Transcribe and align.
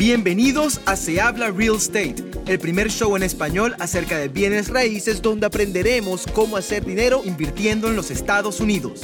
Bienvenidos 0.00 0.80
a 0.86 0.96
Se 0.96 1.20
Habla 1.20 1.50
Real 1.50 1.76
Estate, 1.76 2.14
el 2.46 2.58
primer 2.58 2.88
show 2.88 3.14
en 3.16 3.22
español 3.22 3.76
acerca 3.80 4.16
de 4.16 4.28
bienes 4.28 4.70
raíces 4.70 5.20
donde 5.20 5.44
aprenderemos 5.44 6.24
cómo 6.32 6.56
hacer 6.56 6.86
dinero 6.86 7.20
invirtiendo 7.22 7.86
en 7.86 7.96
los 7.96 8.10
Estados 8.10 8.60
Unidos. 8.60 9.02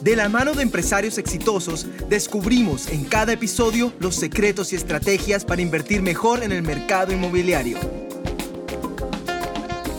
De 0.00 0.16
la 0.16 0.28
mano 0.28 0.52
de 0.54 0.64
empresarios 0.64 1.18
exitosos, 1.18 1.86
descubrimos 2.08 2.88
en 2.88 3.04
cada 3.04 3.34
episodio 3.34 3.92
los 4.00 4.16
secretos 4.16 4.72
y 4.72 4.76
estrategias 4.76 5.44
para 5.44 5.62
invertir 5.62 6.02
mejor 6.02 6.42
en 6.42 6.50
el 6.50 6.64
mercado 6.64 7.12
inmobiliario. 7.12 7.78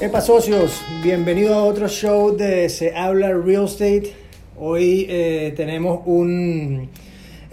Epa 0.01 0.19
socios, 0.19 0.81
bienvenido 1.01 1.53
a 1.53 1.63
otro 1.63 1.87
show 1.87 2.35
de 2.35 2.67
Se 2.67 2.93
Habla 2.93 3.31
Real 3.31 3.67
Estate. 3.67 4.13
Hoy 4.57 5.05
eh, 5.07 5.53
tenemos 5.55 6.01
un 6.05 6.89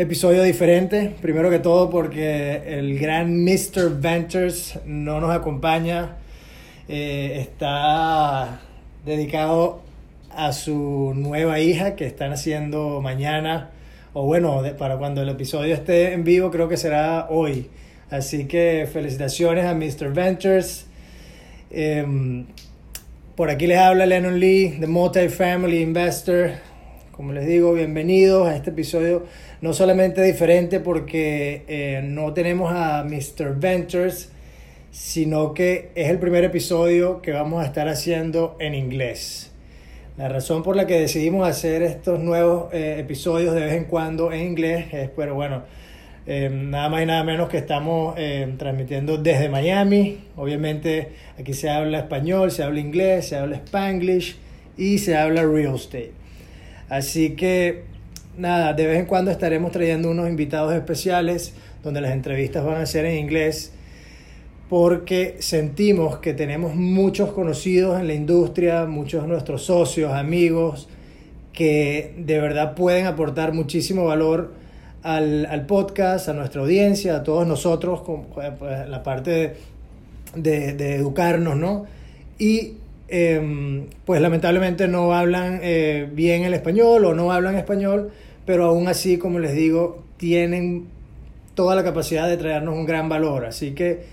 episodio 0.03 0.43
diferente, 0.43 1.15
primero 1.21 1.49
que 1.49 1.59
todo 1.59 1.89
porque 1.89 2.63
el 2.67 2.99
gran 2.99 3.45
Mr. 3.45 4.01
Ventures 4.01 4.79
no 4.85 5.21
nos 5.21 5.35
acompaña, 5.35 6.17
eh, 6.89 7.39
está 7.39 8.61
dedicado 9.05 9.83
a 10.31 10.53
su 10.53 11.13
nueva 11.15 11.61
hija 11.61 11.95
que 11.95 12.07
están 12.07 12.33
haciendo 12.33 13.01
mañana, 13.01 13.71
o 14.13 14.25
bueno, 14.25 14.63
para 14.77 14.99
cuando 14.99 15.23
el 15.23 15.29
episodio 15.29 15.75
esté 15.75 16.13
en 16.13 16.25
vivo 16.25 16.51
creo 16.51 16.69
que 16.69 16.77
será 16.77 17.29
hoy. 17.31 17.71
Así 18.11 18.47
que 18.47 18.89
felicitaciones 18.93 19.65
a 19.65 19.75
Mr. 19.75 20.13
Ventures. 20.13 20.87
Em, 21.71 22.47
por 23.37 23.49
aquí 23.49 23.67
les 23.67 23.79
habla 23.79 24.05
Lennon 24.05 24.39
Lee, 24.39 24.77
The 24.81 24.87
Multifamily 24.87 25.81
Investor. 25.81 26.51
Como 27.13 27.33
les 27.33 27.47
digo, 27.47 27.73
bienvenidos 27.73 28.49
a 28.49 28.57
este 28.57 28.71
episodio, 28.71 29.27
no 29.63 29.73
solamente 29.73 30.23
diferente 30.23 30.81
porque 30.81 31.63
eh, 31.69 32.03
no 32.05 32.35
tenemos 32.35 32.73
a 32.75 33.05
Mr. 33.05 33.55
Ventures, 33.55 34.33
sino 34.91 35.55
que 35.55 35.91
es 35.95 36.11
el 36.11 36.19
primer 36.19 36.43
episodio 36.43 37.23
que 37.23 37.31
vamos 37.31 37.63
a 37.63 37.67
estar 37.67 37.89
haciendo 37.89 38.57
en 38.59 38.75
inglés. 38.75 39.53
La 40.19 40.29
razón 40.29 40.65
por 40.65 40.75
la 40.75 40.87
que 40.89 40.99
decidimos 41.01 41.49
hacer 41.49 41.83
estos 41.83 42.19
nuevos 42.19 42.75
eh, 42.75 42.97
episodios 42.99 43.55
de 43.55 43.61
vez 43.61 43.75
en 43.75 43.85
cuando 43.85 44.33
en 44.33 44.41
inglés 44.41 44.87
es, 44.93 45.11
pero 45.17 45.37
bueno, 45.37 45.63
eh, 46.27 46.51
nada 46.53 46.89
más 46.89 47.03
y 47.05 47.07
nada 47.07 47.23
menos 47.23 47.49
que 47.49 47.59
estamos 47.59 48.17
transmitiendo 48.59 49.17
desde 49.17 49.49
Miami. 49.49 50.25
Obviamente 50.37 51.13
aquí 51.39 51.55
se 51.55 51.71
habla 51.71 52.01
español, 52.01 52.51
se 52.51 52.65
habla 52.65 52.81
inglés, 52.81 53.29
se 53.29 53.37
habla 53.37 53.59
spanglish 53.59 54.37
y 54.77 54.99
se 54.99 55.17
habla 55.17 55.45
real 55.45 55.77
estate. 55.77 56.13
Así 56.89 57.37
que 57.37 57.92
nada, 58.37 58.73
de 58.73 58.87
vez 58.87 58.99
en 58.99 59.07
cuando 59.07 59.31
estaremos 59.31 59.73
trayendo 59.73 60.11
unos 60.11 60.29
invitados 60.29 60.75
especiales 60.75 61.55
donde 61.83 62.01
las 62.01 62.13
entrevistas 62.13 62.65
van 62.65 62.81
a 62.81 62.87
ser 62.87 63.05
en 63.05 63.19
inglés 63.19 63.73
porque 64.69 65.37
sentimos 65.41 66.19
que 66.19 66.33
tenemos 66.33 66.75
muchos 66.75 67.33
conocidos 67.33 68.01
en 68.01 68.07
la 68.07 68.15
industria, 68.15 68.87
muchos 68.87 69.23
de 69.23 69.29
nuestros 69.29 69.65
socios, 69.65 70.13
amigos, 70.15 70.89
que 71.53 72.15
de 72.17 72.41
verdad 72.41 72.75
pueden 72.75 73.05
aportar 73.05 73.53
muchísimo 73.53 74.07
valor 74.07 74.55
al, 75.03 75.67
podcast, 75.67 76.29
a 76.31 76.33
nuestra 76.33 76.63
audiencia, 76.63 77.17
a 77.17 77.23
todos 77.23 77.47
nosotros, 77.47 78.01
con, 78.01 78.23
pues, 78.25 78.89
la 78.89 79.03
parte 79.03 79.57
de, 80.35 80.73
de 80.73 80.95
educarnos, 80.95 81.57
¿no? 81.57 81.85
Y 82.39 82.77
Em, 83.15 83.89
pues 84.07 84.23
lamentablemente 84.23 84.89
no 84.89 85.13
hablan 85.13 85.61
eh, 85.63 86.09
bien 86.11 86.45
el 86.45 86.55
español 86.55 87.05
o 87.05 87.13
no 87.13 87.31
hablan 87.31 87.57
español, 87.57 88.11
pero 88.45 88.67
aún 88.67 88.89
así, 88.89 89.19
como 89.19 89.39
les 89.39 89.55
digo, 89.55 90.03
tienen 90.17 90.89
toda 91.55 91.75
la 91.75 91.85
capacidad 91.85 92.29
de 92.29 92.37
traernos 92.37 92.75
un 92.75 92.87
gran 92.87 93.09
valor. 93.09 93.45
Así 93.45 93.73
que 93.73 94.05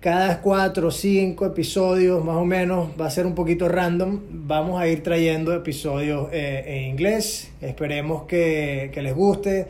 cada 0.00 0.40
cuatro 0.40 0.88
o 0.88 0.90
cinco 0.90 1.46
episodios 1.46 2.24
más 2.24 2.36
o 2.36 2.44
menos 2.44 2.90
va 3.00 3.06
a 3.06 3.10
ser 3.10 3.26
un 3.26 3.34
poquito 3.34 3.68
random. 3.68 4.20
Vamos 4.30 4.80
a 4.80 4.88
ir 4.88 5.02
trayendo 5.02 5.54
episodios 5.54 6.28
eh, 6.32 6.64
en 6.66 6.90
inglés. 6.90 7.52
Esperemos 7.60 8.24
que, 8.24 8.90
que, 8.92 9.02
les 9.02 9.14
guste. 9.14 9.68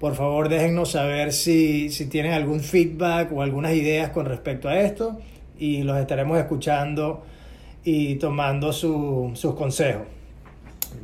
Por 0.00 0.14
favor, 0.14 0.48
déjennos 0.48 0.92
saber 0.92 1.32
si, 1.32 1.90
si 1.90 2.06
tienen 2.06 2.32
algún 2.32 2.60
feedback 2.60 3.30
o 3.32 3.42
algunas 3.42 3.74
ideas 3.74 4.10
con 4.10 4.26
respecto 4.26 4.68
a 4.68 4.80
esto 4.80 5.20
y 5.58 5.82
los 5.82 5.98
estaremos 5.98 6.38
escuchando 6.38 7.22
y 7.84 8.16
tomando 8.16 8.72
sus 8.72 9.54
consejos. 9.54 10.19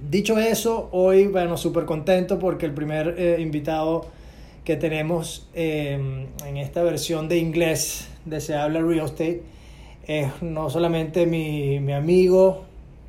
Dicho 0.08 0.38
eso, 0.38 0.88
hoy, 0.92 1.26
bueno, 1.26 1.56
súper 1.56 1.84
contento 1.84 2.38
porque 2.38 2.66
el 2.66 2.72
primer 2.72 3.16
eh, 3.18 3.40
invitado 3.40 4.06
que 4.64 4.76
tenemos 4.76 5.48
em, 5.54 6.26
en 6.44 6.56
esta 6.56 6.82
versión 6.82 7.28
de 7.28 7.38
inglés 7.38 8.08
de 8.24 8.40
Se 8.40 8.54
Habla 8.54 8.80
Real 8.80 9.06
Estate 9.06 9.42
es 10.06 10.42
no 10.42 10.70
solamente 10.70 11.26
mi, 11.26 11.80
mi 11.80 11.92
amigo, 11.92 12.64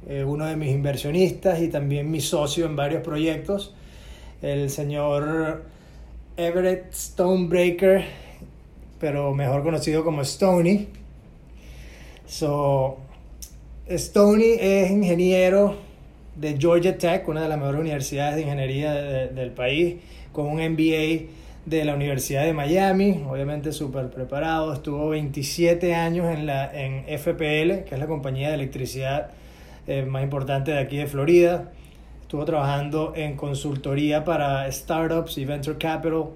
eh, 0.07 0.23
uno 0.23 0.45
de 0.45 0.55
mis 0.55 0.69
inversionistas 0.71 1.61
y 1.61 1.67
también 1.67 2.09
mi 2.11 2.21
socio 2.21 2.65
en 2.65 2.75
varios 2.75 3.01
proyectos, 3.01 3.73
el 4.41 4.69
señor 4.69 5.63
Everett 6.35 6.93
Stonebreaker, 6.93 8.05
pero 8.99 9.33
mejor 9.33 9.63
conocido 9.63 10.03
como 10.03 10.21
Stony. 10.21 10.87
So, 12.25 12.97
Stoney 13.89 14.57
es 14.59 14.91
ingeniero 14.91 15.86
de 16.37 16.57
Georgia 16.57 16.97
Tech, 16.97 17.27
una 17.27 17.41
de 17.41 17.49
las 17.49 17.57
mejores 17.57 17.81
universidades 17.81 18.35
de 18.35 18.41
ingeniería 18.43 18.93
del 18.93 19.51
país, 19.51 19.95
con 20.31 20.47
un 20.47 20.57
MBA 20.57 21.27
de 21.65 21.83
la 21.83 21.95
Universidad 21.95 22.45
de 22.45 22.53
Miami, 22.53 23.23
obviamente 23.27 23.71
súper 23.73 24.09
preparado, 24.09 24.71
estuvo 24.71 25.09
27 25.09 25.95
años 25.95 26.33
en, 26.33 26.45
la, 26.45 26.71
en 26.73 27.03
FPL, 27.19 27.83
que 27.83 27.89
es 27.91 27.99
la 27.99 28.07
compañía 28.07 28.49
de 28.49 28.53
electricidad 28.53 29.31
eh, 29.85 30.03
más 30.03 30.23
importante 30.23 30.71
de 30.71 30.79
aquí 30.79 30.97
de 30.97 31.07
Florida, 31.07 31.71
estuvo 32.21 32.45
trabajando 32.45 33.13
en 33.15 33.35
consultoría 33.35 34.23
para 34.23 34.71
startups 34.71 35.37
y 35.37 35.45
venture 35.45 35.77
capital 35.77 36.27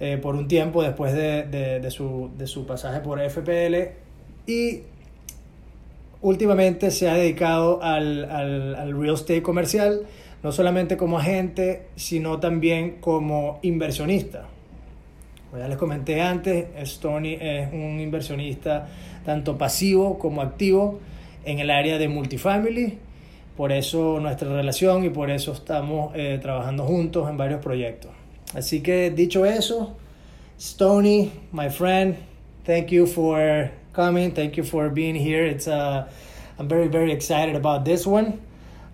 eh, 0.00 0.18
por 0.20 0.34
un 0.34 0.48
tiempo 0.48 0.82
después 0.82 1.14
de, 1.14 1.44
de, 1.44 1.80
de, 1.80 1.90
su, 1.90 2.30
de 2.36 2.46
su 2.46 2.66
pasaje 2.66 3.00
por 3.00 3.20
FPL 3.20 3.74
y 4.46 4.82
últimamente 6.24 6.90
se 6.90 7.08
ha 7.08 7.14
dedicado 7.14 7.82
al, 7.82 8.24
al, 8.30 8.98
real 8.98 9.14
estate 9.14 9.42
comercial, 9.42 10.06
no 10.42 10.52
solamente 10.52 10.96
como 10.96 11.18
agente, 11.18 11.88
sino 11.96 12.40
también 12.40 12.96
como 13.00 13.58
inversionista. 13.60 14.46
Como 15.50 15.62
ya 15.62 15.68
les 15.68 15.76
comenté 15.76 16.22
antes, 16.22 16.66
Stony 16.76 17.36
es 17.38 17.70
un 17.72 18.00
inversionista 18.00 18.88
tanto 19.26 19.58
pasivo 19.58 20.18
como 20.18 20.40
activo 20.40 20.98
en 21.44 21.58
el 21.58 21.70
área 21.70 21.98
de 21.98 22.08
multifamily. 22.08 22.98
Por 23.54 23.70
eso 23.70 24.18
nuestra 24.18 24.48
relación 24.48 25.04
y 25.04 25.10
por 25.10 25.30
eso 25.30 25.52
estamos 25.52 26.12
eh, 26.16 26.38
trabajando 26.40 26.84
juntos 26.84 27.28
en 27.28 27.36
varios 27.36 27.60
proyectos. 27.60 28.10
Así 28.54 28.80
que 28.80 29.10
dicho 29.10 29.44
eso, 29.44 29.94
Stony, 30.58 31.30
my 31.52 31.68
friend, 31.68 32.16
thank 32.64 32.86
you 32.86 33.06
for 33.06 33.70
coming. 33.94 34.32
Thank 34.32 34.56
you 34.56 34.64
for 34.64 34.90
being 34.90 35.14
here. 35.14 35.44
It's 35.44 35.68
uh, 35.68 36.10
I'm 36.58 36.68
very 36.68 36.88
very 36.88 37.12
excited 37.12 37.54
about 37.56 37.84
this 37.84 38.06
one. 38.06 38.42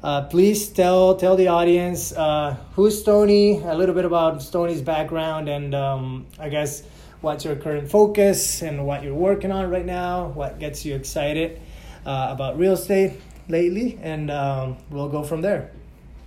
Uh, 0.02 0.22
please 0.22 0.68
tell 0.68 1.16
tell 1.16 1.36
the 1.36 1.48
audience 1.48 2.12
uh, 2.12 2.56
who's 2.74 3.00
Stony, 3.00 3.60
a 3.60 3.74
little 3.74 3.94
bit 3.94 4.04
about 4.04 4.42
Stony's 4.42 4.82
background, 4.82 5.48
and 5.48 5.74
um, 5.74 6.26
I 6.38 6.48
guess 6.48 6.82
what's 7.20 7.44
your 7.44 7.56
current 7.56 7.90
focus 7.90 8.62
and 8.62 8.86
what 8.86 9.02
you're 9.02 9.14
working 9.14 9.50
on 9.50 9.70
right 9.70 9.84
now. 9.84 10.28
What 10.28 10.58
gets 10.58 10.84
you 10.84 10.94
excited 10.94 11.60
uh, 12.06 12.28
about 12.30 12.58
real 12.58 12.74
estate 12.74 13.20
lately, 13.48 13.98
and 14.02 14.30
um, 14.30 14.76
we'll 14.90 15.08
go 15.08 15.22
from 15.22 15.40
there. 15.40 15.72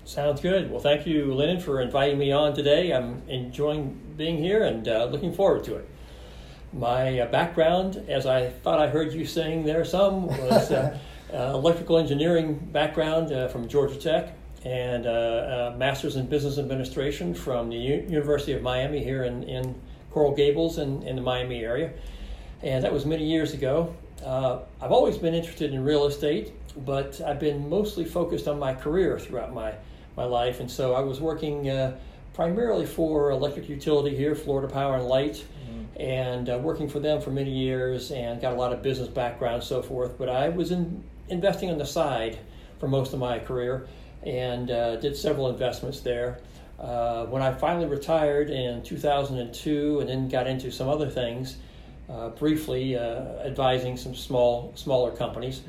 Sounds 0.05 0.41
good. 0.41 0.69
Well, 0.69 0.81
thank 0.81 1.07
you, 1.07 1.33
Lennon, 1.33 1.61
for 1.61 1.79
inviting 1.79 2.17
me 2.17 2.31
on 2.33 2.53
today. 2.53 2.91
I'm 2.91 3.21
enjoying 3.29 3.97
being 4.17 4.37
here 4.37 4.63
and 4.63 4.85
uh, 4.85 5.05
looking 5.05 5.33
forward 5.33 5.63
to 5.63 5.75
it. 5.75 5.89
My 6.73 7.19
uh, 7.19 7.27
background, 7.27 8.03
as 8.07 8.25
I 8.25 8.49
thought 8.49 8.79
I 8.79 8.87
heard 8.87 9.13
you 9.13 9.27
saying 9.27 9.63
there 9.63 9.85
some, 9.85 10.25
was 10.25 10.71
uh, 10.71 10.97
uh, 11.33 11.51
electrical 11.53 11.99
engineering 11.99 12.55
background 12.55 13.29
from 13.51 13.67
Georgia 13.67 13.95
Tech 13.95 14.33
and 14.65 15.05
a 15.05 15.75
master's 15.77 16.15
in 16.15 16.25
business 16.25 16.57
administration 16.57 17.33
from 17.35 17.69
the 17.69 17.75
U- 17.75 18.05
University 18.07 18.53
of 18.53 18.61
Miami 18.63 19.03
here 19.03 19.25
in, 19.25 19.43
in 19.43 19.79
Coral 20.09 20.33
Gables 20.33 20.79
in, 20.79 21.03
in 21.03 21.15
the 21.15 21.21
Miami 21.21 21.63
area. 21.63 21.91
And 22.63 22.83
that 22.83 22.91
was 22.91 23.05
many 23.05 23.25
years 23.25 23.53
ago. 23.53 23.93
Uh, 24.25 24.59
I've 24.81 24.91
always 24.91 25.17
been 25.17 25.35
interested 25.35 25.73
in 25.73 25.83
real 25.83 26.05
estate, 26.05 26.53
but 26.85 27.19
I've 27.21 27.39
been 27.39 27.69
mostly 27.69 28.05
focused 28.05 28.47
on 28.47 28.57
my 28.57 28.73
career 28.73 29.19
throughout 29.19 29.53
my, 29.53 29.73
my 30.15 30.23
life. 30.23 30.59
And 30.59 30.71
so 30.71 30.93
I 30.93 31.01
was 31.01 31.19
working 31.19 31.69
uh, 31.69 31.97
primarily 32.33 32.85
for 32.85 33.31
electric 33.31 33.69
utility 33.69 34.15
here, 34.15 34.33
Florida 34.33 34.71
Power 34.73 34.95
and 34.95 35.05
Light, 35.05 35.45
and 35.97 36.49
uh, 36.49 36.57
working 36.57 36.89
for 36.89 36.99
them 36.99 37.21
for 37.21 37.31
many 37.31 37.51
years 37.51 38.11
and 38.11 38.41
got 38.41 38.53
a 38.53 38.55
lot 38.55 38.73
of 38.73 38.81
business 38.81 39.07
background 39.07 39.55
and 39.55 39.63
so 39.63 39.81
forth. 39.81 40.17
But 40.17 40.29
I 40.29 40.49
was 40.49 40.71
in, 40.71 41.03
investing 41.29 41.69
on 41.69 41.77
the 41.77 41.85
side 41.85 42.39
for 42.79 42.87
most 42.87 43.13
of 43.13 43.19
my 43.19 43.39
career 43.39 43.87
and 44.23 44.71
uh, 44.71 44.95
did 44.97 45.15
several 45.15 45.49
investments 45.49 45.99
there. 46.01 46.39
Uh, 46.79 47.25
when 47.25 47.41
I 47.41 47.53
finally 47.53 47.85
retired 47.85 48.49
in 48.49 48.81
2002 48.83 49.99
and 49.99 50.09
then 50.09 50.27
got 50.27 50.47
into 50.47 50.71
some 50.71 50.89
other 50.89 51.09
things, 51.09 51.57
uh, 52.09 52.29
briefly 52.29 52.97
uh, 52.97 53.39
advising 53.45 53.95
some 53.95 54.13
small 54.13 54.73
smaller 54.75 55.11
companies, 55.11 55.61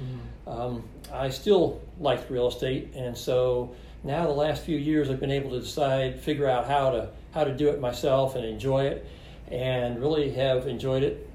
um, 0.46 0.82
I 1.12 1.30
still 1.30 1.80
liked 2.00 2.30
real 2.30 2.48
estate, 2.48 2.92
and 2.94 3.16
so 3.16 3.74
now 4.02 4.26
the 4.26 4.32
last 4.32 4.64
few 4.64 4.76
years 4.76 5.08
I've 5.08 5.20
been 5.20 5.30
able 5.30 5.50
to 5.50 5.60
decide, 5.60 6.20
figure 6.20 6.48
out 6.48 6.66
how 6.66 6.90
to 6.90 7.08
how 7.32 7.44
to 7.44 7.52
do 7.54 7.68
it 7.68 7.80
myself 7.80 8.34
and 8.34 8.44
enjoy 8.44 8.84
it, 8.86 9.06
and 9.50 10.00
really 10.00 10.30
have 10.30 10.66
enjoyed 10.66 11.02
it 11.02 11.28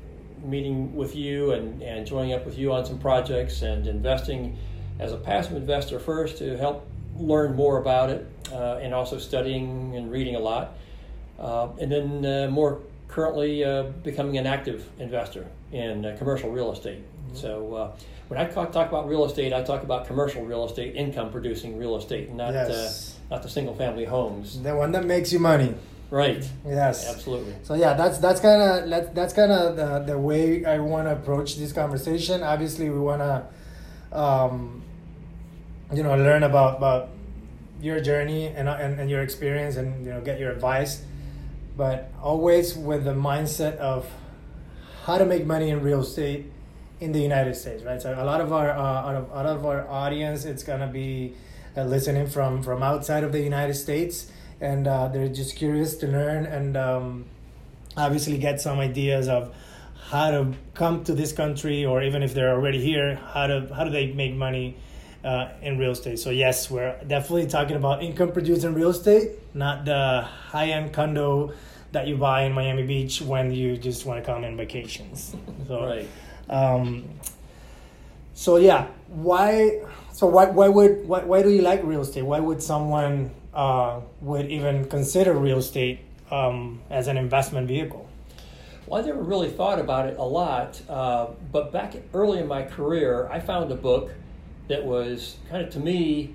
meeting 0.43 0.95
with 0.95 1.15
you 1.15 1.51
and, 1.51 1.81
and 1.81 2.05
joining 2.05 2.33
up 2.33 2.45
with 2.45 2.57
you 2.57 2.71
on 2.71 2.85
some 2.85 2.97
projects 2.99 3.61
and 3.61 3.87
investing 3.87 4.57
as 4.99 5.11
a 5.11 5.17
passive 5.17 5.55
investor 5.55 5.99
first 5.99 6.37
to 6.37 6.57
help 6.57 6.87
learn 7.15 7.55
more 7.55 7.79
about 7.79 8.09
it 8.09 8.25
uh, 8.51 8.79
and 8.81 8.93
also 8.93 9.17
studying 9.17 9.95
and 9.95 10.11
reading 10.11 10.35
a 10.35 10.39
lot. 10.39 10.77
Uh, 11.37 11.69
and 11.79 11.91
then 11.91 12.25
uh, 12.25 12.47
more 12.49 12.79
currently 13.07 13.63
uh, 13.63 13.83
becoming 14.03 14.37
an 14.37 14.45
active 14.45 14.87
investor 14.99 15.47
in 15.71 16.05
uh, 16.05 16.15
commercial 16.17 16.49
real 16.49 16.71
estate. 16.71 17.03
So 17.33 17.73
uh, 17.75 17.91
when 18.27 18.39
I 18.39 18.45
talk, 18.45 18.71
talk 18.71 18.89
about 18.89 19.07
real 19.07 19.25
estate, 19.25 19.53
I 19.53 19.63
talk 19.63 19.83
about 19.83 20.07
commercial 20.07 20.43
real 20.43 20.65
estate, 20.65 20.95
income 20.95 21.31
producing 21.31 21.77
real 21.77 21.95
estate, 21.95 22.31
not, 22.31 22.53
Yes. 22.53 23.17
not 23.29 23.43
the 23.43 23.49
single 23.49 23.75
family 23.75 24.05
homes. 24.05 24.61
The 24.61 24.75
one 24.75 24.91
that 24.93 25.05
makes 25.05 25.31
you 25.31 25.39
money. 25.39 25.75
Right. 26.11 26.43
Yes. 26.65 27.07
Absolutely. 27.07 27.53
So 27.63 27.75
yeah, 27.75 27.93
that's 27.93 28.17
that's 28.17 28.41
kind 28.41 28.61
of 28.61 28.89
that's, 28.89 29.09
that's 29.09 29.33
kind 29.33 29.51
of 29.51 29.75
the, 29.75 30.13
the 30.13 30.17
way 30.17 30.65
I 30.65 30.79
want 30.79 31.07
to 31.07 31.13
approach 31.13 31.57
this 31.57 31.71
conversation. 31.71 32.41
Obviously, 32.41 32.89
we 32.89 32.99
want 32.99 33.21
to, 33.21 34.17
um, 34.19 34.81
you 35.93 36.01
know, 36.01 36.15
learn 36.17 36.43
about 36.43 36.77
about 36.77 37.09
your 37.81 38.01
journey 38.01 38.47
and, 38.47 38.67
and 38.67 38.99
and 38.99 39.09
your 39.09 39.21
experience, 39.21 39.75
and 39.75 40.03
you 40.03 40.11
know, 40.11 40.21
get 40.21 40.39
your 40.39 40.51
advice, 40.51 41.03
but 41.77 42.11
always 42.21 42.75
with 42.75 43.03
the 43.03 43.13
mindset 43.13 43.77
of 43.77 44.07
how 45.05 45.17
to 45.19 45.25
make 45.25 45.45
money 45.45 45.69
in 45.69 45.81
real 45.81 46.01
estate 46.01 46.51
in 46.99 47.11
the 47.11 47.19
United 47.19 47.55
States, 47.55 47.83
right? 47.83 48.01
So 48.01 48.13
a 48.17 48.25
lot 48.25 48.41
of 48.41 48.51
our 48.51 48.71
uh, 48.71 48.81
out 48.81 49.15
of 49.15 49.31
out 49.31 49.45
of 49.45 49.65
our 49.65 49.87
audience, 49.87 50.43
it's 50.45 50.63
gonna 50.63 50.87
be 50.87 51.35
uh, 51.77 51.83
listening 51.83 52.27
from 52.27 52.63
from 52.63 52.81
outside 52.81 53.23
of 53.23 53.31
the 53.31 53.41
United 53.41 53.75
States, 53.75 54.31
and 54.61 54.87
uh, 54.87 55.07
they're 55.07 55.29
just 55.29 55.55
curious 55.55 55.95
to 55.97 56.07
learn 56.07 56.45
and 56.45 56.75
um, 56.77 57.25
obviously 57.97 58.37
get 58.37 58.59
some 58.61 58.79
ideas 58.79 59.27
of 59.27 59.53
how 60.09 60.31
to 60.31 60.53
come 60.73 61.03
to 61.03 61.13
this 61.13 61.31
country, 61.33 61.85
or 61.85 62.01
even 62.01 62.23
if 62.23 62.33
they're 62.33 62.51
already 62.51 62.81
here, 62.81 63.15
how 63.33 63.47
to 63.47 63.71
how 63.75 63.83
do 63.83 63.91
they 63.91 64.11
make 64.13 64.33
money 64.33 64.75
uh, 65.23 65.49
in 65.61 65.77
real 65.77 65.91
estate? 65.91 66.17
So 66.19 66.31
yes, 66.31 66.71
we're 66.71 66.97
definitely 67.05 67.47
talking 67.47 67.75
about 67.75 68.01
income 68.01 68.31
producing 68.31 68.73
real 68.73 68.89
estate, 68.89 69.31
not 69.53 69.85
the 69.85 70.21
high 70.21 70.69
end 70.69 70.93
condo 70.93 71.53
that 71.91 72.07
you 72.07 72.17
buy 72.17 72.43
in 72.43 72.53
Miami 72.53 72.83
Beach 72.85 73.21
when 73.21 73.51
you 73.51 73.77
just 73.77 74.05
want 74.05 74.23
to 74.23 74.25
come 74.25 74.43
in 74.43 74.57
vacations. 74.57 75.35
So 75.67 75.85
Right. 75.85 76.07
um, 76.49 77.07
so 78.33 78.57
yeah, 78.57 78.87
why? 79.07 79.81
So 80.13 80.27
why 80.27 80.45
why 80.47 80.69
would 80.69 81.07
why, 81.07 81.23
why 81.23 81.43
do 81.43 81.49
you 81.49 81.61
like 81.61 81.83
real 81.83 82.01
estate? 82.01 82.23
Why 82.23 82.39
would 82.39 82.63
someone 82.63 83.31
uh, 83.53 84.01
would 84.21 84.49
even 84.49 84.85
consider 84.85 85.33
real 85.33 85.59
estate 85.59 85.99
um, 86.31 86.81
as 86.89 87.07
an 87.07 87.17
investment 87.17 87.67
vehicle? 87.67 88.07
Well, 88.85 89.03
I 89.03 89.05
never 89.05 89.21
really 89.21 89.49
thought 89.49 89.79
about 89.79 90.07
it 90.07 90.17
a 90.17 90.23
lot, 90.23 90.81
uh, 90.89 91.27
but 91.51 91.71
back 91.71 91.95
early 92.13 92.39
in 92.39 92.47
my 92.47 92.63
career, 92.63 93.27
I 93.31 93.39
found 93.39 93.71
a 93.71 93.75
book 93.75 94.11
that 94.67 94.83
was 94.83 95.37
kind 95.49 95.63
of 95.63 95.71
to 95.73 95.79
me 95.79 96.33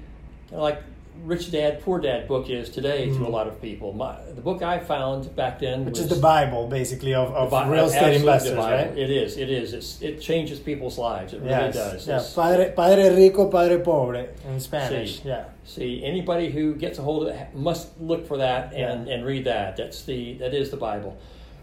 kind 0.51 0.55
of 0.55 0.61
like 0.61 0.83
Rich 1.23 1.53
Dad 1.53 1.81
Poor 1.83 2.01
Dad 2.01 2.29
book 2.29 2.51
is 2.51 2.69
today 2.69 3.07
to 3.07 3.27
a 3.27 3.29
lot 3.29 3.47
of 3.47 3.61
people. 3.63 3.93
My, 3.93 4.21
the 4.35 4.43
book 4.43 4.63
I 4.63 4.79
found 4.79 5.35
back 5.37 5.61
then, 5.61 5.75
Mm-hmm. 5.81 5.85
Which 5.87 5.99
was 5.99 6.11
is 6.11 6.17
the 6.17 6.21
Bible, 6.23 6.67
basically, 6.69 7.15
of, 7.15 7.33
of 7.33 7.51
Bi- 7.51 7.69
real 7.69 7.87
estate 7.87 8.17
investors, 8.17 8.57
right? 8.57 8.87
It 8.97 9.11
is. 9.11 9.37
It 9.39 9.49
is. 9.51 9.73
It's, 9.73 10.03
it 10.03 10.21
changes 10.21 10.59
people's 10.61 10.99
lives. 10.99 11.33
It 11.33 11.39
really 11.39 11.51
yes. 11.51 11.75
does. 11.75 12.09
Yeah. 12.09 12.15
It's- 12.17 12.35
Padre, 12.35 12.73
padre 12.73 13.15
rico, 13.15 13.51
padre 13.51 13.79
pobre 13.79 14.29
in 14.47 14.61
Spanish. 14.61 15.21
Sí. 15.21 15.25
Yeah. 15.25 15.45
See, 15.65 16.05
anybody 16.05 16.51
who 16.51 16.75
gets 16.75 16.99
a 16.99 17.03
hold 17.03 17.27
of 17.29 17.35
it 17.35 17.55
must 17.55 17.99
look 18.01 18.27
for 18.27 18.37
that 18.39 18.75
and, 18.75 19.09
and 19.09 19.25
read 19.25 19.45
that. 19.45 19.77
That's 19.77 20.05
the 20.05 20.35
that 20.35 20.53
is 20.53 20.71
the 20.71 20.77
Bible. 20.77 21.17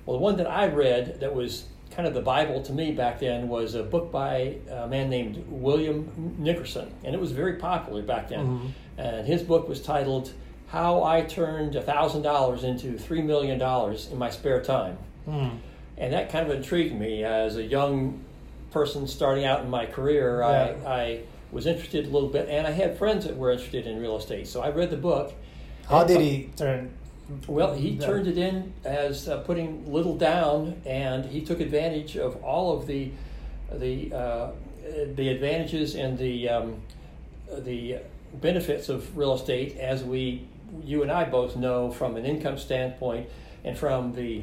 Well, 0.05 0.17
the 0.17 0.23
one 0.23 0.37
that 0.37 0.49
I 0.49 0.67
read 0.67 1.19
that 1.19 1.35
was 1.35 1.65
kind 1.91 2.07
of 2.07 2.13
the 2.13 2.21
Bible 2.21 2.61
to 2.63 2.71
me 2.73 2.91
back 2.93 3.19
then 3.19 3.47
was 3.49 3.75
a 3.75 3.83
book 3.83 4.11
by 4.11 4.55
a 4.71 4.87
man 4.87 5.09
named 5.09 5.43
William 5.49 6.35
Nickerson, 6.39 6.91
and 7.03 7.13
it 7.13 7.19
was 7.21 7.31
very 7.31 7.57
popular 7.57 8.01
back 8.01 8.29
then. 8.29 8.39
Mm-hmm. 8.47 8.67
And 9.01 9.27
his 9.27 9.41
book 9.41 9.67
was 9.67 9.81
titled 9.81 10.33
"How 10.67 11.03
I 11.03 11.21
Turned 11.21 11.73
thousand 11.73 12.21
dollars 12.21 12.63
into 12.63 12.97
three 12.97 13.21
million 13.21 13.57
dollars 13.57 14.09
in 14.11 14.17
my 14.17 14.29
spare 14.29 14.61
time." 14.61 14.97
Hmm. 15.25 15.49
and 15.99 16.13
that 16.13 16.31
kind 16.31 16.49
of 16.49 16.57
intrigued 16.57 16.95
me 16.95 17.23
as 17.23 17.55
a 17.57 17.63
young 17.63 18.23
person 18.71 19.07
starting 19.07 19.45
out 19.45 19.63
in 19.63 19.69
my 19.69 19.85
career. 19.85 20.39
Yeah. 20.39 20.75
I, 20.85 20.89
I 20.89 21.21
was 21.51 21.67
interested 21.67 22.05
a 22.05 22.09
little 22.09 22.29
bit, 22.29 22.49
and 22.49 22.65
I 22.65 22.71
had 22.71 22.97
friends 22.97 23.25
that 23.25 23.37
were 23.37 23.51
interested 23.51 23.85
in 23.85 23.99
real 23.99 24.17
estate. 24.17 24.47
So 24.47 24.61
I 24.61 24.69
read 24.69 24.89
the 24.89 24.97
book. 24.97 25.33
How 25.87 26.03
did 26.03 26.21
he 26.21 26.49
turn? 26.55 26.91
Well, 27.47 27.73
he 27.73 27.97
turned 27.97 28.27
it 28.27 28.37
in 28.37 28.73
as 28.83 29.27
uh, 29.27 29.39
putting 29.39 29.91
little 29.91 30.17
down, 30.17 30.81
and 30.85 31.25
he 31.25 31.41
took 31.41 31.59
advantage 31.59 32.17
of 32.17 32.43
all 32.43 32.77
of 32.77 32.87
the 32.87 33.11
the 33.71 34.13
uh, 34.13 34.51
the 35.15 35.29
advantages 35.29 35.95
and 35.95 36.17
the 36.17 36.49
um, 36.49 36.81
the 37.59 37.99
benefits 38.33 38.89
of 38.89 39.17
real 39.17 39.33
estate 39.33 39.77
as 39.77 40.03
we 40.03 40.47
you 40.85 41.01
and 41.01 41.11
I 41.11 41.25
both 41.25 41.55
know 41.57 41.91
from 41.91 42.15
an 42.15 42.25
income 42.25 42.57
standpoint 42.57 43.27
and 43.65 43.77
from 43.77 44.13
the 44.15 44.41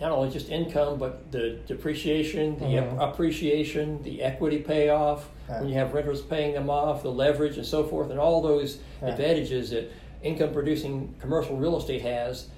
not 0.00 0.12
only 0.12 0.30
just 0.30 0.50
income 0.50 0.98
but 0.98 1.32
the 1.32 1.58
depreciation, 1.66 2.58
the 2.58 2.66
Mhm. 2.66 2.92
ap- 3.00 3.14
appreciation, 3.14 4.02
the 4.02 4.22
equity 4.22 4.58
payoff 4.58 5.30
Yeah. 5.48 5.60
when 5.60 5.68
you 5.70 5.74
have 5.76 5.94
renters 5.94 6.20
paying 6.20 6.52
them 6.52 6.68
off, 6.68 7.02
the 7.02 7.10
leverage 7.10 7.56
and 7.56 7.64
so 7.66 7.84
forth, 7.84 8.10
and 8.10 8.20
all 8.20 8.42
those 8.42 8.78
Yeah. 9.00 9.08
advantages 9.08 9.70
that 9.70 9.90
income 10.22 10.52
producing 10.52 11.14
commercial 11.20 11.56
real 11.56 11.76
estate 11.78 12.02
has 12.02 12.48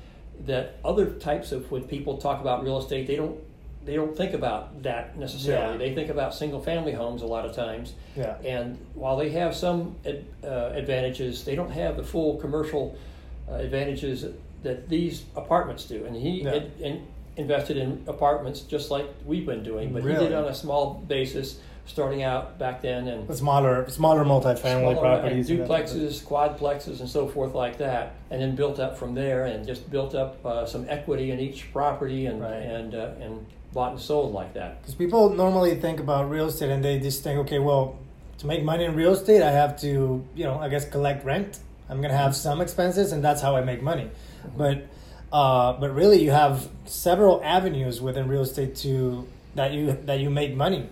that 0.47 0.75
other 0.85 1.07
types 1.07 1.53
of 1.53 1.71
when 1.71 1.85
people 1.85 2.17
talk 2.17 2.41
about 2.41 2.65
real 2.65 2.79
estate 2.79 3.07
they 3.07 3.17
don't 3.17 3.39
they 3.85 3.95
don't 3.95 4.17
think 4.17 4.35
about 4.35 4.83
that 4.83 5.17
necessarily 5.17 5.73
Yeah. 5.73 5.79
they 5.79 5.95
think 5.95 6.11
about 6.11 6.35
single 6.35 6.61
family 6.61 6.93
homes 6.93 7.23
a 7.23 7.27
lot 7.27 7.45
of 7.47 7.55
times 7.55 7.95
Yeah. 8.17 8.37
and 8.45 8.79
while 8.95 9.17
they 9.17 9.31
have 9.31 9.55
some 9.57 9.97
ad, 10.07 10.25
uh, 10.45 10.71
advantages 10.75 11.45
they 11.45 11.55
don't 11.57 11.71
have 11.71 11.97
the 11.97 12.03
full 12.03 12.37
commercial 12.37 12.95
uh, 13.51 13.55
advantages 13.55 14.27
that 14.63 14.89
these 14.89 15.25
apartments 15.35 15.85
do 15.85 16.05
and 16.05 16.15
he 16.15 16.43
Yeah. 16.43 16.51
had, 16.55 16.71
in, 16.81 17.07
invested 17.37 17.77
in 17.79 18.03
apartments 18.07 18.61
just 18.61 18.91
like 18.91 19.07
we've 19.25 19.47
been 19.47 19.63
doing 19.63 19.93
but 19.93 20.03
he 20.03 20.09
did 20.15 20.33
on 20.35 20.45
a 20.45 20.55
small 20.55 20.95
basis 21.09 21.59
starting 21.87 22.23
out 22.23 22.59
back 22.59 22.81
then 22.83 23.09
and 23.09 23.27
The 23.29 23.37
smaller, 23.37 23.89
smaller 23.91 24.25
multifamily 24.25 24.61
smaller 24.93 24.97
properties. 24.97 25.49
duplexes, 25.51 26.25
quadplexes, 26.25 27.01
and 27.01 27.09
so 27.09 27.27
forth 27.27 27.55
like 27.55 27.79
that, 27.79 28.15
and 28.31 28.41
then 28.41 28.55
built 28.55 28.79
up 28.79 28.97
from 28.97 29.15
there, 29.15 29.47
and 29.47 29.67
just 29.67 29.91
built 29.91 30.15
up 30.15 30.45
uh, 30.47 30.65
some 30.67 30.87
equity 30.89 31.31
in 31.31 31.41
each 31.41 31.73
property, 31.73 32.27
and 32.27 32.41
Right. 32.41 32.53
and 32.55 32.95
uh, 32.95 33.11
and 33.21 33.45
bought 33.73 33.93
and 33.93 34.01
sold 34.01 34.33
like 34.33 34.55
that. 34.55 34.81
Because 34.83 34.95
people 34.95 35.31
normally 35.31 35.75
think 35.77 36.01
about 36.01 36.29
real 36.29 36.47
estate 36.47 36.71
and 36.71 36.85
they 36.85 36.99
just 36.99 37.23
think, 37.23 37.39
okay, 37.41 37.61
well, 37.61 37.97
to 38.39 38.47
make 38.47 38.65
money 38.65 38.85
in 38.85 38.97
real 38.97 39.13
estate, 39.13 39.43
I 39.43 39.53
have 39.53 39.79
to, 39.83 40.25
you 40.35 40.45
know, 40.45 40.59
I 40.59 40.69
guess 40.69 40.89
collect 40.89 41.25
rent. 41.25 41.61
I'm 41.89 42.01
gonna 42.01 42.17
have 42.17 42.35
some 42.35 42.61
expenses, 42.61 43.13
and 43.13 43.23
that's 43.23 43.41
how 43.43 43.55
I 43.57 43.61
make 43.63 43.81
money. 43.83 44.11
But, 44.57 44.87
uh, 45.33 45.75
but 45.75 45.95
really, 45.95 46.23
you 46.23 46.31
have 46.31 46.69
several 46.85 47.41
avenues 47.45 48.01
within 48.01 48.27
real 48.29 48.43
estate 48.43 48.75
to 48.77 49.27
that 49.55 49.73
you 49.73 49.97
that 50.05 50.19
you 50.21 50.31
make 50.31 50.55
money. 50.57 50.89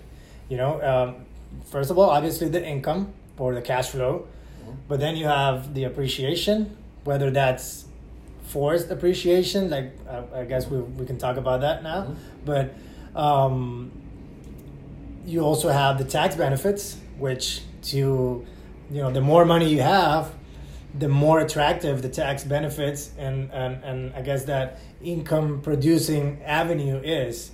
You 0.48 0.56
know, 0.56 0.80
um, 0.82 1.24
first 1.70 1.90
of 1.90 1.98
all, 1.98 2.10
obviously 2.10 2.48
the 2.48 2.64
income 2.64 3.12
or 3.38 3.54
the 3.54 3.62
cash 3.62 3.88
flow, 3.90 4.26
but 4.88 5.00
then 5.00 5.16
you 5.16 5.26
have 5.26 5.74
the 5.74 5.84
appreciation, 5.84 6.76
whether 7.04 7.30
that's 7.30 7.84
forced 8.44 8.90
appreciation, 8.90 9.68
like 9.70 9.92
uh, 10.08 10.22
I 10.34 10.44
guess 10.44 10.66
we, 10.68 10.78
we 10.80 11.04
can 11.06 11.18
talk 11.18 11.36
about 11.36 11.60
that 11.60 11.82
now, 11.82 12.02
Mhm. 12.04 12.16
but 12.44 12.74
um, 13.14 13.90
you 15.26 15.40
also 15.40 15.68
have 15.68 15.98
the 15.98 16.04
tax 16.04 16.34
benefits, 16.36 16.96
which 17.18 17.60
to 17.82 18.44
you 18.90 19.02
know 19.02 19.10
the 19.10 19.20
more 19.20 19.44
money 19.44 19.68
you 19.68 19.82
have, 19.82 20.32
the 20.98 21.08
more 21.08 21.40
attractive 21.40 22.00
the 22.02 22.08
tax 22.08 22.44
benefits 22.44 23.10
and 23.18 23.50
and, 23.52 23.84
and 23.84 24.14
I 24.14 24.22
guess 24.22 24.44
that 24.44 24.78
income 25.02 25.60
producing 25.62 26.40
avenue 26.44 26.98
is 27.04 27.50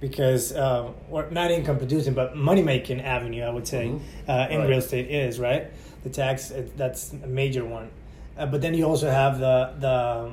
because 0.00 0.52
uh, 0.52 0.90
or 1.10 1.28
not 1.30 1.50
income 1.50 1.78
producing 1.78 2.14
but 2.14 2.36
money 2.36 2.62
making 2.62 3.00
avenue 3.00 3.42
I 3.44 3.50
would 3.50 3.66
say 3.68 3.86
Mhm. 3.88 4.00
uh, 4.28 4.48
in 4.50 4.58
Right. 4.60 4.68
real 4.68 4.78
estate 4.78 5.08
is 5.10 5.38
right 5.38 5.68
the 6.02 6.10
tax 6.10 6.50
it, 6.50 6.76
that's 6.76 7.12
a 7.12 7.26
major 7.26 7.64
one 7.64 7.88
uh, 8.36 8.46
but 8.46 8.60
then 8.62 8.74
you 8.74 8.84
also 8.84 9.08
have 9.10 9.38
the 9.38 9.70
the 9.78 10.30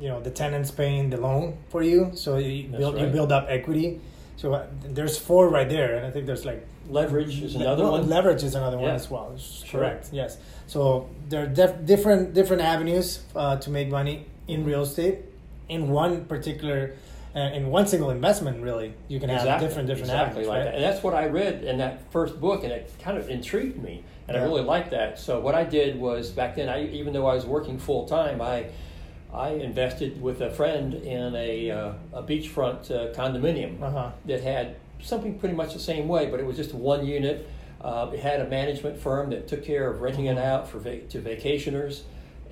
you 0.00 0.08
know 0.08 0.20
the 0.20 0.30
tenants 0.30 0.70
paying 0.70 1.10
the 1.10 1.18
loan 1.18 1.58
for 1.68 1.82
you 1.82 2.10
so 2.14 2.38
you 2.38 2.68
That's 2.68 2.78
build 2.78 2.98
you 3.00 3.06
build 3.08 3.32
up 3.32 3.46
equity 3.48 4.00
So 4.42 4.54
uh, 4.54 4.66
there's 4.96 5.16
four 5.18 5.44
right 5.58 5.68
there, 5.68 5.90
and 5.96 6.02
I 6.08 6.10
think 6.10 6.26
there's 6.26 6.44
like 6.44 6.62
Leverage 6.88 7.36
is 7.46 7.54
another 7.54 7.84
one. 7.86 8.08
Leverage 8.08 8.42
is 8.42 8.54
another 8.56 8.78
one 8.78 8.90
as 9.00 9.06
well. 9.12 9.28
Sure. 9.38 9.78
Correct. 9.80 10.04
Yes. 10.10 10.30
So 10.66 11.06
there 11.28 11.42
are 11.44 11.50
def- 11.60 11.84
different 11.92 12.34
different 12.34 12.62
avenues 12.74 13.06
uh, 13.36 13.56
to 13.64 13.68
make 13.70 13.88
money 14.00 14.16
in 14.48 14.64
real 14.70 14.82
estate. 14.82 15.16
In 15.72 15.88
one 15.88 16.26
particular, 16.26 16.94
uh, 17.34 17.40
in 17.40 17.68
one 17.70 17.86
single 17.86 18.10
investment, 18.10 18.62
really, 18.62 18.92
you 19.08 19.18
can 19.18 19.30
have 19.30 19.58
different 19.58 19.88
different 19.88 20.10
exactly 20.10 20.42
avenues, 20.44 20.48
like 20.48 20.56
right? 20.58 20.64
that. 20.64 20.74
And 20.74 20.84
that's 20.84 21.02
what 21.02 21.14
I 21.14 21.26
read 21.26 21.64
in 21.64 21.78
that 21.78 22.10
first 22.12 22.38
book, 22.40 22.62
and 22.62 22.70
it 22.72 22.92
kind 23.00 23.16
of 23.16 23.30
intrigued 23.30 23.82
me, 23.82 24.04
and 24.28 24.36
I 24.36 24.42
really 24.42 24.62
liked 24.62 24.90
that. 24.90 25.18
So 25.18 25.40
what 25.40 25.54
I 25.54 25.64
did 25.64 25.98
was 25.98 26.30
back 26.30 26.56
then, 26.56 26.68
I 26.68 26.86
even 26.88 27.14
though 27.14 27.26
I 27.26 27.34
was 27.34 27.46
working 27.46 27.78
full 27.78 28.06
time, 28.06 28.42
I 28.42 28.66
I 29.32 29.50
invested 29.52 30.20
with 30.20 30.42
a 30.42 30.50
friend 30.50 30.92
in 30.92 31.34
a 31.34 31.70
uh, 31.70 31.92
a 32.12 32.22
beachfront 32.22 32.90
uh, 32.90 33.14
condominium 33.14 33.80
Uh-huh. 33.82 34.10
that 34.26 34.42
had 34.42 34.76
something 35.00 35.38
pretty 35.38 35.54
much 35.54 35.72
the 35.72 35.80
same 35.92 36.06
way, 36.08 36.26
but 36.30 36.38
it 36.38 36.44
was 36.44 36.56
just 36.56 36.74
one 36.74 37.06
unit. 37.06 37.48
Uh, 37.80 38.10
it 38.12 38.20
had 38.20 38.40
a 38.40 38.46
management 38.48 38.96
firm 38.98 39.30
that 39.30 39.48
took 39.48 39.64
care 39.64 39.90
of 39.90 40.02
renting 40.02 40.26
it 40.26 40.38
out 40.38 40.68
for 40.68 40.78
va- 40.78 41.00
to 41.12 41.18
vacationers, 41.18 42.02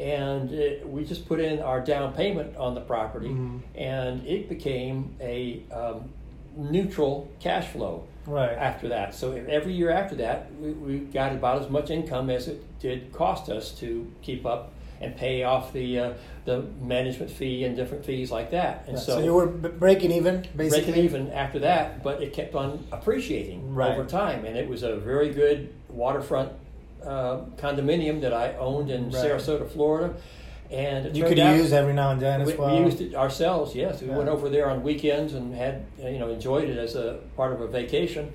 and 0.00 0.50
it, 0.52 0.88
we 0.88 1.04
just 1.04 1.26
put 1.28 1.40
in 1.40 1.60
our 1.60 1.80
down 1.80 2.12
payment 2.14 2.56
on 2.56 2.74
the 2.74 2.80
property, 2.80 3.28
Mhm. 3.28 3.60
and 3.74 4.26
it 4.26 4.48
became 4.48 5.14
a 5.20 5.62
um, 5.72 6.08
neutral 6.56 7.28
cash 7.38 7.68
flow 7.68 8.04
Right. 8.26 8.50
after 8.56 8.88
that. 8.88 9.14
So 9.14 9.32
every 9.32 9.72
year 9.72 9.90
after 9.90 10.14
that, 10.16 10.46
we, 10.60 10.72
we 10.72 10.98
got 10.98 11.32
about 11.32 11.62
as 11.62 11.70
much 11.70 11.90
income 11.90 12.30
as 12.30 12.48
it 12.48 12.62
did 12.80 13.12
cost 13.12 13.48
us 13.50 13.72
to 13.80 14.06
keep 14.22 14.44
up 14.46 14.72
and 15.00 15.16
pay 15.16 15.44
off 15.44 15.72
the 15.72 15.98
uh, 15.98 16.12
the 16.44 16.62
management 16.82 17.30
fee 17.30 17.64
and 17.64 17.76
different 17.76 18.04
fees 18.04 18.30
like 18.30 18.50
that. 18.50 18.84
And 18.86 18.96
Yeah, 18.96 19.02
so, 19.02 19.12
so, 19.18 19.24
you 19.24 19.34
were 19.34 19.46
b- 19.46 19.68
breaking 19.68 20.10
even, 20.12 20.44
basically. 20.56 20.92
breaking 20.92 21.04
even 21.04 21.32
after 21.32 21.58
that, 21.60 22.02
but 22.02 22.22
it 22.22 22.32
kept 22.32 22.54
on 22.54 22.84
appreciating 22.92 23.74
Right. 23.74 23.92
over 23.92 24.04
time, 24.04 24.44
and 24.44 24.56
it 24.56 24.68
was 24.68 24.82
a 24.82 24.96
very 24.96 25.30
good 25.30 25.68
waterfront 25.88 26.52
uh, 27.04 27.40
condominium 27.56 28.20
that 28.22 28.32
I 28.32 28.54
owned 28.54 28.90
in 28.90 29.04
Right. 29.10 29.14
Sarasota, 29.14 29.68
Florida. 29.70 30.14
And 30.70 31.16
You 31.16 31.24
could 31.24 31.36
use 31.38 31.72
every 31.72 31.94
now 31.94 32.12
and 32.12 32.20
then 32.22 32.42
as 32.42 32.46
we, 32.48 32.54
well. 32.54 32.76
we 32.78 32.84
used 32.84 33.00
it 33.00 33.14
ourselves. 33.16 33.74
Yes, 33.74 34.00
we 34.02 34.08
Yeah. 34.08 34.16
went 34.16 34.28
over 34.28 34.48
there 34.48 34.70
on 34.70 34.84
weekends 34.84 35.34
and 35.34 35.52
had 35.52 35.84
you 35.98 36.18
know 36.18 36.28
enjoyed 36.28 36.68
it 36.68 36.78
as 36.78 36.94
a 36.94 37.18
part 37.36 37.52
of 37.52 37.60
a 37.60 37.66
vacation. 37.66 38.30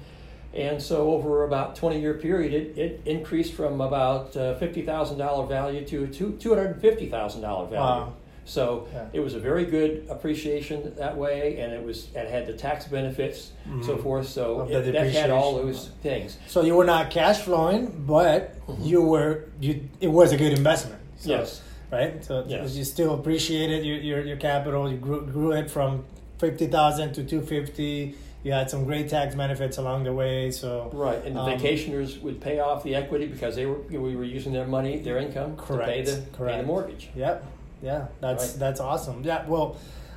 And 0.53 0.81
so 0.81 1.11
over 1.13 1.43
about 1.45 1.75
twenty 1.77 1.99
year 2.01 2.13
period, 2.15 2.53
it, 2.53 2.77
it 2.77 3.01
increased 3.05 3.53
from 3.53 3.79
about 3.79 4.35
uh, 4.35 4.55
fifty 4.55 4.81
thousand 4.81 5.17
dollar 5.17 5.45
value 5.45 5.85
to 5.87 6.07
two 6.07 6.33
two 6.33 6.49
hundred 6.49 6.71
and 6.71 6.81
fifty 6.81 7.07
thousand 7.09 7.41
dollar 7.41 7.67
value. 7.67 8.01
Wow. 8.01 8.13
So 8.45 8.87
Yeah. 8.93 9.05
it 9.13 9.19
was 9.21 9.33
a 9.33 9.39
very 9.39 9.65
good 9.65 10.05
appreciation 10.09 10.93
that 10.97 11.17
way, 11.17 11.57
and 11.59 11.73
it 11.73 11.83
was 11.83 12.07
it 12.15 12.27
had 12.29 12.45
the 12.45 12.53
tax 12.53 12.85
benefits, 12.87 13.51
so 13.81 13.95
Mhm. 13.95 14.03
forth. 14.03 14.27
So 14.29 14.67
it, 14.69 14.83
that 14.93 15.07
had 15.07 15.31
all 15.31 15.55
depreciation. 15.55 15.65
those 15.65 15.89
things. 16.03 16.37
So 16.47 16.61
you 16.61 16.75
were 16.75 16.85
not 16.85 17.09
cash 17.09 17.39
flowing, 17.39 18.03
but 18.07 18.55
you 18.81 19.01
were 19.01 19.45
you. 19.59 19.81
It 19.99 20.09
was 20.09 20.31
a 20.31 20.37
good 20.37 20.53
investment. 20.53 21.01
So, 21.17 21.29
Mm-hmm. 21.31 21.39
yes. 21.39 21.61
Right. 21.91 22.23
So 22.25 22.43
Yes. 22.47 22.75
you 22.75 22.83
still 22.83 23.13
appreciated 23.13 23.85
your, 23.85 23.97
your, 23.97 24.21
your 24.21 24.37
capital. 24.37 24.89
You 24.91 24.97
grew, 24.97 25.21
grew 25.25 25.51
it 25.53 25.69
from 25.71 26.03
fifty 26.37 26.67
thousand 26.67 27.13
to 27.13 27.23
two 27.23 27.41
fifty. 27.41 28.15
You 28.43 28.51
had 28.51 28.69
some 28.69 28.85
great 28.85 29.09
tax 29.09 29.33
benefits 29.33 29.79
along 29.79 30.03
the 30.03 30.13
way. 30.13 30.51
So 30.51 30.91
Right, 30.93 31.17
and 31.25 31.35
the 31.35 31.39
Um, 31.41 31.49
vacationers 31.57 32.21
would 32.21 32.39
pay 32.41 32.59
off 32.59 32.83
the 32.83 32.93
equity 32.93 33.25
because 33.25 33.55
they 33.55 33.65
were 33.65 33.79
we 33.89 34.15
were 34.15 34.23
using 34.23 34.53
their 34.53 34.67
money, 34.67 34.99
their 34.99 35.17
income, 35.17 35.55
correct, 35.57 35.87
to 35.89 35.93
pay 35.93 36.03
Correct, 36.03 36.31
the 36.37 36.45
pay 36.45 36.57
the 36.57 36.63
mortgage. 36.63 37.09
Yep. 37.15 37.43
Yeah, 37.85 38.07
that's 38.19 38.49
Right. 38.49 38.59
that's 38.59 38.79
awesome. 38.79 39.21
Yeah. 39.23 39.45
Well, 39.47 39.75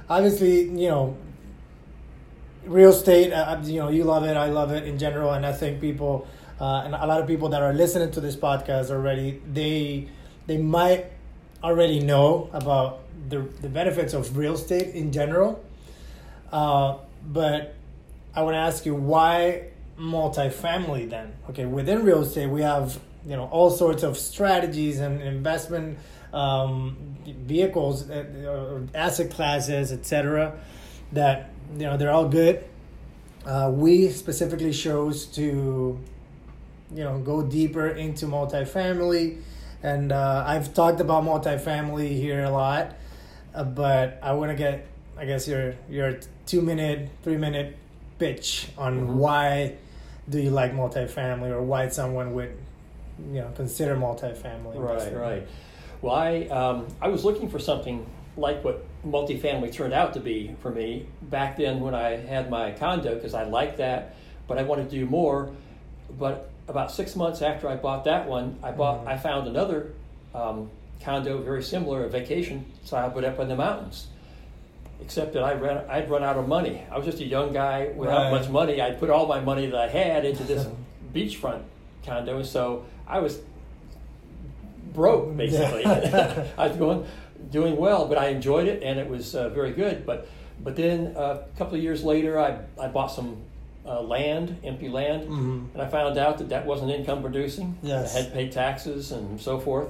obviously, 0.08 0.62
you 0.70 0.88
know, 0.88 1.16
real 2.64 2.90
estate. 2.90 3.30
Uh, 3.32 3.58
you 3.62 3.78
know, 3.80 3.90
you 3.90 4.04
love 4.04 4.24
it. 4.24 4.36
I 4.38 4.46
love 4.46 4.72
it 4.72 4.84
in 4.84 4.98
general, 4.98 5.32
and 5.32 5.44
I 5.44 5.52
think 5.52 5.78
people, 5.80 6.26
uh, 6.60 6.82
and 6.84 6.94
a 6.94 7.06
lot 7.06 7.20
of 7.20 7.26
people 7.26 7.50
that 7.50 7.62
are 7.62 7.74
listening 7.74 8.10
to 8.12 8.20
this 8.20 8.36
podcast 8.36 8.90
already, 8.90 9.42
they 9.52 10.08
they 10.46 10.56
might 10.56 11.12
already 11.62 12.00
know 12.00 12.48
about 12.54 13.00
the 13.28 13.40
the 13.60 13.68
benefits 13.68 14.14
of 14.14 14.38
real 14.38 14.54
estate 14.54 14.94
in 14.94 15.12
general. 15.12 15.62
Uh, 16.50 16.96
but 17.22 17.74
I 18.34 18.42
want 18.42 18.54
to 18.54 18.58
ask 18.60 18.86
you 18.86 18.94
why 18.94 19.68
multifamily 20.00 21.10
then? 21.10 21.34
Okay, 21.50 21.66
within 21.66 22.02
real 22.02 22.22
estate, 22.22 22.46
we 22.48 22.62
have 22.62 22.98
you 23.26 23.36
know 23.36 23.44
all 23.52 23.70
sorts 23.70 24.02
of 24.02 24.16
strategies 24.16 25.00
and 25.00 25.20
investment 25.20 25.98
um, 26.32 26.96
vehicles, 27.26 28.08
uh, 28.10 28.80
asset 28.94 29.30
classes, 29.30 29.92
etc. 29.92 30.58
That 31.12 31.50
you 31.74 31.84
know 31.86 31.96
they're 31.96 32.12
all 32.12 32.28
good. 32.28 32.64
Uh, 33.46 33.70
we 33.74 34.08
specifically 34.10 34.72
chose 34.72 35.26
to 35.26 35.98
you 36.94 37.04
know 37.04 37.18
go 37.18 37.42
deeper 37.42 37.88
into 37.88 38.26
multifamily, 38.26 39.40
and 39.82 40.12
uh, 40.12 40.44
I've 40.46 40.74
talked 40.74 41.00
about 41.00 41.24
multifamily 41.24 42.10
here 42.10 42.44
a 42.44 42.50
lot, 42.50 42.96
uh, 43.54 43.64
but 43.64 44.18
I 44.22 44.32
want 44.32 44.50
to 44.50 44.56
get 44.56 44.86
I 45.16 45.24
guess 45.24 45.48
your 45.48 45.74
your 45.88 46.18
two 46.46 46.62
minute, 46.62 47.08
three 47.22 47.36
minute 47.36 47.76
pitch 48.18 48.68
on 48.76 49.00
Mhm. 49.00 49.14
why 49.14 49.74
do 50.28 50.38
you 50.40 50.50
like 50.50 50.72
multifamily 50.74 51.50
or 51.50 51.62
why 51.62 51.88
someone 51.88 52.34
would 52.34 52.52
you 53.32 53.40
know 53.40 53.50
consider 53.56 53.96
multifamily. 53.96 54.76
Right, 54.76 55.14
right. 55.16 55.48
Well, 56.02 56.14
I 56.14 56.42
um, 56.46 56.86
I 57.00 57.08
was 57.08 57.24
looking 57.24 57.48
for 57.48 57.58
something 57.58 58.06
like 58.36 58.62
what 58.62 58.84
multifamily 59.06 59.72
turned 59.72 59.92
out 59.92 60.14
to 60.14 60.20
be 60.20 60.54
for 60.60 60.70
me 60.70 61.06
back 61.22 61.56
then 61.56 61.80
when 61.80 61.94
I 61.94 62.16
had 62.16 62.50
my 62.50 62.70
condo 62.72 63.14
because 63.14 63.34
I 63.34 63.44
liked 63.44 63.78
that, 63.78 64.14
but 64.46 64.58
I 64.58 64.62
wanted 64.62 64.90
to 64.90 64.96
do 64.96 65.06
more. 65.06 65.50
But 66.18 66.50
about 66.68 66.92
six 66.92 67.16
months 67.16 67.42
after 67.42 67.68
I 67.68 67.76
bought 67.76 68.04
that 68.04 68.28
one, 68.28 68.58
I 68.62 68.70
bought 68.70 69.04
Mhm. 69.04 69.08
I 69.08 69.16
found 69.16 69.48
another 69.48 69.92
um, 70.34 70.70
condo 71.02 71.38
very 71.38 71.62
similar, 71.62 72.04
a 72.04 72.08
vacation 72.08 72.66
style, 72.84 73.10
but 73.14 73.24
up 73.24 73.38
in 73.40 73.48
the 73.48 73.56
mountains. 73.56 74.06
Except 75.00 75.32
that 75.34 75.42
I 75.44 75.54
ran, 75.54 75.84
I'd 75.88 76.10
run 76.10 76.22
out 76.24 76.36
of 76.36 76.48
money. 76.48 76.82
I 76.90 76.96
was 76.96 77.06
just 77.06 77.20
a 77.20 77.24
young 77.24 77.52
guy 77.52 77.88
without 77.96 78.24
Right. 78.24 78.30
much 78.32 78.48
money. 78.48 78.80
I'd 78.80 78.98
put 78.98 79.10
all 79.10 79.26
my 79.26 79.40
money 79.40 79.66
that 79.66 79.78
I 79.80 79.88
had 79.88 80.24
into 80.24 80.42
this 80.44 80.66
beachfront 81.14 81.62
condo, 82.04 82.36
and 82.36 82.46
so 82.46 82.84
I 83.06 83.20
was 83.20 83.40
broke 84.92 85.36
basically. 85.36 85.82
Yeah. 85.82 86.46
I 86.58 86.68
was 86.68 86.76
going 86.76 87.06
doing 87.50 87.76
well, 87.76 88.06
but 88.06 88.18
I 88.18 88.28
enjoyed 88.28 88.68
it 88.68 88.82
and 88.82 88.98
it 88.98 89.08
was 89.08 89.34
uh, 89.34 89.48
very 89.50 89.72
good. 89.72 90.04
But 90.06 90.28
but 90.62 90.76
then 90.76 91.14
uh, 91.16 91.42
a 91.54 91.58
couple 91.58 91.76
of 91.76 91.82
years 91.82 92.02
later, 92.04 92.38
I 92.38 92.58
I 92.80 92.88
bought 92.88 93.08
some 93.12 93.36
uh, 93.86 94.02
land, 94.02 94.58
empty 94.64 94.88
land, 94.88 95.28
Mhm. 95.28 95.72
and 95.72 95.82
I 95.82 95.88
found 95.88 96.18
out 96.18 96.38
that 96.38 96.48
that 96.50 96.66
wasn't 96.66 96.90
income 96.90 97.22
producing. 97.22 97.78
Yes. 97.82 98.14
I 98.14 98.18
had 98.18 98.28
to 98.28 98.32
pay 98.34 98.48
taxes 98.50 99.12
and 99.12 99.40
so 99.40 99.58
forth. 99.58 99.88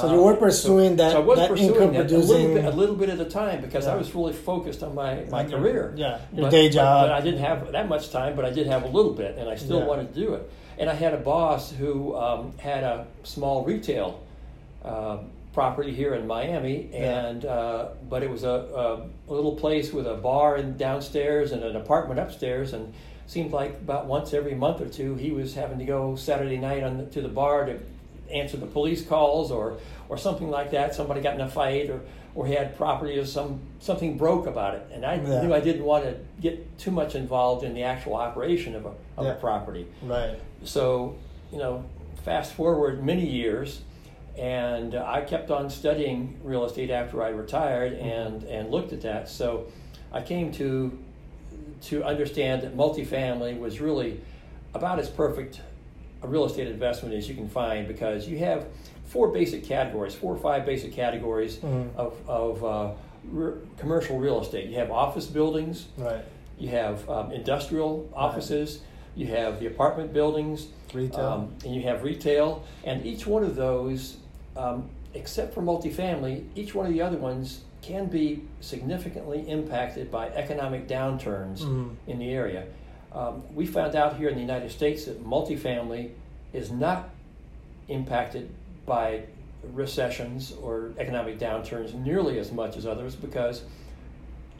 So 0.00 0.10
you 0.12 0.20
were 0.20 0.34
pursuing 0.34 0.96
that- 0.96 1.12
So 1.12 1.18
I 1.18 1.24
was 1.24 1.38
that 1.38 1.48
pursuing 1.50 1.70
income 1.74 1.92
that 1.92 2.00
a 2.00 2.08
producing- 2.08 2.28
little, 2.48 2.54
bit, 2.56 2.64
a 2.64 2.70
little 2.76 2.96
bit 2.96 3.08
at 3.08 3.20
a 3.20 3.24
time 3.24 3.60
because 3.60 3.86
I 3.86 3.94
was 3.94 4.12
really 4.16 4.32
focused 4.32 4.82
on 4.82 4.96
my, 4.96 5.22
my 5.30 5.42
your- 5.46 5.60
career. 5.60 5.92
yeah, 5.96 6.18
your 6.32 6.42
But- 6.46 6.50
day 6.50 6.66
but- 6.68 6.74
job. 6.74 7.06
But, 7.08 7.12
I 7.12 7.20
didn't 7.20 7.38
have 7.40 7.70
that 7.70 7.88
much 7.88 8.10
time, 8.10 8.34
but 8.34 8.44
I 8.44 8.50
did 8.50 8.66
have 8.66 8.82
a 8.82 8.88
little 8.88 9.12
bit, 9.12 9.36
and 9.38 9.48
I 9.48 9.54
still 9.54 9.78
Yeah. 9.80 9.84
wanted 9.86 10.12
to 10.12 10.20
do 10.20 10.34
it. 10.34 10.50
And 10.78 10.90
I 10.90 10.94
had 10.94 11.14
a 11.14 11.18
boss 11.18 11.70
who 11.70 12.16
um, 12.16 12.52
had 12.58 12.82
a 12.82 13.06
small 13.22 13.62
retail 13.64 14.18
uh, 14.86 15.18
property 15.52 15.92
here 15.92 16.14
in 16.14 16.26
Miami, 16.26 16.88
Yeah. 16.92 17.26
and 17.28 17.44
uh, 17.44 17.88
but 18.08 18.22
it 18.22 18.30
was 18.30 18.44
a, 18.44 19.08
a, 19.28 19.32
little 19.32 19.56
place 19.56 19.92
with 19.92 20.06
a 20.06 20.14
bar 20.14 20.56
in 20.56 20.76
downstairs 20.76 21.52
and 21.52 21.62
an 21.62 21.76
apartment 21.76 22.20
upstairs, 22.20 22.72
and 22.72 22.92
seemed 23.26 23.52
like 23.52 23.72
about 23.74 24.06
once 24.06 24.32
every 24.32 24.54
month 24.54 24.80
or 24.80 24.88
two 24.88 25.16
he 25.16 25.32
was 25.32 25.54
having 25.54 25.78
to 25.78 25.84
go 25.84 26.14
Saturday 26.14 26.58
night 26.58 26.82
on 26.84 26.98
the, 26.98 27.06
to 27.06 27.20
the 27.20 27.28
bar 27.28 27.66
to 27.66 27.78
answer 28.32 28.56
the 28.56 28.66
police 28.66 29.04
calls 29.04 29.50
or 29.50 29.78
or 30.08 30.16
something 30.18 30.50
like 30.50 30.70
that. 30.72 30.94
Somebody 30.94 31.20
got 31.20 31.34
in 31.34 31.40
a 31.40 31.48
fight 31.48 31.90
or. 31.90 32.00
Or 32.38 32.46
he 32.46 32.52
had 32.52 32.76
property 32.76 33.16
or 33.18 33.24
some 33.24 33.60
something 33.80 34.18
broke 34.18 34.46
about 34.46 34.74
it, 34.74 34.86
and 34.92 35.06
I 35.06 35.14
Yeah. 35.14 35.40
knew 35.40 35.54
I 35.54 35.60
didn't 35.60 35.84
want 35.84 36.04
to 36.04 36.16
get 36.38 36.78
too 36.78 36.90
much 36.90 37.14
involved 37.14 37.64
in 37.64 37.72
the 37.72 37.82
actual 37.84 38.14
operation 38.14 38.74
of 38.74 38.84
a 38.84 38.90
of 39.16 39.24
Yeah. 39.24 39.30
a 39.32 39.34
property. 39.36 39.86
Right. 40.02 40.38
So, 40.62 41.14
you 41.50 41.56
know, 41.56 41.84
fast 42.26 42.52
forward 42.52 43.02
many 43.02 43.24
years, 43.24 43.80
and 44.36 44.94
uh, 44.94 45.04
I 45.06 45.22
kept 45.22 45.50
on 45.50 45.70
studying 45.70 46.38
real 46.42 46.64
estate 46.64 46.90
after 46.90 47.22
I 47.22 47.28
retired 47.30 47.94
and, 47.94 48.42
and 48.44 48.70
looked 48.70 48.92
at 48.92 49.00
that. 49.02 49.28
So 49.28 49.66
I 50.12 50.20
came 50.22 50.52
to 50.52 50.96
to 51.82 52.02
understand 52.04 52.62
that 52.62 52.74
multifamily 52.76 53.58
was 53.58 53.80
really 53.80 54.20
about 54.74 54.98
as 54.98 55.08
perfect 55.10 55.60
a 56.22 56.26
real 56.28 56.46
estate 56.46 56.68
investment 56.68 57.14
as 57.14 57.28
you 57.28 57.34
can 57.34 57.48
find 57.48 57.86
because 57.86 58.26
you 58.26 58.38
have 58.38 58.66
four 59.04 59.28
basic 59.28 59.62
categories, 59.64 60.14
four 60.14 60.34
or 60.34 60.38
five 60.38 60.64
basic 60.64 60.92
categories 60.92 61.56
Mhm. 61.58 61.94
of, 61.96 62.14
of 62.26 62.64
uh, 62.64 62.90
re- 63.30 63.52
commercial 63.76 64.18
real 64.18 64.40
estate. 64.40 64.68
You 64.70 64.76
have 64.76 64.90
office 64.90 65.26
buildings, 65.26 65.86
Right. 65.98 66.24
you 66.58 66.68
have 66.70 67.08
um, 67.10 67.30
industrial 67.30 68.08
offices, 68.14 68.80
you 69.14 69.26
have 69.26 69.60
the 69.60 69.66
apartment 69.66 70.12
buildings, 70.14 70.68
Retail. 70.94 71.20
um, 71.24 71.54
and 71.64 71.74
you 71.74 71.82
have 71.82 72.02
retail. 72.02 72.64
And 72.84 73.04
each 73.04 73.26
one 73.26 73.44
of 73.44 73.54
those, 73.54 74.16
um, 74.56 74.88
except 75.14 75.54
for 75.54 75.62
multifamily, 75.62 76.44
each 76.54 76.74
one 76.74 76.86
of 76.86 76.92
the 76.92 77.02
other 77.02 77.16
ones 77.16 77.62
can 77.82 78.06
be 78.06 78.42
significantly 78.60 79.48
impacted 79.48 80.10
by 80.10 80.28
economic 80.30 80.88
downturns 80.88 81.60
Mhm. 81.60 81.94
in 82.06 82.18
the 82.18 82.30
area. 82.32 82.64
Um, 83.12 83.42
we 83.54 83.66
found 83.66 83.94
out 83.94 84.16
here 84.16 84.28
in 84.28 84.34
the 84.34 84.40
United 84.40 84.70
States 84.70 85.04
that 85.06 85.24
multifamily 85.24 86.10
is 86.52 86.70
not 86.70 87.10
impacted 87.88 88.50
by 88.84 89.22
recessions 89.72 90.52
or 90.62 90.90
economic 90.98 91.38
downturns 91.38 91.94
nearly 91.94 92.38
as 92.38 92.52
much 92.52 92.76
as 92.76 92.86
others 92.86 93.16
because 93.16 93.62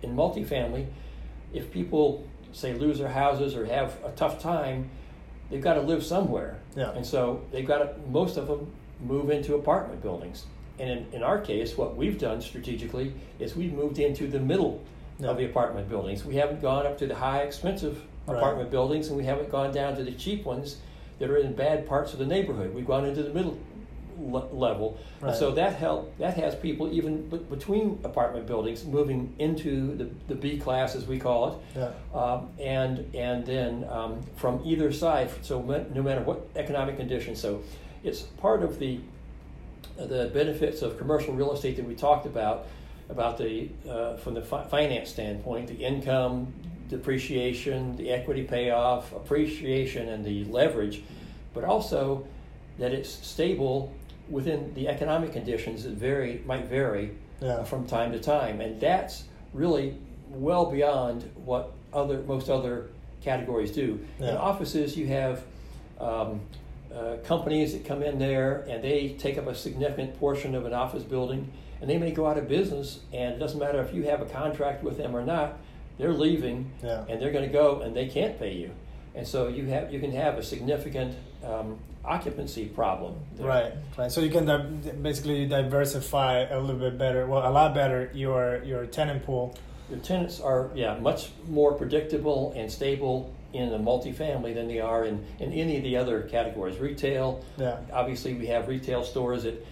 in 0.03 0.15
multifamily, 0.17 0.87
if 1.53 1.71
people 1.71 2.25
say 2.53 2.75
lose 2.75 2.99
their 2.99 3.09
houses 3.09 3.55
or 3.57 3.67
have 3.67 3.97
a 4.05 4.11
tough 4.13 4.41
time, 4.41 4.89
they've 5.51 5.61
got 5.63 5.75
to 5.75 5.81
live 5.81 6.03
somewhere. 6.05 6.59
Yeah. 6.75 6.93
And 6.93 7.05
so 7.05 7.41
they've 7.53 7.67
got 7.67 7.79
to, 7.79 7.95
most 8.11 8.37
of 8.37 8.47
them 8.49 8.73
move 9.01 9.31
into 9.31 9.55
apartment 9.55 10.03
buildings. 10.03 10.47
And 10.79 10.91
in, 10.91 11.07
in 11.13 11.23
our 11.23 11.39
case, 11.41 11.77
what 11.77 11.97
we've 11.97 12.19
done 12.19 12.41
strategically 12.41 13.13
is 13.39 13.57
we've 13.57 13.73
moved 13.73 13.99
into 13.99 14.27
the 14.27 14.39
middle 14.41 14.83
of 15.23 15.37
the 15.39 15.45
apartment 15.47 15.89
buildings. 15.89 16.25
We 16.25 16.37
haven't 16.37 16.61
gone 16.61 16.87
up 16.87 16.99
to 16.99 17.07
the 17.07 17.15
high 17.15 17.41
expensive 17.43 18.03
Right. 18.27 18.39
apartment 18.39 18.73
buildings 18.73 19.07
and 19.07 19.17
we 19.17 19.23
haven't 19.25 19.51
gone 19.53 19.73
down 19.73 19.95
to 19.97 20.03
the 20.03 20.11
cheap 20.11 20.45
ones 20.45 20.79
that 21.21 21.31
are 21.31 21.37
in 21.37 21.53
bad 21.55 21.87
parts 21.87 22.13
of 22.13 22.19
the 22.19 22.27
neighborhood. 22.27 22.75
We've 22.75 22.85
gone 22.87 23.05
into 23.05 23.23
the 23.23 23.31
middle 23.33 23.57
le- 24.19 24.49
level. 24.53 24.99
And 25.21 25.29
Right. 25.29 25.37
so 25.37 25.53
that 25.53 25.75
help 25.75 26.13
that 26.19 26.35
has 26.35 26.57
people 26.57 26.93
even 26.93 27.29
b- 27.29 27.39
between 27.49 28.01
apartment 28.03 28.49
buildings 28.49 28.85
moving 28.85 29.33
into 29.39 29.95
the, 29.95 30.09
the 30.27 30.35
B 30.35 30.59
class 30.59 30.97
as 30.97 31.07
we 31.07 31.21
call 31.21 31.49
it. 31.75 31.79
Yeah. 31.79 31.91
Um, 32.21 32.49
and 32.59 33.07
and 33.15 33.47
then 33.47 33.87
um, 33.89 34.21
from 34.35 34.61
either 34.65 34.91
side, 34.93 35.31
so 35.43 35.61
no 35.95 36.03
matter 36.03 36.23
what 36.23 36.49
economic 36.57 36.97
conditions, 36.97 37.41
so 37.41 37.61
it's 38.05 38.23
part 38.23 38.63
of 38.63 38.79
the 38.79 39.01
the 39.97 40.31
benefits 40.35 40.83
of 40.83 40.99
commercial 40.99 41.33
real 41.35 41.53
estate 41.53 41.77
that 41.77 41.87
we 41.87 41.95
talked 41.95 42.27
about, 42.27 42.67
about 43.09 43.39
the 43.39 43.69
uh, 43.89 44.17
from 44.17 44.35
the 44.35 44.43
fi- 44.43 44.65
finance 44.65 45.09
standpoint, 45.09 45.69
the 45.69 45.75
income, 45.77 46.53
depreciation, 46.91 47.97
the 47.97 48.11
equity 48.11 48.43
payoff, 48.43 49.13
appreciation, 49.13 50.09
and 50.09 50.25
the 50.25 50.45
leverage, 50.47 51.03
but 51.55 51.65
also 51.65 52.27
that 52.79 52.93
it's 52.93 53.09
stable 53.09 53.93
within 54.29 54.73
the 54.75 54.89
economic 54.89 55.33
conditions 55.33 55.85
that 55.85 55.93
vary 55.95 56.43
might 56.47 56.67
vary 56.67 57.13
Yeah. 57.41 57.63
from 57.65 57.87
time 57.87 58.13
to 58.13 58.19
time, 58.19 58.61
and 58.61 58.79
that's 58.81 59.25
really 59.55 59.97
well 60.31 60.67
beyond 60.71 61.31
what 61.45 61.73
other 61.95 62.19
most 62.27 62.51
other 62.51 62.89
categories 63.23 63.71
do. 63.73 63.99
In 64.19 64.37
offices, 64.37 64.97
you 64.97 65.07
have 65.07 65.43
um, 66.01 66.41
uh, 66.95 67.17
companies 67.25 67.73
that 67.73 67.85
come 67.85 68.03
in 68.03 68.19
there 68.19 68.65
and 68.69 68.83
they 68.83 69.11
take 69.19 69.39
up 69.39 69.47
a 69.47 69.55
significant 69.55 70.19
portion 70.19 70.55
of 70.55 70.67
an 70.67 70.73
office 70.73 71.03
building, 71.03 71.51
and 71.81 71.89
they 71.91 71.99
may 71.99 72.11
go 72.11 72.27
out 72.27 72.39
of 72.39 72.49
business. 72.49 73.01
And 73.13 73.35
it 73.35 73.39
doesn't 73.39 73.59
matter 73.59 73.81
if 73.83 73.95
you 73.95 74.05
have 74.05 74.21
a 74.21 74.27
contract 74.27 74.83
with 74.83 74.97
them 74.97 75.15
or 75.17 75.25
not; 75.25 75.59
they're 75.99 76.13
leaving, 76.13 76.71
Yeah. 76.83 77.05
and 77.09 77.21
they're 77.21 77.33
going 77.33 77.47
to 77.47 77.53
go, 77.53 77.81
and 77.81 77.95
they 77.95 78.07
can't 78.09 78.39
pay 78.39 78.55
you. 78.55 78.71
And 79.15 79.27
so 79.27 79.49
you 79.49 79.67
have 79.67 79.93
you 79.93 80.01
can 80.01 80.13
have 80.13 80.37
a 80.39 80.43
significant 80.43 81.15
um, 81.45 81.79
occupancy 82.05 82.67
problem. 82.67 83.15
there. 83.37 83.47
Right, 83.47 83.73
right. 83.99 84.13
So 84.13 84.21
you 84.21 84.31
can 84.31 84.45
di- 84.47 84.93
basically 85.03 85.47
diversify 85.47 86.41
a 86.51 86.61
little 86.61 86.79
bit 86.81 86.99
better, 86.99 87.27
well, 87.27 87.49
a 87.49 87.51
lot 87.51 87.75
better 87.75 88.11
your 88.15 88.63
your 88.65 88.87
tenant 88.87 89.25
pool. 89.25 89.55
Your 89.91 90.01
tenants 90.01 90.41
are, 90.41 90.71
yeah, 90.75 90.99
much 90.99 91.29
more 91.49 91.73
predictable 91.73 92.53
and 92.57 92.71
stable 92.71 93.33
in 93.53 93.73
a 93.73 93.79
multifamily 93.79 94.55
than 94.55 94.69
they 94.69 94.81
are 94.81 95.05
in, 95.05 95.25
in 95.41 95.53
any 95.53 95.77
of 95.77 95.83
the 95.83 95.97
other 95.97 96.23
categories. 96.23 96.79
Retail, 96.79 97.45
Yeah. 97.57 97.77
obviously, 97.93 98.35
we 98.35 98.47
have 98.47 98.69
retail 98.69 99.05
stores 99.05 99.45
that 99.45 99.65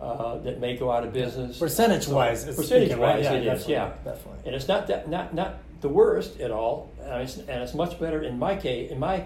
uh, 0.00 0.36
that 0.38 0.58
may 0.58 0.76
go 0.76 0.90
out 0.90 1.04
of 1.04 1.12
business. 1.12 1.58
Percentage 1.60 2.08
wise, 2.08 2.42
So, 2.42 2.48
it's 2.48 2.56
percentage 2.56 2.88
speaking, 2.88 3.00
right? 3.02 3.16
wise, 3.18 3.24
Yeah, 3.24 3.32
it 3.34 3.46
is, 3.46 3.68
yeah. 3.68 3.92
definitely. 4.04 4.40
And 4.46 4.54
it's 4.56 4.66
not 4.66 4.88
that 4.88 5.08
not 5.08 5.32
not 5.32 5.58
the 5.80 5.88
worst 5.88 6.40
at 6.40 6.50
all, 6.50 6.90
and 7.00 7.22
it's, 7.22 7.36
and 7.36 7.62
it's 7.62 7.72
much 7.74 8.00
better 8.00 8.20
in 8.22 8.36
my 8.38 8.56
case, 8.56 8.90
in 8.90 8.98
my 8.98 9.24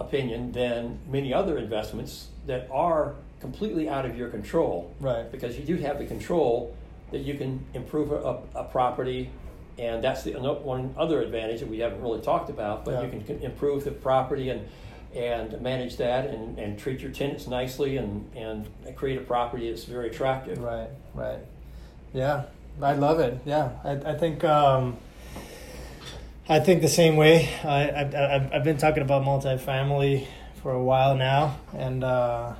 opinion, 0.00 0.52
than 0.52 0.98
many 1.08 1.32
other 1.32 1.56
investments 1.56 2.28
that 2.46 2.68
are 2.70 3.14
completely 3.40 3.88
out 3.88 4.04
of 4.04 4.18
your 4.18 4.28
control 4.28 4.92
Right. 5.00 5.30
because 5.32 5.58
you 5.58 5.64
do 5.64 5.76
have 5.76 5.98
the 5.98 6.04
control 6.06 6.74
that 7.10 7.20
you 7.20 7.34
can 7.34 7.64
improve 7.72 8.12
a, 8.12 8.38
a 8.54 8.64
property, 8.64 9.30
and 9.78 10.02
that's 10.02 10.22
the 10.24 10.32
one 10.32 10.94
other 10.98 11.22
advantage 11.22 11.60
that 11.60 11.68
we 11.68 11.78
haven't 11.78 12.02
really 12.02 12.20
talked 12.20 12.50
about. 12.50 12.84
But 12.84 12.94
Yeah. 12.94 13.02
you 13.02 13.10
can, 13.10 13.24
can 13.24 13.42
improve 13.42 13.84
the 13.84 13.92
property 13.92 14.50
and 14.50 14.68
and 15.14 15.58
manage 15.62 15.96
that 15.96 16.26
and, 16.26 16.58
and 16.58 16.78
treat 16.78 17.00
your 17.00 17.10
tenants 17.10 17.46
nicely 17.46 17.96
and, 17.96 18.30
and 18.36 18.68
create 18.94 19.16
a 19.16 19.22
property 19.22 19.70
that's 19.70 19.84
very 19.84 20.08
attractive. 20.08 20.58
Right, 20.58 20.90
right. 21.14 21.38
Yeah, 22.12 22.42
I 22.82 22.92
love 22.92 23.18
it. 23.20 23.38
Yeah, 23.46 23.70
I, 23.84 23.92
I 23.92 24.14
think 24.18 24.44
um, 24.44 24.98
I 26.48 26.60
think 26.60 26.82
the 26.82 26.88
same 26.88 27.16
way. 27.16 27.48
I, 27.64 27.88
I 27.88 28.56
I've, 28.56 28.64
been 28.64 28.76
talking 28.76 29.02
about 29.02 29.22
multifamily 29.24 30.26
for 30.62 30.72
a 30.72 30.82
while 30.82 31.14
now, 31.14 31.58
and 31.74 32.04
uh, 32.04 32.54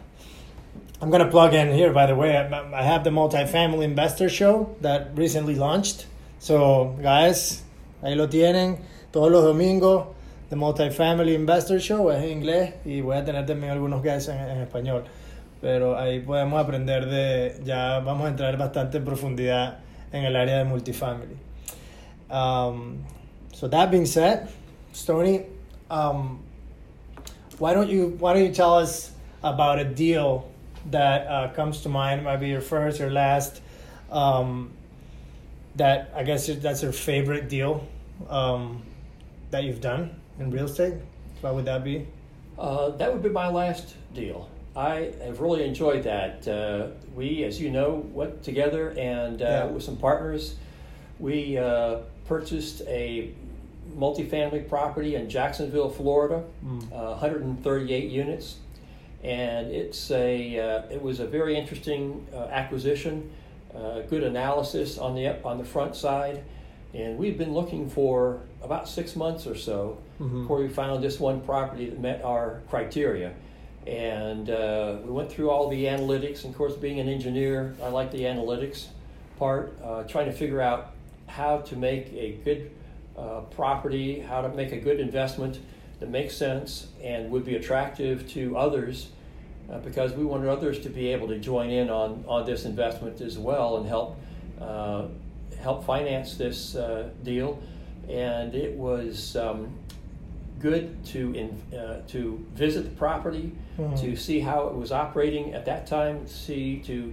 I'm 1.01 1.11
gonna 1.11 1.31
plug 1.31 1.55
in 1.55 1.73
here. 1.73 1.93
By 1.93 2.07
the 2.07 2.15
way, 2.15 2.37
I, 2.37 2.81
I 2.81 2.83
have 2.83 3.05
the 3.05 3.11
multifamily 3.11 3.85
investor 3.85 4.29
show 4.29 4.75
that 4.81 5.11
recently 5.17 5.55
launched. 5.55 6.07
So 6.39 6.95
guys, 7.03 7.65
ahí 8.03 8.15
lo 8.15 8.29
tienen 8.29 8.79
todos 9.11 9.31
los 9.31 9.45
domingos. 9.45 10.07
The 10.51 10.57
Multifamily 10.57 11.35
Investor 11.35 11.79
Show 11.79 12.11
es 12.11 12.23
en 12.23 12.31
inglés 12.31 12.75
y 12.85 13.01
voy 13.03 13.17
a 13.17 13.25
tener 13.25 13.45
también 13.45 13.73
algunos 13.73 14.03
guys 14.03 14.29
en, 14.29 14.39
en 14.39 14.61
español. 14.61 15.05
Pero 15.61 15.99
ahí 15.99 16.21
podemos 16.21 16.59
aprender 16.61 17.07
de, 17.07 17.61
ya 17.65 17.99
vamos 17.99 18.27
a 18.27 18.29
entrar 18.29 18.57
bastante 18.57 18.99
en 18.99 19.05
profundidad 19.05 19.79
en 20.13 20.25
el 20.25 20.37
área 20.37 20.59
de 20.59 20.65
multifamily. 20.65 21.37
Um, 22.31 23.05
so 23.53 23.69
that 23.69 23.91
being 23.91 24.07
said, 24.07 24.49
Stony, 24.93 25.45
um, 25.91 26.41
why 27.59 27.75
don't 27.75 27.91
you 27.91 28.17
why 28.19 28.33
don't 28.33 28.45
you 28.45 28.53
tell 28.53 28.75
us 28.75 29.13
about 29.43 29.79
a 29.79 29.85
deal 29.85 30.49
that 30.91 31.27
uh, 31.27 31.49
comes 31.55 31.83
to 31.83 31.89
mind? 31.89 32.25
Might 32.25 32.39
be 32.39 32.49
your 32.49 32.61
first 32.61 33.01
or 33.01 33.11
last. 33.11 33.61
Um, 34.11 34.71
that 35.77 36.11
I 36.15 36.23
guess 36.23 36.47
that's 36.47 36.83
your 36.83 36.93
favorite 36.93 37.49
deal 37.49 37.87
um, 38.29 38.83
that 39.51 39.65
you've 39.65 39.81
done 39.81 40.21
in 40.39 40.51
real 40.51 40.65
estate. 40.65 40.95
What 41.41 41.55
would 41.55 41.65
that 41.67 41.85
be? 41.85 42.07
Uh, 42.59 42.91
that 42.91 43.13
would 43.13 43.23
be 43.23 43.29
my 43.29 43.49
last 43.49 43.95
deal. 44.15 44.49
I 44.75 45.13
have 45.25 45.41
really 45.41 45.65
enjoyed 45.65 46.05
that. 46.05 46.47
Uh, 46.47 46.89
we, 47.15 47.45
as 47.45 47.61
you 47.61 47.71
know, 47.71 48.07
went 48.13 48.43
together 48.43 48.91
and 48.99 49.41
uh, 49.41 49.45
Yeah. 49.45 49.65
with 49.67 49.83
some 49.83 49.97
partners, 49.97 50.57
we 51.19 51.57
uh, 51.59 51.99
purchased 52.27 52.83
a 52.87 53.31
multifamily 53.97 54.69
property 54.69 55.15
in 55.15 55.29
Jacksonville, 55.31 55.89
Florida, 55.91 56.45
Mm. 56.65 56.93
uh, 56.93 57.17
138 57.17 58.11
units, 58.11 58.57
and 59.25 59.69
it's 59.73 60.11
a 60.11 60.59
uh, 60.59 60.83
it 60.93 61.01
was 61.03 61.19
a 61.21 61.27
very 61.27 61.57
interesting 61.57 62.27
uh, 62.35 62.45
acquisition. 62.51 63.31
Uh, 63.75 64.01
good 64.03 64.23
analysis 64.23 64.99
on 64.99 65.15
the 65.15 65.41
on 65.45 65.59
the 65.59 65.65
front 65.65 65.95
side, 65.95 66.43
and 66.95 67.19
we've 67.19 67.37
been 67.37 67.53
looking 67.53 67.89
for 67.89 68.41
about 68.63 68.89
six 68.89 69.15
months 69.15 69.47
or 69.47 69.55
so 69.55 69.99
Mhm. 70.21 70.43
before 70.43 70.59
we 70.59 70.69
found 70.69 71.05
this 71.05 71.21
one 71.21 71.41
property 71.43 71.87
that 71.91 72.01
met 72.01 72.23
our 72.25 72.61
criteria. 72.71 73.33
And 73.87 74.51
uh, 74.51 74.97
we 75.05 75.11
went 75.13 75.31
through 75.31 75.51
all 75.51 75.69
the 75.69 75.85
analytics. 75.85 76.45
And 76.45 76.53
of 76.53 76.59
course, 76.59 76.75
being 76.75 76.99
an 76.99 77.09
engineer, 77.09 77.75
I 77.83 77.89
like 77.89 78.11
the 78.11 78.23
analytics 78.23 78.87
part, 79.39 79.73
uh, 79.85 80.03
trying 80.05 80.27
to 80.27 80.33
figure 80.33 80.61
out 80.61 80.93
how 81.27 81.59
to 81.59 81.77
make 81.77 82.13
a 82.15 82.33
good 82.45 82.71
uh, 83.17 83.41
property, 83.51 84.21
how 84.21 84.41
to 84.43 84.49
make 84.49 84.73
a 84.73 84.79
good 84.81 84.99
investment 85.01 85.59
that 86.01 86.09
makes 86.11 86.37
sense 86.37 86.89
and 87.03 87.31
would 87.31 87.45
be 87.45 87.55
attractive 87.57 88.29
to 88.31 88.57
others. 88.57 89.09
Uh, 89.71 89.79
because 89.81 90.13
we 90.15 90.25
wanted 90.25 90.49
others 90.49 90.79
to 90.81 90.89
be 90.89 91.09
able 91.09 91.29
to 91.29 91.39
join 91.39 91.69
in 91.69 91.91
on, 91.91 92.25
on 92.27 92.47
this 92.47 92.65
investment 92.65 93.21
as 93.21 93.39
well 93.39 93.77
and 93.77 93.87
help 93.87 94.17
uh, 94.61 95.07
help 95.61 95.85
finance 95.85 96.37
this 96.37 96.75
uh, 96.75 97.11
deal. 97.23 97.61
And 98.09 98.55
it 98.55 98.75
was 98.75 99.37
um, 99.37 99.69
good 100.59 101.05
to 101.07 101.35
in, 101.35 101.77
uh, 101.79 102.01
to 102.09 102.45
visit 102.55 102.83
the 102.85 102.91
property, 102.97 103.53
Mhm. 103.79 104.01
to 104.01 104.17
see 104.17 104.41
how 104.41 104.69
it 104.69 104.75
was 104.75 104.91
operating 104.91 105.53
at 105.53 105.65
that 105.67 105.87
time, 105.87 106.27
see 106.27 106.79
to 106.87 107.13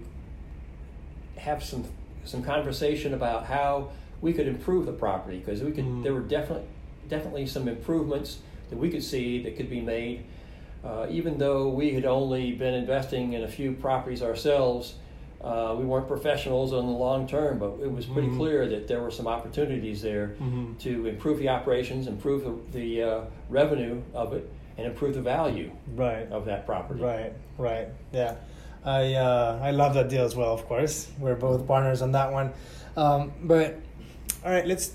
have 1.35 1.61
some 1.63 1.83
some 2.23 2.41
conversation 2.41 3.13
about 3.13 3.45
how 3.45 3.89
we 4.21 4.31
could 4.33 4.47
improve 4.47 4.85
the 4.85 4.93
property 4.93 5.37
because 5.39 5.61
we 5.61 5.71
could 5.71 5.85
Mhm. 5.85 6.03
there 6.03 6.13
were 6.13 6.21
definitely 6.21 6.67
definitely 7.09 7.45
some 7.45 7.67
improvements 7.67 8.39
that 8.69 8.79
we 8.79 8.89
could 8.89 9.03
see 9.03 9.43
that 9.43 9.57
could 9.57 9.69
be 9.69 9.81
made. 9.81 10.23
Uh, 10.85 11.07
even 11.09 11.37
though 11.39 11.67
we 11.69 11.91
had 11.91 12.05
only 12.05 12.51
been 12.51 12.73
investing 12.75 13.33
in 13.33 13.43
a 13.43 13.47
few 13.47 13.71
properties 13.73 14.21
ourselves, 14.21 14.95
uh, 15.43 15.75
we 15.77 15.83
weren't 15.85 16.07
professionals 16.07 16.73
on 16.73 16.85
the 16.85 16.91
long 16.91 17.27
term, 17.27 17.57
but 17.57 17.73
it 17.81 17.91
was 17.91 18.05
pretty 18.05 18.27
Mhm. 18.27 18.37
clear 18.37 18.67
that 18.67 18.87
there 18.87 19.01
were 19.01 19.11
some 19.11 19.27
opportunities 19.27 20.01
there 20.01 20.35
Mhm. 20.39 20.77
to 20.79 21.07
improve 21.07 21.39
the 21.39 21.49
operations, 21.49 22.07
improve 22.07 22.43
the, 22.43 22.77
the 22.79 23.03
uh, 23.03 23.21
revenue 23.49 24.01
of 24.13 24.33
it, 24.33 24.47
and 24.77 24.85
improve 24.85 25.15
the 25.15 25.21
value 25.21 25.71
Right. 25.95 26.31
of 26.31 26.45
that 26.45 26.65
property. 26.65 27.01
Right, 27.01 27.33
right, 27.57 27.87
yeah. 28.13 28.35
I 28.83 29.15
uh, 29.15 29.59
I 29.63 29.71
love 29.71 29.95
that 29.95 30.09
deal 30.09 30.23
as 30.23 30.35
well. 30.35 30.53
Of 30.53 30.67
course, 30.67 31.09
we're 31.19 31.33
both 31.35 31.65
partners 31.67 32.03
on 32.03 32.11
that 32.11 32.31
one. 32.31 32.51
Um, 32.95 33.31
but 33.43 33.75
all 34.45 34.51
right, 34.51 34.67
let's 34.67 34.93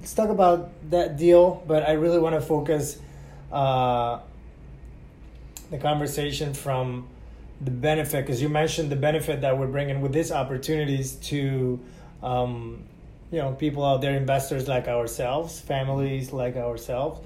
let's 0.00 0.12
talk 0.14 0.28
about 0.30 0.70
that 0.90 1.16
deal. 1.16 1.62
But 1.68 1.88
I 1.88 1.92
really 1.92 2.18
want 2.18 2.34
to 2.34 2.40
focus 2.40 2.98
uh, 3.52 4.18
the 5.70 5.78
conversation 5.78 6.54
from 6.54 7.06
the 7.60 7.70
benefit 7.70 8.24
because 8.24 8.42
you 8.42 8.48
mentioned 8.48 8.90
the 8.90 8.96
benefit 8.96 9.40
that 9.40 9.58
we're 9.58 9.66
bringing 9.66 10.00
with 10.00 10.12
these 10.12 10.30
opportunities 10.30 11.14
to 11.16 11.80
um, 12.22 12.82
you 13.30 13.38
know 13.38 13.52
people 13.52 13.84
out 13.84 14.00
there 14.00 14.16
investors 14.16 14.68
like 14.68 14.88
ourselves 14.88 15.58
families 15.60 16.32
like 16.32 16.56
ourselves 16.56 17.20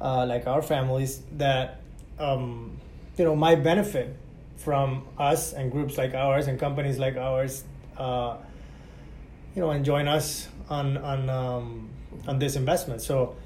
uh, 0.00 0.24
like 0.26 0.46
our 0.46 0.62
families 0.62 1.22
that 1.32 1.80
um, 2.18 2.78
you 3.18 3.24
know 3.24 3.34
might 3.34 3.62
benefit 3.62 4.16
from 4.56 5.04
us 5.18 5.52
and 5.52 5.70
groups 5.70 5.98
like 5.98 6.14
ours 6.14 6.46
and 6.46 6.58
companies 6.58 6.98
like 6.98 7.16
ours 7.16 7.64
uh, 7.96 8.36
you 9.54 9.60
know 9.60 9.70
and 9.70 9.84
join 9.84 10.08
us 10.08 10.48
on 10.68 10.96
on 10.98 11.28
um, 11.28 11.88
on 12.26 12.38
this 12.38 12.56
investment. 12.56 13.02
So 13.02 13.36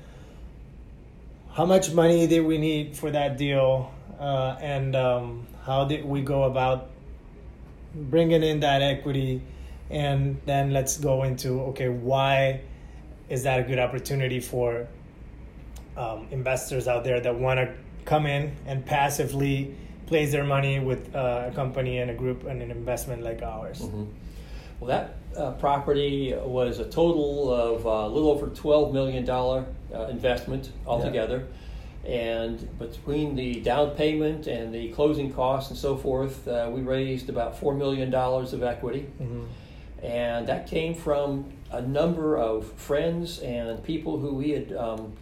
how 1.53 1.67
much 1.67 1.93
money 1.93 2.27
did 2.27 2.45
we 2.45 2.59
need 2.59 2.97
for 2.97 3.11
that 3.11 3.37
deal 3.37 3.93
uh, 4.19 4.57
and 4.61 4.97
um, 4.97 5.47
how 5.65 5.85
did 5.85 6.05
we 6.05 6.21
go 6.21 6.45
about 6.45 6.91
bringing 7.95 8.43
in 8.43 8.61
that 8.61 8.83
equity? 8.83 9.43
And 9.91 10.41
then 10.45 10.73
let's 10.73 10.99
go 10.99 11.23
into 11.23 11.61
okay 11.71 11.89
why 11.89 12.61
is 13.29 13.43
that 13.45 13.61
a 13.61 13.63
good 13.63 13.79
opportunity 13.79 14.41
for 14.41 14.87
um, 15.97 16.27
investors 16.31 16.89
out 16.89 17.05
there 17.05 17.21
that 17.21 17.35
want 17.35 17.59
to 17.59 17.75
come 18.05 18.27
in 18.27 18.55
and 18.67 18.85
passively 18.85 19.75
place 20.07 20.33
their 20.33 20.45
money 20.45 20.79
with 20.79 21.15
uh, 21.15 21.49
a 21.51 21.55
company 21.55 21.99
and 21.99 22.11
a 22.11 22.15
group 22.15 22.45
and 22.45 22.63
an 22.63 22.71
investment 22.71 23.23
like 23.23 23.43
ours? 23.43 23.81
Mm-hmm. 23.81 24.05
well 24.81 24.89
that 24.89 25.17
uh, 25.37 25.53
property 25.53 26.35
was 26.35 26.79
a 26.79 26.85
total 26.85 27.53
of 27.53 27.87
uh, 27.87 27.91
a 27.91 28.09
little 28.09 28.31
over 28.31 28.49
$12 28.49 28.93
million 28.93 29.29
uh, 29.29 30.09
investment 30.09 30.73
altogether. 30.87 31.39
yeah 31.39 31.68
and 32.05 32.79
between 32.79 33.35
the 33.35 33.61
down 33.61 33.91
payment 33.91 34.47
and 34.47 34.75
the 34.75 34.89
closing 34.91 35.33
costs 35.33 35.71
and 35.71 35.79
so 35.79 35.97
forth, 35.97 36.47
uh, 36.49 36.71
we 36.73 36.81
raised 36.81 37.29
about 37.29 37.61
$4 37.61 37.77
million 37.77 38.13
of 38.15 38.63
equity. 38.63 39.07
Mm-hmm. 39.21 39.45
And 40.05 40.47
that 40.47 40.69
came 40.69 40.95
from 40.95 41.53
a 41.71 41.83
number 41.83 42.39
of 42.39 42.73
friends 42.73 43.41
and 43.41 43.83
people 43.85 44.19
who 44.19 44.35
we 44.35 44.51
had 44.51 44.73
um, 44.73 45.13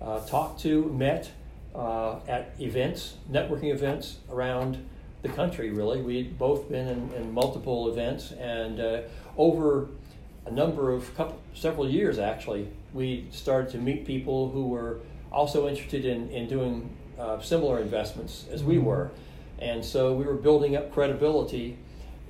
uh, 0.00 0.20
talked 0.20 0.60
to, 0.60 0.84
met 0.84 1.30
uh, 1.74 2.20
at 2.26 2.54
events, 2.58 3.14
networking 3.30 3.72
events 3.72 4.18
around 4.30 4.84
the 5.22 5.28
country, 5.28 5.70
really. 5.70 6.00
We'd 6.00 6.38
both 6.38 6.68
been 6.68 6.88
in, 6.88 7.12
in 7.14 7.32
multiple 7.32 7.90
events, 7.90 8.32
and 8.32 8.80
uh, 8.80 9.00
over 9.36 9.88
a 10.46 10.50
number 10.50 10.92
of 10.92 11.14
couple, 11.16 11.38
several 11.54 11.88
years 11.88 12.18
actually, 12.18 12.68
we 12.92 13.26
started 13.30 13.70
to 13.72 13.78
meet 13.78 14.06
people 14.06 14.50
who 14.50 14.68
were 14.68 15.00
also 15.32 15.68
interested 15.68 16.04
in, 16.04 16.30
in 16.30 16.48
doing 16.48 16.96
uh, 17.18 17.40
similar 17.40 17.80
investments 17.80 18.46
as 18.50 18.64
we 18.64 18.76
mm-hmm. 18.76 18.86
were. 18.86 19.10
And 19.58 19.84
so 19.84 20.14
we 20.14 20.24
were 20.24 20.34
building 20.34 20.76
up 20.76 20.92
credibility 20.92 21.76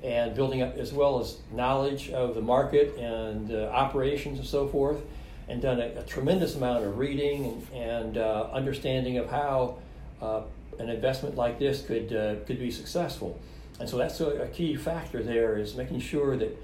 and 0.03 0.35
building 0.35 0.61
up 0.61 0.75
as 0.77 0.91
well 0.91 1.19
as 1.19 1.37
knowledge 1.51 2.09
of 2.09 2.35
the 2.35 2.41
market 2.41 2.97
and 2.97 3.51
uh, 3.51 3.69
operations 3.71 4.39
and 4.39 4.47
so 4.47 4.67
forth, 4.67 5.01
and 5.47 5.61
done 5.61 5.79
a, 5.79 5.87
a 5.99 6.03
tremendous 6.03 6.55
amount 6.55 6.83
of 6.83 6.97
reading 6.97 7.45
and, 7.45 7.67
and 7.73 8.17
uh, 8.17 8.49
understanding 8.51 9.17
of 9.17 9.29
how 9.29 9.77
uh, 10.21 10.41
an 10.79 10.89
investment 10.89 11.35
like 11.35 11.59
this 11.59 11.83
could 11.85 12.13
uh, 12.13 12.35
could 12.45 12.59
be 12.59 12.71
successful. 12.71 13.39
And 13.79 13.89
so 13.89 13.97
that's 13.97 14.19
a, 14.19 14.43
a, 14.43 14.47
key 14.47 14.75
factor 14.75 15.23
there 15.23 15.57
is 15.57 15.75
making 15.75 15.99
sure 16.01 16.37
that 16.37 16.55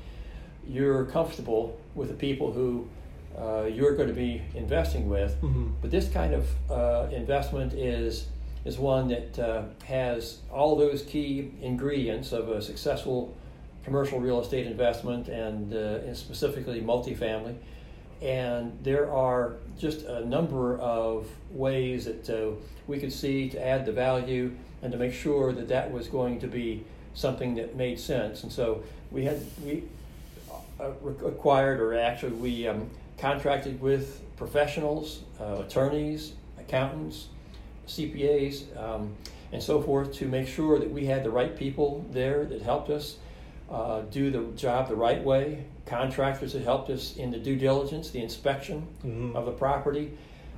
you're 0.67 1.05
comfortable 1.05 1.79
with 1.95 2.09
the 2.09 2.13
people 2.13 2.51
who 2.51 2.87
uh, 3.37 3.63
you're 3.65 3.95
going 3.95 4.09
to 4.09 4.15
be 4.15 4.41
investing 4.55 5.07
with. 5.09 5.35
Mm-hmm. 5.41 5.69
But 5.81 5.91
this 5.91 6.09
kind 6.09 6.33
of 6.33 6.49
uh, 6.69 7.07
investment 7.11 7.73
is 7.73 8.27
is 8.65 8.77
one 8.77 9.07
that 9.07 9.39
uh, 9.39 9.63
has 9.85 10.39
all 10.51 10.75
those 10.75 11.01
key 11.03 11.51
ingredients 11.61 12.33
of 12.33 12.49
a 12.49 12.61
successful 12.61 13.33
commercial 13.85 14.19
real 14.19 14.41
estate 14.41 14.67
investment 14.67 15.29
and, 15.29 15.73
uh, 15.73 16.05
and 16.05 16.17
specifically 16.17 16.81
multifamily. 16.81 17.55
And 18.21 18.77
there 18.83 19.09
are 19.09 19.53
just 19.79 20.01
a 20.01 20.25
number 20.25 20.77
of 20.79 21.27
ways 21.51 22.03
that 22.05 22.29
uh, 22.29 22.55
we 22.87 22.99
could 22.99 23.13
see 23.13 23.47
to 23.51 23.65
add 23.65 23.85
the 23.85 23.93
value 23.93 24.53
and 24.81 24.91
to 24.91 24.97
make 24.97 25.13
sure 25.13 25.53
that 25.53 25.69
that 25.69 25.89
was 25.89 26.09
going 26.09 26.41
to 26.41 26.47
be 26.47 26.83
something 27.13 27.55
that 27.55 27.77
made 27.77 27.97
sense. 27.97 28.43
And 28.43 28.51
so 28.51 28.83
we 29.11 29.23
had 29.23 29.39
we 29.63 29.83
uh, 30.79 30.91
acquired, 31.25 31.79
or 31.79 31.97
actually 31.97 32.33
we 32.33 32.67
um, 32.67 32.89
contracted 33.17 33.81
with 33.81 34.21
professionals, 34.35 35.23
uh, 35.39 35.63
attorneys, 35.65 36.33
accountants, 36.59 37.27
CPAs, 37.87 38.77
um, 38.77 39.15
and 39.51 39.61
so 39.61 39.81
forth 39.81 40.13
to 40.13 40.27
make 40.27 40.47
sure 40.47 40.77
that 40.77 40.89
we 40.89 41.05
had 41.05 41.23
the 41.23 41.29
right 41.29 41.55
people 41.57 42.05
there 42.11 42.45
that 42.45 42.61
helped 42.61 42.89
us 42.89 43.17
uh, 43.69 44.01
do 44.11 44.29
the 44.29 44.43
job 44.55 44.87
the 44.87 44.95
right 44.95 45.23
way, 45.23 45.65
contractors 45.85 46.53
that 46.53 46.63
helped 46.63 46.89
us 46.89 47.15
in 47.17 47.31
the 47.31 47.37
due 47.37 47.55
diligence, 47.55 48.11
the 48.11 48.21
inspection 48.21 48.87
mm-hmm. 49.05 49.35
of 49.35 49.45
the 49.45 49.51
property. 49.51 50.11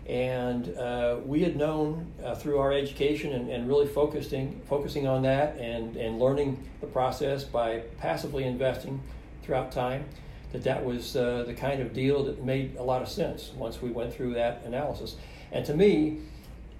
And 0.07 0.75
uh, 0.75 1.17
we 1.23 1.41
had 1.41 1.55
known 1.55 2.11
uh, 2.23 2.33
through 2.33 2.57
our 2.57 2.73
education 2.73 3.33
and, 3.33 3.49
and 3.49 3.67
really 3.67 3.85
focusing, 3.85 4.59
focusing 4.67 5.07
on 5.07 5.21
that 5.21 5.57
and, 5.57 5.95
and 5.97 6.19
learning 6.19 6.67
the 6.81 6.87
process 6.87 7.43
by 7.43 7.83
passively 7.99 8.43
investing 8.43 9.01
throughout 9.43 9.71
time 9.71 10.05
that 10.51 10.63
that 10.63 10.83
was 10.83 11.15
uh, 11.15 11.43
the 11.45 11.53
kind 11.53 11.81
of 11.81 11.93
deal 11.93 12.23
that 12.23 12.43
made 12.43 12.75
a 12.77 12.83
lot 12.83 13.01
of 13.01 13.07
sense 13.07 13.51
once 13.55 13.81
we 13.81 13.89
went 13.89 14.13
through 14.13 14.33
that 14.33 14.63
analysis. 14.65 15.15
And 15.51 15.65
to 15.65 15.73
me, 15.73 16.19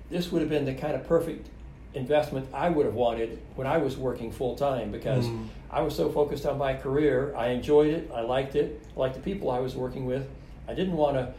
this 0.10 0.32
would 0.32 0.42
have 0.42 0.50
been 0.50 0.66
the 0.66 0.74
kind 0.74 0.96
of 0.96 1.08
perfect 1.08 1.50
investment 1.94 2.48
I 2.54 2.70
would 2.70 2.86
have 2.86 2.96
wanted 2.96 3.40
when 3.56 3.68
I 3.68 3.78
was 3.78 3.98
working 3.98 4.32
full 4.32 4.56
time 4.56 4.92
because 4.92 5.26
mm. 5.26 5.48
I 5.72 5.82
was 5.82 5.96
so 5.96 6.10
focused 6.10 6.46
on 6.46 6.58
my 6.58 6.74
career. 6.74 7.34
I 7.36 7.50
enjoyed 7.50 7.94
it. 7.94 8.12
I 8.14 8.22
liked 8.22 8.56
it. 8.56 8.82
I 8.96 9.00
liked 9.00 9.16
the 9.16 9.22
people 9.22 9.50
I 9.50 9.60
was 9.60 9.76
working 9.76 10.06
with. 10.06 10.28
I 10.68 10.74
didn't 10.74 10.96
want 10.96 11.16
to 11.18 11.34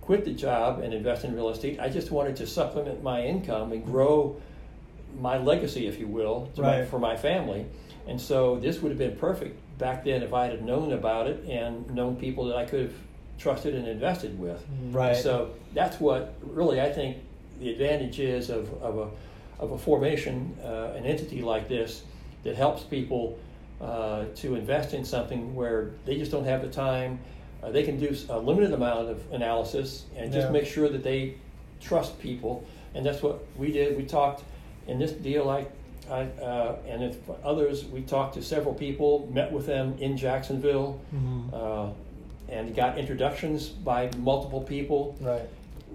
quit 0.00 0.24
the 0.24 0.32
job 0.32 0.80
and 0.80 0.94
invest 0.94 1.24
in 1.24 1.34
real 1.34 1.50
estate. 1.50 1.78
I 1.80 1.88
just 1.88 2.10
wanted 2.10 2.36
to 2.36 2.46
supplement 2.46 3.02
my 3.02 3.24
income 3.24 3.72
and 3.72 3.84
grow 3.84 4.40
my 5.18 5.38
legacy, 5.38 5.86
if 5.86 5.98
you 5.98 6.06
will, 6.06 6.50
right. 6.56 6.80
my, 6.80 6.84
for 6.86 6.98
my 6.98 7.16
family. 7.16 7.66
And 8.06 8.20
so 8.20 8.58
this 8.58 8.80
would 8.80 8.90
have 8.90 8.98
been 8.98 9.16
perfect 9.16 9.60
back 9.80 10.04
then 10.04 10.22
if 10.22 10.32
I 10.32 10.46
had 10.46 10.64
known 10.64 10.92
about 10.92 11.26
it 11.26 11.42
and 11.48 11.90
known 11.90 12.14
people 12.14 12.44
that 12.46 12.56
I 12.56 12.66
could 12.66 12.82
have 12.82 12.94
trusted 13.38 13.74
and 13.74 13.88
invested 13.88 14.38
with. 14.38 14.64
Right. 14.90 15.16
So 15.16 15.54
that's 15.74 15.98
what 15.98 16.36
really 16.42 16.80
I 16.80 16.92
think 16.92 17.16
the 17.58 17.72
advantage 17.72 18.20
is 18.20 18.50
of, 18.50 18.72
of 18.82 18.98
a 18.98 19.10
of 19.58 19.72
a 19.72 19.78
formation, 19.78 20.56
uh, 20.64 20.92
an 20.96 21.04
entity 21.04 21.42
like 21.42 21.68
this 21.68 22.02
that 22.44 22.56
helps 22.56 22.82
people 22.82 23.38
uh, 23.80 24.24
to 24.36 24.54
invest 24.54 24.94
in 24.94 25.04
something 25.04 25.54
where 25.54 25.90
they 26.06 26.16
just 26.16 26.30
don't 26.30 26.44
have 26.44 26.62
the 26.62 26.70
time. 26.70 27.18
Uh, 27.62 27.70
they 27.70 27.82
can 27.82 27.98
do 27.98 28.16
a 28.30 28.38
limited 28.38 28.72
amount 28.72 29.10
of 29.10 29.20
analysis 29.32 30.06
and 30.16 30.32
just 30.32 30.46
yeah. 30.46 30.52
make 30.52 30.66
sure 30.66 30.88
that 30.88 31.02
they 31.02 31.34
trust 31.78 32.18
people. 32.20 32.64
And 32.94 33.04
that's 33.04 33.22
what 33.22 33.44
we 33.56 33.70
did. 33.70 33.98
We 33.98 34.04
talked 34.04 34.44
in 34.86 34.98
this 34.98 35.12
deal. 35.12 35.44
like. 35.44 35.70
I, 36.10 36.22
uh, 36.42 36.76
and 36.86 37.02
if 37.02 37.16
others, 37.44 37.84
we 37.84 38.02
talked 38.02 38.34
to 38.34 38.42
several 38.42 38.74
people, 38.74 39.28
met 39.32 39.50
with 39.52 39.66
them 39.66 39.96
in 39.98 40.16
Jacksonville, 40.16 41.00
mm-hmm. 41.14 41.54
uh, 41.54 41.90
and 42.48 42.74
got 42.74 42.98
introductions 42.98 43.68
by 43.68 44.10
multiple 44.18 44.60
people. 44.60 45.16
Right. 45.20 45.42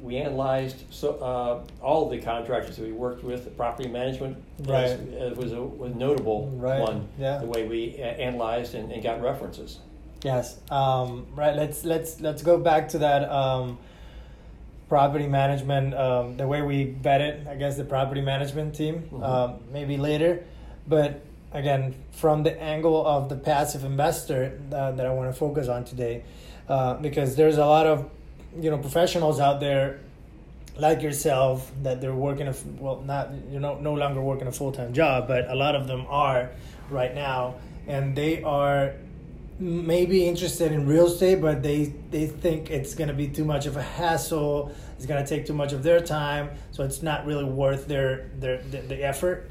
We 0.01 0.17
analyzed 0.17 0.83
so 0.89 1.13
uh, 1.15 1.83
all 1.83 2.05
of 2.05 2.11
the 2.11 2.21
contractors 2.21 2.77
that 2.77 2.85
we 2.85 2.91
worked 2.91 3.23
with. 3.23 3.43
The 3.43 3.51
property 3.51 3.89
management 3.89 4.37
right. 4.59 4.99
was, 4.99 5.37
was 5.37 5.51
a 5.53 5.61
was 5.61 5.95
notable 5.95 6.49
right. 6.55 6.79
one. 6.79 7.07
Yeah. 7.17 7.39
The 7.39 7.45
way 7.45 7.67
we 7.67 7.95
analyzed 7.97 8.75
and, 8.75 8.91
and 8.91 9.01
got 9.01 9.21
references. 9.21 9.79
Yes. 10.23 10.59
Um, 10.69 11.27
right. 11.35 11.55
Let's 11.55 11.85
let's 11.85 12.19
let's 12.19 12.41
go 12.41 12.57
back 12.59 12.89
to 12.89 12.99
that. 12.99 13.29
Um, 13.31 13.77
property 14.89 15.27
management, 15.27 15.93
um, 15.95 16.37
the 16.37 16.47
way 16.47 16.61
we 16.61 16.85
vetted, 17.01 17.47
I 17.47 17.55
guess, 17.55 17.77
the 17.77 17.83
property 17.83 18.21
management 18.21 18.75
team, 18.75 18.99
mm-hmm. 18.99 19.23
um, 19.23 19.59
maybe 19.71 19.97
later. 19.97 20.43
But 20.87 21.21
again, 21.51 21.95
from 22.11 22.43
the 22.43 22.61
angle 22.61 23.05
of 23.05 23.29
the 23.29 23.35
passive 23.35 23.83
investor 23.83 24.59
uh, 24.71 24.91
that 24.91 25.05
I 25.05 25.13
want 25.13 25.33
to 25.33 25.37
focus 25.37 25.67
on 25.67 25.85
today, 25.85 26.23
uh, 26.69 26.95
because 26.95 27.35
there's 27.35 27.57
a 27.57 27.65
lot 27.65 27.87
of 27.87 28.09
you 28.59 28.69
know 28.69 28.77
professionals 28.77 29.39
out 29.39 29.59
there 29.59 29.99
like 30.77 31.01
yourself 31.01 31.71
that 31.83 32.01
they're 32.01 32.15
working 32.15 32.47
a 32.47 32.55
well 32.79 33.01
not 33.01 33.29
you 33.49 33.59
know 33.59 33.77
no 33.79 33.93
longer 33.93 34.21
working 34.21 34.47
a 34.47 34.51
full-time 34.51 34.93
job 34.93 35.27
but 35.27 35.49
a 35.49 35.55
lot 35.55 35.75
of 35.75 35.87
them 35.87 36.05
are 36.09 36.49
right 36.89 37.15
now 37.15 37.55
and 37.87 38.15
they 38.15 38.43
are 38.43 38.93
maybe 39.59 40.27
interested 40.27 40.71
in 40.71 40.85
real 40.85 41.07
estate, 41.07 41.41
but 41.41 41.63
they 41.63 41.93
they 42.11 42.27
think 42.27 42.69
it's 42.69 42.93
going 42.93 43.07
to 43.07 43.13
be 43.13 43.27
too 43.27 43.45
much 43.45 43.65
of 43.65 43.77
a 43.77 43.81
hassle. 43.81 44.73
It's 44.97 45.05
going 45.05 45.23
to 45.23 45.29
take 45.29 45.45
too 45.45 45.53
much 45.53 45.73
of 45.73 45.83
their 45.83 45.99
time, 46.01 46.51
so 46.71 46.83
it's 46.83 47.01
not 47.01 47.25
really 47.25 47.45
worth 47.45 47.87
their 47.87 48.29
their 48.39 48.61
the, 48.61 48.79
the 48.79 49.03
effort. 49.03 49.49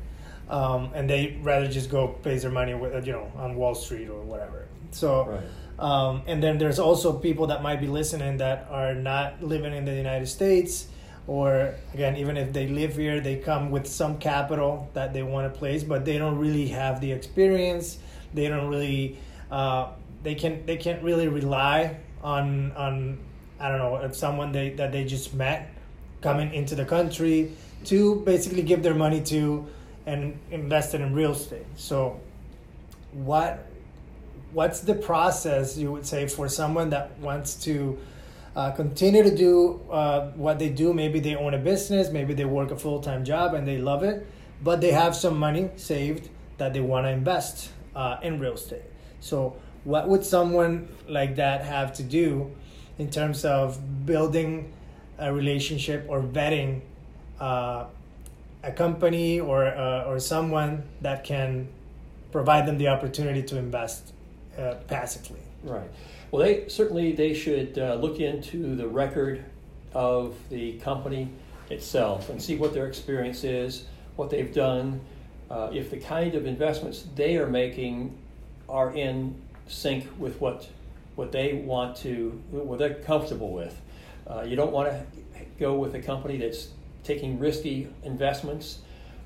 Um, 0.49 0.91
and 0.95 1.09
they 1.09 1.39
rather 1.43 1.67
just 1.69 1.89
go 1.91 2.09
pay 2.09 2.37
their 2.37 2.51
money 2.51 2.75
with 2.75 3.07
you 3.07 3.13
know 3.13 3.33
on 3.37 3.55
Wall 3.55 3.75
Street 3.75 4.09
or 4.09 4.21
whatever. 4.23 4.67
So, 4.91 5.25
right. 5.25 5.45
Um, 5.79 6.23
and 6.27 6.43
then 6.43 6.59
there's 6.59 6.79
also 6.79 7.13
people 7.13 7.49
that 7.49 7.63
might 7.63 7.81
be 7.81 7.89
listening 7.89 8.37
that 8.37 8.69
are 8.71 8.95
not 8.95 9.43
living 9.43 9.75
in 9.75 9.85
the 9.85 9.95
United 9.95 10.27
States, 10.27 10.87
or 11.27 11.75
again, 11.93 12.17
even 12.17 12.37
if 12.37 12.53
they 12.53 12.69
live 12.69 12.97
here, 12.97 13.21
they 13.21 13.37
come 13.37 13.71
with 13.71 13.87
some 13.87 14.19
capital 14.19 14.89
that 14.95 15.13
they 15.13 15.23
want 15.23 15.53
to 15.53 15.59
place, 15.59 15.83
but 15.83 16.05
they 16.05 16.19
don't 16.19 16.39
really 16.39 16.69
have 16.69 17.01
the 17.01 17.11
experience. 17.11 17.99
They 18.35 18.49
don't 18.49 18.69
really, 18.69 19.19
uh, 19.51 19.89
they 20.23 20.35
can 20.35 20.65
they 20.67 20.77
can't 20.77 21.03
really 21.03 21.29
rely 21.29 21.97
on 22.23 22.73
on 22.73 23.19
I 23.61 23.69
don't 23.69 23.79
know 23.79 24.11
someone 24.13 24.53
they 24.53 24.71
that 24.71 24.93
they 24.93 25.05
just 25.05 25.35
met 25.35 25.71
coming 26.21 26.53
into 26.55 26.75
the 26.75 26.85
country 26.85 27.53
to 27.85 28.17
basically 28.21 28.63
give 28.63 28.83
their 28.83 28.95
money 28.95 29.21
to 29.23 29.67
and 30.07 30.39
invest 30.51 30.95
it 30.95 31.01
in 31.01 31.15
real 31.15 31.33
estate. 31.33 31.67
So, 31.77 32.21
what 33.13 33.67
what's 34.53 34.81
the 34.81 34.95
process 34.95 35.77
you 35.77 35.91
would 35.93 36.07
say 36.07 36.27
for 36.29 36.49
someone 36.49 36.91
that 36.91 37.19
wants 37.19 37.57
to 37.65 37.99
uh, 38.55 38.71
continue 38.71 39.23
to 39.23 39.35
do 39.35 39.81
uh, 39.91 40.31
what 40.33 40.59
they 40.59 40.69
do? 40.69 40.93
Maybe 40.93 41.21
they 41.21 41.35
own 41.35 41.55
a 41.55 41.59
business, 41.59 42.11
maybe 42.11 42.35
they 42.35 42.45
work 42.45 42.71
a 42.71 42.77
full 42.77 43.01
time 43.01 43.25
job 43.25 43.55
and 43.55 43.67
they 43.67 43.79
love 43.79 44.03
it, 44.03 44.27
but 44.63 44.81
they 44.81 44.93
have 44.93 45.15
some 45.15 45.39
money 45.39 45.71
saved 45.77 46.29
that 46.59 46.73
they 46.73 46.81
want 46.81 47.07
to 47.07 47.11
invest 47.11 47.71
uh, 47.97 48.19
in 48.23 48.39
real 48.39 48.55
estate. 48.55 48.83
So, 49.25 49.57
what 49.85 50.07
would 50.07 50.23
someone 50.23 50.87
like 51.09 51.37
that 51.37 51.65
have 51.65 51.95
to 51.95 52.03
do 52.03 52.51
in 52.99 53.11
terms 53.11 53.47
of 53.47 54.05
building 54.05 54.71
a 55.19 55.33
relationship 55.33 56.05
or 56.11 56.21
vetting 56.21 56.83
uh, 57.41 57.87
a 58.63 58.73
company 58.73 59.41
or 59.41 59.65
uh, 59.65 60.05
or 60.05 60.21
someone 60.21 60.83
that 61.01 61.25
can 61.25 61.69
provide 62.33 62.67
them 62.67 62.77
the 62.77 62.89
opportunity 62.89 63.43
to 63.45 63.57
invest 63.57 64.13
uh, 64.59 64.75
passively. 64.89 65.41
Right. 65.63 65.91
Well, 66.31 66.43
they 66.43 66.69
certainly 66.69 67.13
they 67.13 67.33
should 67.33 67.79
uh, 67.79 67.95
look 67.95 68.21
into 68.21 68.77
the 68.77 68.87
record 68.87 69.43
of 69.95 70.37
the 70.51 70.75
company 70.81 71.31
itself 71.71 72.29
and 72.29 72.43
see 72.43 72.57
what 72.57 72.75
their 72.75 72.89
experience 72.89 73.43
is, 73.43 73.87
what 74.17 74.29
they've 74.29 74.53
done, 74.53 75.01
uh, 75.51 75.71
if 75.73 75.91
the 75.91 75.97
kind 75.97 76.35
of 76.35 76.45
investments 76.45 77.07
they 77.15 77.39
are 77.39 77.49
making 77.49 78.19
are 78.75 78.93
in 78.93 79.41
sync 79.69 80.07
with 80.19 80.41
what 80.41 80.69
what 81.15 81.31
they 81.31 81.55
want 81.55 81.97
to, 81.97 82.31
what 82.51 82.81
they're 82.81 82.95
comfortable 82.95 83.53
with. 83.53 83.81
Uh, 84.27 84.43
you 84.43 84.57
don't 84.57 84.73
want 84.73 84.89
to 84.89 85.07
go 85.61 85.75
with 85.75 85.95
a 85.95 86.03
company 86.03 86.39
that's 86.39 86.71
taking 87.05 87.39
risky 87.39 87.89
investments. 88.03 88.81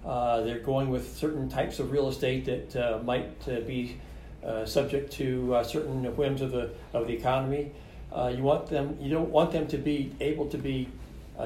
Uh, 0.05 0.43
they're 0.43 0.59
going 0.59 0.91
with 0.91 1.17
certain 1.17 1.49
types 1.49 1.79
of 1.79 1.91
real 1.91 2.09
estate 2.09 2.45
that 2.45 2.77
uh, 2.77 3.03
might 3.05 3.31
uh, 3.49 3.61
be 3.61 3.97
uh, 4.45 4.67
subject 4.67 5.11
to 5.13 5.55
uh, 5.55 5.65
certain 5.65 6.05
whims 6.15 6.43
of 6.43 6.51
the 6.53 6.71
of 6.93 7.07
the 7.07 7.15
economy. 7.15 7.73
Uh, 8.13 8.31
you 8.37 8.43
want 8.43 8.67
them. 8.67 8.99
You 9.01 9.11
don't 9.11 9.31
want 9.31 9.51
them 9.51 9.67
to 9.69 9.79
be 9.79 10.13
able 10.21 10.47
to 10.51 10.59
be 10.59 10.89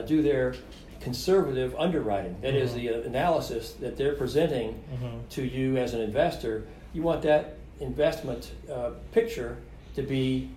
do 0.07 0.23
their 0.23 0.55
conservative 1.01 1.75
underwriting. 1.79 2.37
That 2.41 2.55
mm-hmm. 2.55 2.65
is 2.65 2.75
the 2.75 2.89
analysis 2.89 3.75
that 3.75 3.97
they're 3.97 4.17
presenting 4.17 4.73
mm-hmm. 4.73 5.29
to 5.31 5.45
you 5.45 5.77
as 5.77 5.95
an 5.95 6.01
investor. 6.01 6.67
You 6.95 7.03
want 7.03 7.23
that 7.23 7.57
investment 7.81 8.53
uh, 8.73 8.91
picture 9.13 9.59
to 9.95 10.03
be 10.03 10.51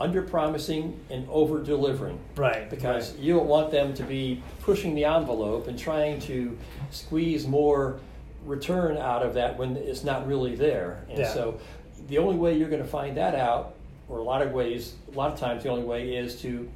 under 0.00 0.22
promising 0.22 0.98
and 1.10 1.28
over 1.28 1.62
delivering. 1.62 2.18
Right. 2.36 2.70
Because 2.70 3.12
right. 3.12 3.20
you 3.20 3.34
don't 3.34 3.46
want 3.46 3.70
them 3.70 3.94
to 3.94 4.02
be 4.02 4.42
pushing 4.60 4.94
the 4.94 5.04
envelope 5.04 5.66
and 5.66 5.78
trying 5.78 6.20
to 6.20 6.56
squeeze 6.90 7.46
more 7.46 7.98
return 8.44 8.96
out 8.96 9.22
of 9.22 9.34
that 9.34 9.58
when 9.58 9.76
it's 9.76 10.04
not 10.04 10.26
really 10.26 10.54
there. 10.54 11.04
And 11.08 11.18
yeah. 11.18 11.32
so 11.32 11.60
the 12.06 12.18
only 12.18 12.36
way 12.36 12.56
you're 12.56 12.70
going 12.70 12.82
to 12.82 12.88
find 12.88 13.16
that 13.16 13.34
out, 13.34 13.74
or 14.08 14.18
a 14.18 14.22
lot 14.22 14.40
of 14.40 14.52
ways, 14.52 14.94
a 15.12 15.16
lot 15.16 15.32
of 15.32 15.38
times 15.38 15.64
the 15.64 15.68
only 15.68 15.84
way 15.84 16.14
is 16.14 16.40
to 16.42 16.68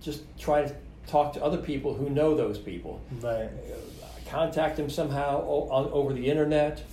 just 0.00 0.22
try 0.38 0.62
to 0.62 0.74
talk 1.06 1.32
to 1.34 1.42
other 1.42 1.58
people 1.58 1.94
who 1.94 2.08
know 2.08 2.34
those 2.36 2.58
people. 2.58 3.00
Right. 3.20 3.50
Contact 4.28 4.76
them 4.76 4.88
somehow 4.88 5.42
over 5.42 6.12
the 6.12 6.26
internet. 6.28 6.84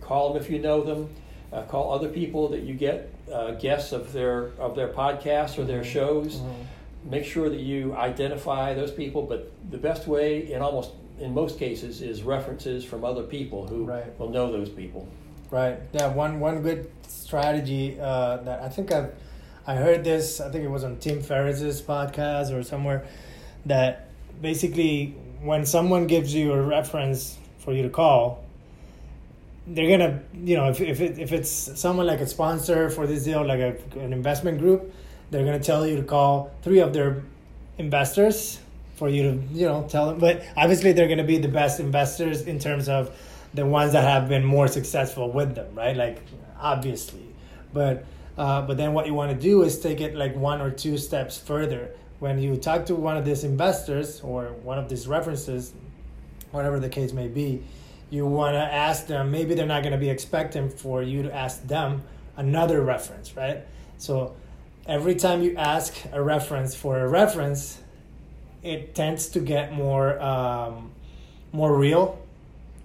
Call 0.00 0.32
them 0.32 0.42
if 0.42 0.50
you 0.50 0.58
know 0.58 0.82
them. 0.82 1.08
Uh, 1.54 1.62
call 1.62 1.92
other 1.92 2.08
people 2.08 2.48
that 2.48 2.62
you 2.62 2.74
get 2.74 3.14
uh, 3.32 3.52
guests 3.52 3.92
of 3.92 4.12
their 4.12 4.46
of 4.58 4.74
their 4.74 4.88
podcasts 4.88 5.56
or 5.56 5.64
their 5.64 5.82
mm-hmm. 5.82 5.92
shows. 5.92 6.36
Mm-hmm. 6.36 7.10
Make 7.10 7.24
sure 7.24 7.48
that 7.48 7.60
you 7.60 7.94
identify 7.94 8.74
those 8.74 8.90
people. 8.90 9.22
But 9.22 9.52
the 9.70 9.78
best 9.78 10.08
way, 10.08 10.52
in 10.52 10.62
almost 10.62 10.90
in 11.20 11.32
most 11.32 11.58
cases, 11.58 12.02
is 12.02 12.24
references 12.24 12.84
from 12.84 13.04
other 13.04 13.22
people 13.22 13.68
who 13.68 13.84
right. 13.84 14.18
will 14.18 14.30
know 14.30 14.50
those 14.50 14.68
people. 14.68 15.06
Right. 15.50 15.78
Yeah. 15.92 16.08
One 16.08 16.40
one 16.40 16.60
good 16.62 16.90
strategy 17.06 17.98
uh, 18.00 18.38
that 18.38 18.60
I 18.60 18.68
think 18.68 18.90
I've 18.90 19.14
I 19.64 19.76
heard 19.76 20.02
this. 20.02 20.40
I 20.40 20.50
think 20.50 20.64
it 20.64 20.70
was 20.70 20.82
on 20.82 20.96
Tim 20.96 21.22
Ferriss's 21.22 21.80
podcast 21.80 22.52
or 22.52 22.64
somewhere 22.64 23.06
that 23.66 24.08
basically 24.42 25.14
when 25.40 25.64
someone 25.64 26.06
gives 26.08 26.34
you 26.34 26.52
a 26.52 26.60
reference 26.60 27.38
for 27.58 27.72
you 27.72 27.82
to 27.82 27.90
call 27.90 28.43
they're 29.66 29.88
gonna 29.88 30.20
you 30.34 30.56
know 30.56 30.68
if 30.68 30.80
if 30.80 31.00
it, 31.00 31.18
if 31.18 31.32
it's 31.32 31.50
someone 31.50 32.06
like 32.06 32.20
a 32.20 32.26
sponsor 32.26 32.90
for 32.90 33.06
this 33.06 33.24
deal 33.24 33.46
like 33.46 33.60
a, 33.60 33.76
an 33.98 34.12
investment 34.12 34.58
group 34.58 34.92
they're 35.30 35.44
gonna 35.44 35.58
tell 35.58 35.86
you 35.86 35.96
to 35.96 36.02
call 36.02 36.52
three 36.62 36.80
of 36.80 36.92
their 36.92 37.22
investors 37.78 38.60
for 38.96 39.08
you 39.08 39.22
to 39.22 39.42
you 39.52 39.66
know 39.66 39.86
tell 39.88 40.06
them. 40.06 40.18
But 40.18 40.44
obviously 40.56 40.92
they're 40.92 41.08
gonna 41.08 41.24
be 41.24 41.38
the 41.38 41.48
best 41.48 41.80
investors 41.80 42.42
in 42.42 42.58
terms 42.58 42.88
of 42.88 43.10
the 43.52 43.66
ones 43.66 43.92
that 43.92 44.04
have 44.04 44.28
been 44.28 44.44
more 44.44 44.68
successful 44.68 45.30
with 45.30 45.54
them 45.54 45.74
right? 45.74 45.96
Like 45.96 46.20
obviously. 46.60 47.26
But 47.72 48.04
uh, 48.36 48.62
but 48.62 48.76
then 48.76 48.92
what 48.92 49.06
you 49.06 49.14
want 49.14 49.30
to 49.32 49.38
do 49.38 49.62
is 49.62 49.78
take 49.78 50.00
it 50.00 50.14
like 50.14 50.34
one 50.34 50.60
or 50.60 50.70
two 50.70 50.98
steps 50.98 51.38
further. 51.38 51.90
When 52.18 52.38
you 52.40 52.56
talk 52.56 52.86
to 52.86 52.94
one 52.94 53.16
of 53.16 53.24
these 53.24 53.44
investors 53.44 54.20
or 54.20 54.46
one 54.62 54.78
of 54.78 54.88
these 54.88 55.06
references 55.06 55.72
whatever 56.50 56.78
the 56.78 56.88
case 56.88 57.12
may 57.12 57.26
be 57.26 57.62
you 58.14 58.24
want 58.26 58.54
to 58.54 58.60
ask 58.86 59.06
them 59.06 59.30
maybe 59.30 59.54
they're 59.54 59.66
not 59.66 59.82
going 59.82 59.92
to 59.92 59.98
be 59.98 60.10
expecting 60.10 60.68
for 60.68 61.02
you 61.02 61.22
to 61.24 61.34
ask 61.34 61.66
them 61.66 62.02
another 62.36 62.80
reference 62.82 63.36
right? 63.36 63.58
So 63.98 64.34
every 64.86 65.14
time 65.16 65.42
you 65.42 65.56
ask 65.56 65.94
a 66.12 66.22
reference 66.22 66.74
for 66.76 67.00
a 67.00 67.08
reference 67.08 67.80
it 68.62 68.94
tends 68.94 69.28
to 69.30 69.40
get 69.40 69.72
more 69.72 70.20
um, 70.22 70.90
more 71.52 71.76
real 71.76 72.18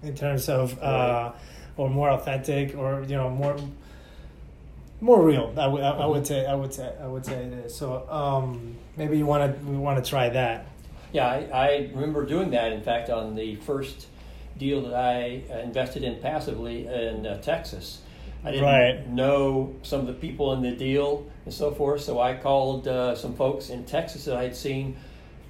in 0.02 0.14
terms 0.14 0.48
of 0.48 0.78
uh, 0.82 1.32
or 1.76 1.88
more 1.88 2.10
authentic 2.10 2.76
or 2.76 3.02
you 3.02 3.16
know 3.16 3.30
more 3.30 3.56
more 5.00 5.22
real 5.24 5.50
I, 5.56 5.64
w- 5.64 5.82
I 5.82 6.06
would 6.06 6.26
say 6.26 6.44
i 6.46 6.54
would 6.54 6.74
say 6.74 6.92
i 7.02 7.06
would 7.06 7.24
say 7.24 7.44
it 7.44 7.52
is. 7.64 7.74
So 7.74 8.06
um, 8.10 8.76
maybe 8.96 9.16
you 9.16 9.26
want 9.26 9.42
to 9.58 9.66
we 9.66 9.76
want 9.78 10.02
to 10.02 10.08
try 10.10 10.28
that. 10.30 10.66
Yeah 11.12 11.26
I, 11.26 11.38
I 11.66 11.90
remember 11.94 12.26
doing 12.26 12.50
that 12.50 12.72
in 12.72 12.82
fact 12.82 13.08
on 13.10 13.34
the 13.34 13.56
first 13.56 14.06
deal 14.60 14.82
that 14.82 14.94
I 14.94 15.42
invested 15.62 16.04
in 16.04 16.20
passively 16.20 16.86
in 16.86 17.26
uh, 17.26 17.40
Texas. 17.40 18.02
I 18.44 18.52
didn't 18.52 18.64
right. 18.64 19.08
know 19.08 19.74
some 19.82 20.00
of 20.00 20.06
the 20.06 20.12
people 20.12 20.52
in 20.52 20.62
the 20.62 20.70
deal 20.70 21.26
and 21.44 21.52
so 21.52 21.72
forth, 21.72 22.02
so 22.02 22.20
I 22.20 22.36
called 22.36 22.86
uh, 22.86 23.16
some 23.16 23.34
folks 23.34 23.70
in 23.70 23.84
Texas 23.84 24.26
that 24.26 24.36
I 24.36 24.44
had 24.44 24.56
seen 24.56 24.96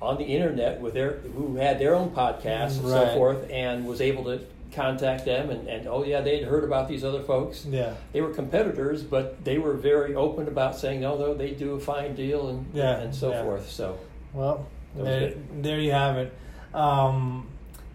on 0.00 0.16
the 0.16 0.24
internet 0.24 0.80
with 0.80 0.94
their 0.94 1.18
who 1.18 1.56
had 1.56 1.78
their 1.78 1.94
own 1.94 2.10
podcasts 2.10 2.78
and 2.78 2.90
right. 2.90 3.08
so 3.08 3.14
forth, 3.14 3.50
and 3.50 3.86
was 3.86 4.00
able 4.00 4.24
to 4.24 4.40
contact 4.72 5.24
them 5.24 5.50
and, 5.50 5.66
and 5.66 5.88
oh 5.88 6.04
yeah 6.04 6.20
they 6.20 6.38
had 6.38 6.48
heard 6.48 6.62
about 6.62 6.88
these 6.88 7.02
other 7.02 7.24
folks 7.24 7.66
yeah 7.66 7.92
they 8.12 8.20
were 8.20 8.32
competitors 8.32 9.02
but 9.02 9.44
they 9.44 9.58
were 9.58 9.74
very 9.74 10.14
open 10.14 10.46
about 10.46 10.76
saying 10.76 11.00
no 11.00 11.18
no 11.18 11.34
they 11.34 11.50
do 11.50 11.74
a 11.74 11.80
fine 11.80 12.14
deal 12.14 12.50
and 12.50 12.64
yeah 12.72 12.98
and 12.98 13.12
so 13.12 13.30
yeah. 13.30 13.42
forth 13.42 13.68
so 13.68 13.98
well 14.32 14.68
there, 14.94 15.34
there 15.54 15.80
you 15.80 15.90
have 15.90 16.18
it 16.18 16.32
um, 16.72 17.48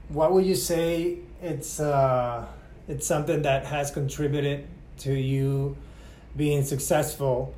what 0.10 0.32
would 0.34 0.46
you 0.46 0.56
say 0.56 1.18
it's 1.42 1.80
uh, 1.80 2.46
it's 2.88 3.08
something 3.08 3.42
that 3.44 3.66
has 3.66 3.92
contributed 3.92 4.68
to 5.00 5.14
you 5.14 5.76
being 6.36 6.64
successful 6.64 7.54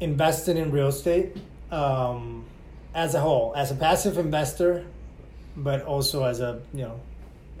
investing 0.00 0.56
in 0.56 0.70
real 0.70 0.88
estate 0.88 1.36
um, 1.70 2.44
as 2.94 3.14
a 3.14 3.20
whole, 3.20 3.54
as 3.56 3.70
a 3.70 3.74
passive 3.74 4.18
investor, 4.18 4.84
but 5.56 5.82
also 5.82 6.24
as 6.24 6.40
a 6.40 6.60
you 6.72 6.82
know 6.82 7.00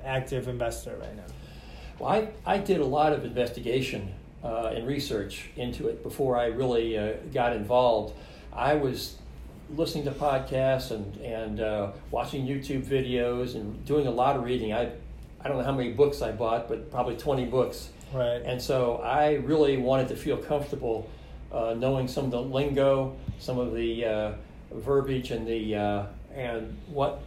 active 0.04 0.48
investor 0.48 0.96
right 1.00 1.16
now? 1.16 1.24
Well, 1.98 2.10
I, 2.10 2.28
I 2.46 2.58
did 2.58 2.80
a 2.80 2.84
lot 2.84 3.12
of 3.12 3.24
investigation 3.24 4.14
uh, 4.42 4.72
and 4.74 4.86
research 4.86 5.50
into 5.56 5.88
it 5.88 6.02
before 6.02 6.36
I 6.36 6.46
really 6.46 6.96
uh, 6.96 7.12
got 7.32 7.54
involved. 7.54 8.14
I 8.52 8.74
was 8.74 9.16
listening 9.76 10.04
to 10.04 10.12
podcasts 10.12 10.90
and 10.90 11.16
and 11.18 11.60
uh, 11.60 11.92
watching 12.10 12.46
YouTube 12.46 12.84
videos 12.84 13.54
and 13.54 13.84
doing 13.84 14.06
a 14.06 14.10
lot 14.10 14.36
of 14.36 14.44
reading. 14.44 14.72
I 14.72 14.92
I 15.40 15.48
don't 15.48 15.58
know 15.58 15.64
how 15.64 15.72
many 15.72 15.92
books 15.92 16.22
I 16.22 16.32
bought, 16.32 16.68
but 16.68 16.90
probably 16.90 17.16
twenty 17.16 17.44
books. 17.44 17.90
Right. 18.12 18.42
And 18.44 18.60
so 18.60 18.96
I 18.96 19.34
really 19.34 19.76
wanted 19.76 20.08
to 20.08 20.16
feel 20.16 20.36
comfortable 20.36 21.08
uh, 21.52 21.74
knowing 21.74 22.08
some 22.08 22.24
of 22.24 22.30
the 22.30 22.42
lingo, 22.42 23.16
some 23.38 23.58
of 23.58 23.74
the 23.74 24.04
uh, 24.04 24.32
verbiage, 24.72 25.30
and 25.30 25.46
the 25.46 25.76
uh, 25.76 26.06
and 26.34 26.76
what 26.88 27.22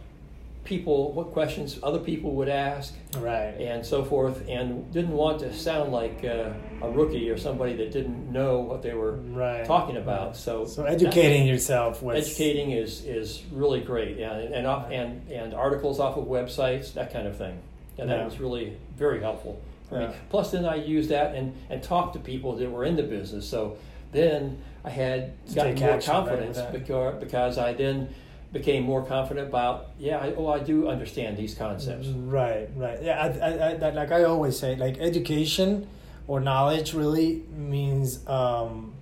people 0.64 1.12
what 1.12 1.32
questions 1.32 1.78
other 1.82 1.98
people 1.98 2.32
would 2.32 2.48
ask 2.48 2.94
Right. 3.18 3.54
and 3.60 3.84
so 3.84 4.02
forth, 4.04 4.42
and 4.48 4.90
didn't 4.92 5.12
want 5.12 5.40
to 5.40 5.52
sound 5.52 5.92
like 5.92 6.24
uh, 6.24 6.50
a 6.82 6.90
rookie 6.90 7.28
or 7.30 7.36
somebody 7.36 7.74
that 7.76 7.92
didn't 7.92 8.32
know 8.32 8.60
what 8.60 8.82
they 8.82 8.94
were 8.94 9.12
Right. 9.16 9.64
talking 9.66 9.96
about. 9.96 10.36
So, 10.36 10.64
So 10.64 10.84
educating 10.84 11.46
yourself 11.46 12.02
was 12.02 12.26
educating 12.26 12.70
is 12.72 13.04
is 13.04 13.42
really 13.52 13.80
great, 13.80 14.16
yeah, 14.18 14.34
and 14.36 14.54
and, 14.54 14.66
off, 14.66 14.90
and 14.90 15.30
and 15.30 15.54
articles 15.54 16.00
off 16.00 16.16
of 16.16 16.24
websites, 16.24 16.94
that 16.94 17.12
kind 17.12 17.26
of 17.28 17.36
thing, 17.36 17.58
and 17.98 18.10
that 18.10 18.24
was 18.24 18.40
really 18.40 18.76
very 18.96 19.20
helpful 19.20 19.60
for 19.88 20.00
Yeah. 20.00 20.08
me. 20.08 20.14
Plus, 20.30 20.50
then 20.50 20.64
I 20.64 20.76
used 20.76 21.10
that 21.10 21.34
and 21.34 21.54
and 21.70 21.82
talked 21.82 22.14
to 22.14 22.20
people 22.20 22.56
that 22.56 22.70
were 22.70 22.84
in 22.84 22.96
the 22.96 23.02
business. 23.02 23.46
So 23.46 23.76
then 24.12 24.58
I 24.84 24.90
had 24.90 25.32
take 25.48 25.78
more 25.80 25.90
action, 25.90 26.14
right, 26.14 26.26
confidence 26.26 26.56
with 26.58 26.72
because 26.72 27.20
because 27.20 27.58
I 27.58 27.72
then 27.74 28.08
became 28.54 28.84
more 28.84 29.04
confident 29.04 29.48
about 29.48 29.88
yeah, 29.98 30.18
I, 30.18 30.32
oh, 30.34 30.48
I 30.48 30.60
do 30.60 30.88
understand 30.88 31.36
these 31.36 31.54
concepts. 31.54 32.06
Right, 32.06 32.70
right. 32.76 33.02
Yeah, 33.02 33.20
I, 33.20 33.48
I, 33.50 33.88
I, 33.88 33.90
like 33.90 34.12
I 34.12 34.22
always 34.24 34.58
say, 34.58 34.76
like 34.76 34.96
education 34.98 35.86
or 36.26 36.40
knowledge 36.40 36.94
really 36.94 37.42
means 37.54 38.26
um, 38.26 38.94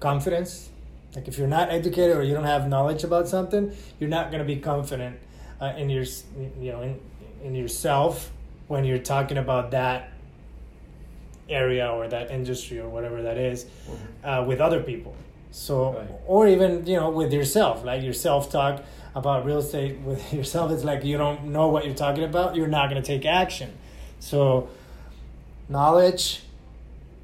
confidence. 0.00 0.70
Like 1.14 1.28
if 1.28 1.38
you're 1.38 1.46
not 1.46 1.70
educated 1.70 2.16
or 2.16 2.22
you 2.22 2.34
don't 2.34 2.44
have 2.44 2.66
knowledge 2.66 3.04
about 3.04 3.28
something, 3.28 3.72
you're 4.00 4.10
not 4.10 4.30
going 4.30 4.40
to 4.40 4.46
be 4.46 4.56
confident 4.56 5.18
uh, 5.60 5.74
in 5.76 5.90
your, 5.90 6.04
you 6.58 6.72
know, 6.72 6.82
in, 6.82 6.98
in 7.44 7.54
yourself 7.54 8.32
when 8.68 8.84
you're 8.84 8.98
talking 8.98 9.36
about 9.36 9.70
that 9.72 10.12
area 11.48 11.90
or 11.90 12.08
that 12.08 12.30
industry 12.30 12.78
or 12.78 12.88
whatever 12.88 13.22
that 13.22 13.36
is 13.36 13.66
uh, 14.24 14.44
with 14.46 14.60
other 14.60 14.82
people. 14.82 15.14
So, 15.50 15.92
Right. 15.92 16.08
or 16.26 16.46
even 16.48 16.86
you 16.86 16.96
know 16.96 17.10
with 17.10 17.32
yourself, 17.32 17.84
like 17.84 18.02
your 18.02 18.12
self 18.12 18.50
talk 18.50 18.82
about 19.14 19.44
real 19.44 19.58
estate 19.58 19.98
with 20.04 20.32
yourself. 20.32 20.70
It's 20.70 20.84
like 20.84 21.04
you 21.04 21.16
don't 21.18 21.46
know 21.46 21.68
what 21.68 21.84
you're 21.86 21.94
talking 21.94 22.24
about. 22.24 22.54
You're 22.56 22.68
not 22.68 22.90
going 22.90 23.02
to 23.02 23.06
take 23.06 23.24
action. 23.26 23.72
So, 24.20 24.68
knowledge 25.68 26.42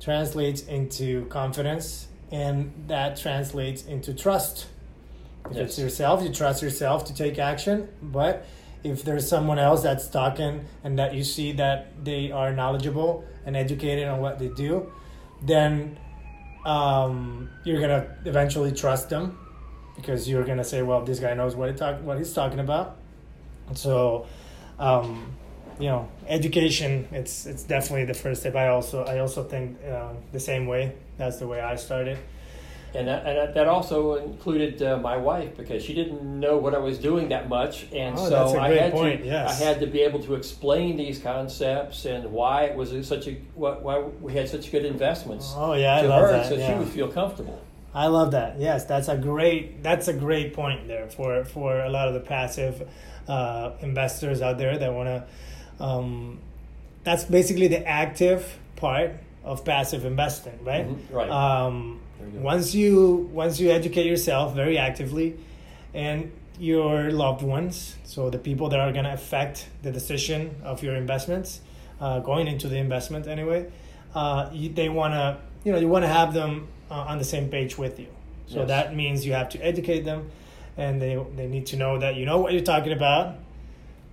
translates 0.01 0.63
into 0.63 1.27
confidence, 1.27 2.09
and 2.31 2.73
that 2.89 3.17
translates 3.17 3.85
into 3.85 4.13
trust. 4.15 4.67
If 5.51 5.57
it's 5.57 5.79
yourself, 5.79 6.23
you 6.23 6.31
trust 6.33 6.63
yourself 6.63 7.05
to 7.07 7.15
take 7.15 7.39
action. 7.39 7.89
But 8.03 8.47
if 8.83 9.05
there's 9.05 9.29
someone 9.29 9.59
else 9.59 9.83
that's 9.83 10.09
talking 10.09 10.65
and 10.83 10.99
that 10.99 11.15
you 11.15 11.23
see 11.25 11.53
that 11.53 12.05
they 12.05 12.31
are 12.31 12.53
knowledgeable 12.53 13.25
and 13.45 13.57
educated 13.57 14.09
on 14.09 14.21
what 14.21 14.39
they 14.39 14.49
do, 14.49 14.91
then 15.43 15.99
um, 16.64 17.50
you're 17.64 17.81
gonna 17.81 18.07
eventually 18.24 18.72
trust 18.72 19.11
them 19.11 19.38
because 19.96 20.29
you're 20.29 20.44
gonna 20.44 20.64
say, 20.64 20.83
"Well, 20.83 21.05
this 21.05 21.20
guy 21.20 21.35
knows 21.35 21.55
what 21.55 21.70
he 21.70 21.77
talk 21.77 22.00
what 22.03 22.18
he's 22.18 22.33
talking 22.33 22.59
about." 22.59 22.96
So, 23.74 24.27
um, 24.79 25.33
you 25.79 25.88
know, 25.88 26.09
education 26.29 27.09
it's 27.12 27.46
it's 27.46 27.62
definitely 27.64 28.05
the 28.07 28.14
first 28.14 28.40
step. 28.40 28.55
I 28.57 28.68
also 28.68 29.05
I 29.05 29.18
also 29.18 29.44
think 29.44 29.79
uh, 29.85 30.12
the 30.33 30.40
same 30.40 30.66
way. 30.66 30.94
That's 31.18 31.38
the 31.38 31.46
way 31.46 31.61
I 31.61 31.77
started. 31.77 32.18
And 32.97 33.09
that, 33.09 33.27
and 33.27 33.37
that- 33.39 33.55
that 33.55 33.67
also 33.67 34.15
included 34.17 34.81
uh, 34.83 34.97
my 34.99 35.17
wife 35.17 35.57
because 35.57 35.83
she 35.85 35.95
didn't 35.95 36.23
know 36.41 36.57
what 36.59 36.75
I 36.75 36.79
was 36.79 36.97
doing 36.99 37.29
that 37.31 37.49
much, 37.49 37.87
and 37.93 38.17
Oh, 38.17 38.29
so 38.29 38.59
I 38.59 38.71
had 38.75 38.93
point, 38.93 39.23
to 39.23 39.27
yes. 39.27 39.61
I 39.61 39.65
had 39.65 39.81
to 39.81 39.87
be 39.87 40.03
able 40.03 40.21
to 40.23 40.35
explain 40.35 40.97
these 40.97 41.19
concepts 41.19 42.05
and 42.05 42.31
why 42.33 42.65
it 42.65 42.77
was 42.77 42.93
such 43.07 43.27
a 43.27 43.33
why, 43.55 43.73
why 43.73 43.99
we 44.21 44.33
had 44.35 44.49
such 44.49 44.71
good 44.71 44.85
investments 44.85 45.53
Oh 45.57 45.75
yeah, 45.75 45.97
I 45.99 46.03
to 46.03 46.09
love 46.09 46.21
her, 46.23 46.33
that. 46.33 46.47
so 46.47 46.57
she 46.57 46.73
would 46.79 46.89
feel 46.89 47.09
comfortable. 47.09 47.61
I 47.95 48.07
love 48.09 48.31
that. 48.33 48.59
Yes, 48.61 48.85
that's 48.87 49.09
a 49.09 49.17
great 49.17 49.83
that's 49.83 50.09
a 50.09 50.13
great 50.15 50.53
point 50.55 50.87
there 50.89 51.09
for 51.09 51.45
for 51.45 51.81
a 51.81 51.91
lot 51.91 52.07
of 52.09 52.15
the 52.15 52.21
passive 52.21 52.89
uh, 53.29 53.71
investors 53.81 54.41
out 54.43 54.59
there 54.59 54.79
that 54.79 54.93
want 54.93 55.09
to. 55.09 55.85
Um, 55.85 56.39
that's 57.03 57.25
basically 57.25 57.69
the 57.69 57.87
active 57.87 58.59
part 58.77 59.13
of 59.43 59.65
passive 59.65 60.05
investing, 60.05 60.59
right? 60.65 60.87
Mhm, 60.89 60.99
right. 61.13 61.31
Um, 61.31 62.01
you 62.20 62.40
once 62.40 62.74
you 62.74 63.29
once 63.33 63.61
you 63.61 63.70
educate 63.70 64.07
yourself 64.07 64.55
very 64.55 64.79
actively, 64.79 65.37
and 65.92 66.31
your 66.59 67.11
loved 67.11 67.42
ones, 67.42 67.96
so 68.05 68.31
the 68.31 68.38
people 68.38 68.68
that 68.68 68.81
are 68.81 68.92
going 68.92 69.05
to 69.05 69.12
affect 69.12 69.68
the 69.83 69.90
decision 69.90 70.55
of 70.62 70.83
your 70.83 70.94
investments, 70.94 71.61
uh, 72.00 72.20
going 72.20 72.46
into 72.46 72.68
the 72.68 72.77
investment 72.77 73.27
anyway, 73.27 73.70
uh, 74.14 74.48
you, 74.53 74.68
they 74.68 74.88
want 74.88 75.14
to 75.14 75.38
you 75.64 75.72
know 75.72 75.79
you 75.79 75.88
want 75.88 76.05
to 76.05 76.09
have 76.09 76.33
them 76.33 76.68
uh, 76.90 76.94
on 76.94 77.18
the 77.18 77.24
same 77.24 77.48
page 77.48 77.77
with 77.79 77.98
you. 77.98 78.09
So 78.46 78.61
Yes. 78.61 78.68
that 78.68 78.94
means 78.94 79.24
you 79.27 79.33
have 79.33 79.48
to 79.50 79.59
educate 79.59 80.05
them, 80.05 80.31
and 80.77 81.00
they 81.00 81.18
they 81.37 81.46
need 81.46 81.66
to 81.66 81.77
know 81.77 81.98
that 81.98 82.14
you 82.16 82.27
know 82.27 82.38
what 82.38 82.53
you're 82.53 82.62
talking 82.62 82.92
about, 82.92 83.37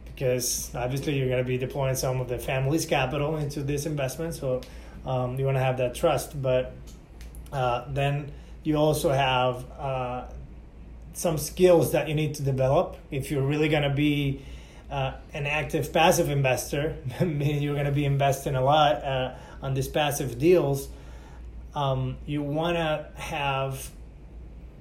because 0.05 0.71
obviously 0.73 1.17
you're 1.17 1.27
going 1.27 1.43
to 1.43 1.47
be 1.47 1.57
deploying 1.57 1.95
some 1.95 2.21
of 2.21 2.27
the 2.29 2.37
family's 2.39 2.85
capital 2.85 3.37
into 3.37 3.61
this 3.61 3.85
investment. 3.85 4.33
So 4.35 4.61
um, 5.05 5.37
you 5.37 5.45
want 5.45 5.57
to 5.57 5.63
have 5.63 5.77
that 5.77 5.95
trust, 5.95 6.41
but 6.41 6.73
uh, 7.51 7.85
then 7.89 8.31
you 8.63 8.75
also 8.75 9.09
have 9.09 9.65
uh, 9.71 10.25
some 11.13 11.37
skills 11.37 11.91
that 11.91 12.07
you 12.07 12.15
need 12.15 12.35
to 12.35 12.43
develop. 12.43 12.97
If 13.09 13.31
you're 13.31 13.45
really 13.45 13.69
going 13.69 13.83
to 13.83 13.89
be 13.89 14.41
uh, 14.89 15.13
an 15.33 15.45
active 15.45 15.93
passive 15.93 16.29
investor 16.29 16.97
meaning 17.21 17.61
you're 17.61 17.75
going 17.75 17.85
to 17.85 17.91
be 17.91 18.05
investing 18.05 18.55
a 18.55 18.63
lot 18.63 19.03
uh, 19.03 19.33
on 19.61 19.73
these 19.73 19.87
passive 19.87 20.37
deals 20.37 20.89
um, 21.75 22.17
you 22.25 22.41
want 22.41 22.75
to 22.75 23.07
have 23.15 23.89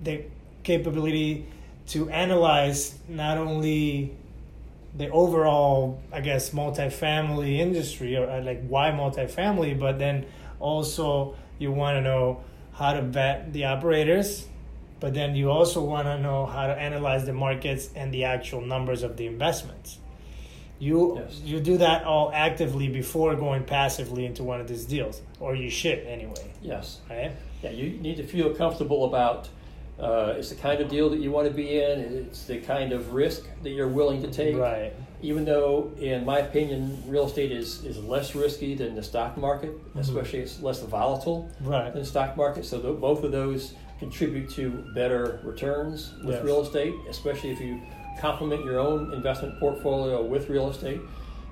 the 0.03 0.25
capability 0.63 1.47
to 1.89 2.09
analyze 2.11 2.99
not 3.09 3.39
only 3.39 4.15
the 4.97 5.09
overall, 5.11 6.01
I 6.13 6.21
guess, 6.21 6.51
multifamily 6.51 7.59
industry 7.59 8.17
or 8.17 8.29
uh, 8.29 8.43
like 8.43 8.67
why 8.67 8.91
multifamily, 8.91 9.79
but 9.79 9.99
then 9.99 10.27
also 10.59 11.37
you 11.59 11.71
want 11.71 11.97
to 11.97 12.01
know 12.01 12.43
how 12.81 12.95
to 12.95 13.03
vet 13.03 13.53
the 13.53 13.67
operators, 13.67 14.47
but 15.01 15.13
then 15.13 15.37
you 15.37 15.51
also 15.51 15.85
want 15.85 16.07
to 16.07 16.19
know 16.19 16.47
how 16.47 16.67
to 16.67 16.73
analyze 16.73 17.27
the 17.27 17.33
markets 17.33 17.91
and 17.95 18.13
the 18.13 18.25
actual 18.25 18.63
numbers 18.63 19.03
of 19.03 19.19
the 19.19 19.27
investments. 19.27 19.99
You 20.79 21.19
Yes. 21.21 21.43
you 21.45 21.61
do 21.61 21.77
that 21.77 22.05
all 22.05 22.33
actively 22.33 22.89
before 22.89 23.35
going 23.35 23.65
passively 23.65 24.25
into 24.25 24.43
one 24.43 24.63
of 24.63 24.67
these 24.67 24.87
deals, 24.87 25.21
or 25.39 25.55
you 25.55 25.69
should 25.69 25.99
anyway, 26.07 26.47
Yes. 26.63 27.01
right? 27.11 27.33
Yeah, 27.63 27.73
you 27.73 27.91
need 28.01 28.17
to 28.17 28.25
feel 28.25 28.55
comfortable 28.55 29.05
about 29.05 29.51
uh, 29.99 30.33
it's 30.39 30.49
the 30.49 30.55
kind 30.69 30.81
of 30.81 30.89
deal 30.89 31.11
that 31.11 31.21
you 31.21 31.31
want 31.31 31.47
to 31.47 31.53
be 31.53 31.79
in. 31.83 32.01
It's 32.01 32.45
the 32.45 32.59
kind 32.61 32.91
of 32.95 33.13
risk 33.13 33.43
that 33.63 33.69
you're 33.77 33.95
willing 34.01 34.23
to 34.23 34.31
take. 34.31 34.57
Right. 34.57 34.95
Even 35.23 35.45
though, 35.45 35.93
in 35.99 36.25
my 36.25 36.39
opinion, 36.39 37.03
real 37.07 37.27
estate 37.27 37.53
is, 37.53 37.85
is 37.85 37.99
less 37.99 38.35
risky 38.35 38.75
than 38.75 38.95
the 38.95 39.03
stock 39.03 39.37
market, 39.37 39.73
especially 39.97 40.39
it's 40.39 40.63
less 40.63 40.81
volatile 40.81 41.51
Right. 41.61 41.93
than 41.93 42.01
the 42.03 42.07
stock 42.09 42.37
market. 42.37 42.65
So 42.65 42.81
th- 42.81 42.99
both 43.01 43.23
of 43.23 43.31
those 43.33 43.75
contribute 43.99 44.49
to 44.53 44.71
better 44.95 45.41
returns 45.45 46.15
with 46.25 46.37
Yes. 46.37 46.45
real 46.45 46.63
estate, 46.63 46.95
especially 47.09 47.51
if 47.51 47.61
you 47.61 47.81
complement 48.19 48.65
your 48.65 48.79
own 48.79 49.13
investment 49.13 49.59
portfolio 49.61 50.23
with 50.25 50.49
real 50.49 50.71
estate. 50.71 51.01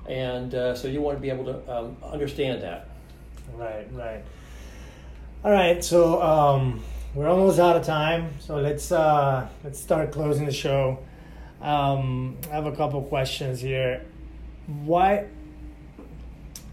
And 0.07 0.55
uh, 0.55 0.73
so 0.75 0.87
you 0.87 1.01
want 1.01 1.17
to 1.17 1.21
be 1.21 1.29
able 1.29 1.45
to 1.45 1.71
um, 1.77 1.95
understand 2.03 2.63
that. 2.63 2.87
Right, 3.55 3.87
right. 3.93 4.23
All 5.45 5.51
right, 5.51 5.83
so 5.83 6.21
um, 6.23 6.81
we're 7.13 7.29
almost 7.29 7.59
out 7.59 7.75
of 7.75 7.85
time, 7.85 8.33
so 8.39 8.55
let's 8.57 8.91
uh, 8.91 9.47
let's 9.63 9.79
start 9.79 10.11
closing 10.11 10.45
the 10.45 10.51
show. 10.51 10.99
Um, 11.61 12.37
I 12.49 12.55
have 12.55 12.65
a 12.65 12.75
couple 12.75 13.01
questions 13.03 13.59
here. 13.59 14.05
Why, 14.67 15.25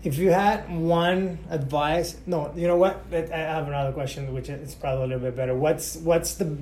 if 0.04 0.18
you 0.18 0.30
had 0.30 0.70
one 0.70 1.38
advice, 1.50 2.16
no, 2.26 2.52
you 2.54 2.66
know 2.68 2.76
what? 2.76 3.04
I 3.12 3.16
have 3.36 3.66
another 3.66 3.92
question, 3.92 4.32
which 4.32 4.48
is 4.48 4.74
probably 4.74 5.04
a 5.04 5.06
little 5.08 5.22
bit 5.22 5.36
better. 5.36 5.54
What's 5.54 5.96
what's 5.96 6.34
the 6.34 6.56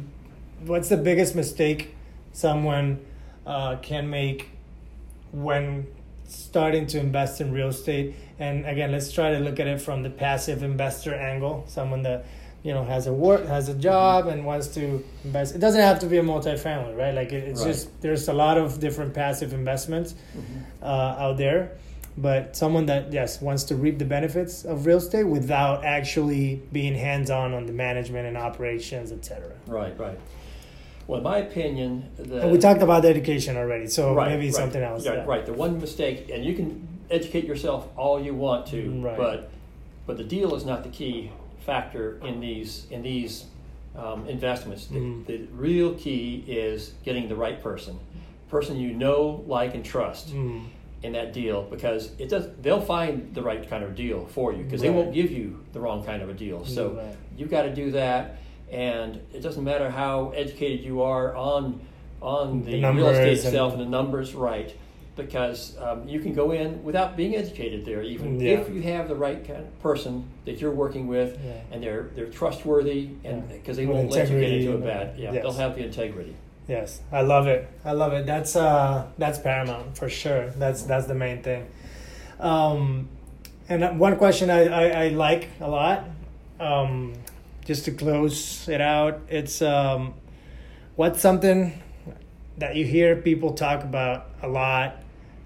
what's 0.64 0.88
the 0.88 0.96
biggest 0.96 1.34
mistake 1.34 1.94
someone 2.32 3.04
uh, 3.46 3.76
can 3.76 4.08
make 4.08 4.50
when 5.32 5.86
starting 6.26 6.86
to 6.86 6.98
invest 6.98 7.40
in 7.40 7.52
real 7.52 7.68
estate 7.68 8.14
and 8.38 8.64
again 8.66 8.90
let's 8.90 9.12
try 9.12 9.30
to 9.32 9.38
look 9.38 9.60
at 9.60 9.66
it 9.66 9.80
from 9.80 10.02
the 10.02 10.08
passive 10.08 10.62
investor 10.62 11.14
angle 11.14 11.64
someone 11.68 12.02
that 12.02 12.24
you 12.64 12.72
know 12.74 12.82
has 12.82 13.06
a 13.06 13.12
work 13.12 13.46
has 13.46 13.68
a 13.68 13.74
job 13.74 14.26
and 14.26 14.44
wants 14.44 14.66
to 14.68 15.04
invest 15.24 15.54
it 15.54 15.58
doesn't 15.58 15.82
have 15.82 15.98
to 16.00 16.06
be 16.06 16.16
a 16.18 16.22
multifamily 16.22 16.96
right 16.96 17.14
like 17.14 17.30
it, 17.32 17.44
it's 17.50 17.60
Right. 17.60 17.68
just 17.68 18.00
there's 18.00 18.26
a 18.28 18.32
lot 18.32 18.56
of 18.58 18.80
different 18.80 19.12
passive 19.14 19.52
investments 19.52 20.14
uh, 20.82 20.86
out 21.24 21.36
there 21.36 21.72
but 22.16 22.56
someone 22.56 22.86
that 22.86 23.12
yes 23.12 23.40
wants 23.42 23.64
to 23.64 23.76
reap 23.76 23.98
the 23.98 24.04
benefits 24.04 24.64
of 24.64 24.86
real 24.86 24.96
estate 24.98 25.24
without 25.24 25.84
actually 25.84 26.62
being 26.72 26.94
hands-on 26.94 27.52
on 27.52 27.66
the 27.66 27.72
management 27.72 28.26
and 28.26 28.36
operations 28.36 29.12
etc 29.12 29.52
Right, 29.66 29.96
right. 30.00 30.18
Well, 31.06 31.18
in 31.18 31.24
my 31.24 31.36
opinion, 31.36 32.08
the 32.16 32.48
we 32.48 32.56
talked 32.56 32.80
about 32.80 33.02
the 33.02 33.08
education 33.08 33.58
already 33.58 33.88
so 33.88 34.14
right, 34.14 34.30
maybe 34.30 34.46
right. 34.46 34.54
something 34.54 34.82
else 34.82 35.04
Yeah, 35.04 35.16
yeah. 35.16 35.24
right. 35.26 35.44
The 35.44 35.52
one 35.52 35.78
mistake, 35.78 36.30
and 36.32 36.42
you 36.42 36.54
can 36.54 36.88
educate 37.10 37.44
yourself 37.44 37.88
all 37.94 38.18
you 38.26 38.34
want 38.34 38.66
to, 38.68 38.80
Right. 39.02 39.18
but 39.18 39.50
but 40.06 40.16
the 40.16 40.24
deal 40.24 40.54
is 40.54 40.64
not 40.64 40.82
the 40.82 40.88
key 40.88 41.30
factor 41.74 42.18
in 42.24 42.40
these 42.40 42.86
in 42.90 43.02
these 43.02 43.46
um, 43.96 44.26
investments. 44.26 44.86
The, 44.88 44.98
Mhm. 44.98 45.26
the 45.26 45.38
real 45.52 45.94
key 45.94 46.42
is 46.48 46.94
getting 47.04 47.28
the 47.28 47.36
right 47.36 47.62
person, 47.62 47.96
person 48.50 48.76
you 48.76 48.92
know, 48.92 49.44
like, 49.46 49.74
and 49.76 49.84
trust 49.84 50.34
Mm. 50.34 50.62
in 51.04 51.12
that 51.12 51.32
deal 51.32 51.62
because 51.70 52.10
it 52.18 52.28
does. 52.28 52.48
They'll 52.60 52.80
find 52.80 53.32
the 53.34 53.42
right 53.42 53.68
kind 53.70 53.84
of 53.84 53.94
deal 53.94 54.26
for 54.26 54.52
you 54.52 54.64
because 54.64 54.80
they 54.80 54.90
won't 54.90 55.12
give 55.14 55.30
you 55.30 55.60
the 55.72 55.78
wrong 55.78 56.02
kind 56.04 56.22
of 56.22 56.28
a 56.28 56.34
deal. 56.34 56.64
So 56.64 56.88
Right. 56.90 57.14
you've 57.38 57.50
got 57.50 57.62
to 57.62 57.72
do 57.74 57.92
that, 57.92 58.38
and 58.72 59.20
it 59.32 59.40
doesn't 59.42 59.62
matter 59.62 59.90
how 59.90 60.30
educated 60.30 60.80
you 60.84 61.02
are 61.02 61.34
on 61.36 61.80
on 62.20 62.64
The 62.64 62.80
the, 62.80 62.92
real 62.92 63.08
estate 63.10 63.34
itself 63.34 63.74
and 63.74 63.82
the 63.82 63.86
numbers 63.98 64.34
right. 64.34 64.74
Because 65.16 65.76
um, 65.78 66.08
you 66.08 66.18
can 66.18 66.34
go 66.34 66.50
in 66.50 66.82
without 66.82 67.16
being 67.16 67.36
educated 67.36 67.84
there, 67.84 68.02
even 68.02 68.40
Yeah. 68.40 68.58
if 68.58 68.68
you 68.68 68.82
have 68.82 69.06
the 69.08 69.14
right 69.14 69.46
kind 69.46 69.60
of 69.60 69.80
person 69.80 70.24
that 70.44 70.60
you're 70.60 70.72
working 70.74 71.06
with, 71.06 71.38
Yeah. 71.44 71.52
and 71.70 71.82
they're 71.82 72.08
they're 72.16 72.26
trustworthy, 72.26 73.10
and 73.22 73.48
because 73.48 73.76
they 73.76 73.86
With 73.86 73.96
won't 73.96 74.10
let 74.10 74.28
you 74.28 74.40
get 74.40 74.52
into 74.52 74.74
a 74.74 74.78
bad, 74.78 75.16
yeah, 75.16 75.32
yes. 75.32 75.42
they'll 75.42 75.52
have 75.52 75.76
the 75.76 75.84
integrity. 75.84 76.34
Yes, 76.66 77.00
I 77.12 77.20
love 77.22 77.46
it. 77.46 77.68
I 77.84 77.92
love 77.92 78.12
it. 78.12 78.26
That's 78.26 78.56
uh, 78.56 79.06
that's 79.16 79.38
paramount 79.38 79.96
for 79.96 80.08
sure. 80.08 80.50
That's 80.50 80.82
that's 80.82 81.06
the 81.06 81.14
main 81.14 81.42
thing. 81.42 81.66
Um, 82.40 83.08
and 83.68 84.00
one 84.00 84.16
question 84.16 84.50
I, 84.50 84.64
I, 84.66 85.04
I 85.04 85.08
like 85.08 85.48
a 85.60 85.68
lot, 85.68 86.04
um, 86.58 87.12
just 87.64 87.84
to 87.84 87.92
close 87.92 88.68
it 88.68 88.80
out, 88.80 89.20
it's 89.28 89.62
um, 89.62 90.14
what's 90.96 91.20
something 91.20 91.80
that 92.58 92.76
you 92.76 92.84
hear 92.84 93.16
people 93.16 93.52
talk 93.52 93.82
about 93.84 94.26
a 94.42 94.48
lot 94.48 94.96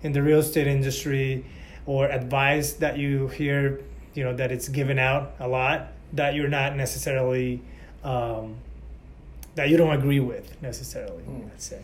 in 0.02 0.12
the 0.12 0.22
real 0.22 0.38
estate 0.38 0.66
industry, 0.66 1.44
or 1.86 2.06
advice 2.08 2.74
that 2.74 2.98
you 2.98 3.28
hear, 3.28 3.80
you 4.14 4.22
know, 4.24 4.34
that 4.34 4.52
it's 4.52 4.68
given 4.68 4.98
out 4.98 5.34
a 5.40 5.48
lot 5.48 5.88
that 6.12 6.34
you're 6.34 6.48
not 6.48 6.76
necessarily. 6.76 7.60
Um, 8.04 8.56
that 9.54 9.70
you 9.70 9.76
don't 9.76 9.92
agree 9.92 10.20
with 10.20 10.60
necessarily. 10.62 11.24
Mm. 11.24 11.48
Let's 11.48 11.64
say. 11.64 11.82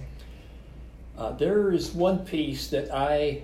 Uh, 1.18 1.32
there 1.32 1.72
is 1.72 1.90
one 1.92 2.20
piece 2.20 2.68
that 2.68 2.94
I 2.94 3.42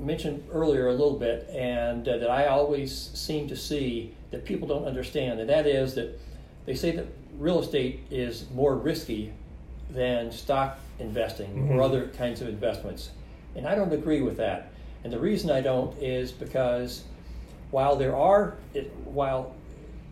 mentioned 0.00 0.42
earlier 0.52 0.88
a 0.88 0.92
little 0.92 1.16
bit, 1.16 1.48
and 1.50 2.06
uh, 2.08 2.18
that 2.18 2.28
I 2.28 2.46
always 2.46 2.92
seem 3.14 3.46
to 3.48 3.56
see 3.56 4.12
that 4.32 4.44
people 4.44 4.66
don't 4.66 4.84
understand, 4.84 5.38
and 5.38 5.48
that 5.48 5.66
is 5.66 5.94
that 5.94 6.18
they 6.64 6.74
say 6.74 6.90
that 6.92 7.06
real 7.38 7.60
estate 7.60 8.00
is 8.10 8.46
more 8.52 8.74
risky 8.74 9.32
than 9.90 10.32
stock 10.32 10.78
investing 10.98 11.68
Mhm. 11.68 11.70
or 11.76 11.82
other 11.82 12.08
kinds 12.08 12.40
of 12.42 12.48
investments, 12.48 13.10
and 13.56 13.66
I 13.66 13.74
don't 13.74 13.92
agree 13.92 14.20
with 14.20 14.36
that. 14.36 14.70
And 15.04 15.12
the 15.12 15.18
reason 15.18 15.50
I 15.50 15.60
don't 15.60 15.96
is 16.00 16.32
because 16.32 17.04
while 17.70 17.96
there 17.96 18.14
are, 18.16 18.56
it, 18.74 18.92
while 19.04 19.54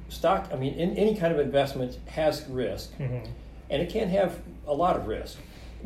stock, 0.09 0.49
I 0.53 0.57
mean, 0.57 0.74
in, 0.74 0.97
any 0.97 1.14
kind 1.16 1.32
of 1.32 1.40
investment 1.40 1.99
has 2.07 2.47
risk, 2.49 2.97
Mhm. 2.99 3.26
and 3.70 3.82
it 3.82 3.90
can 3.90 4.09
have 4.09 4.38
a 4.66 4.74
lot 4.74 4.97
of 4.97 5.07
risk. 5.07 5.38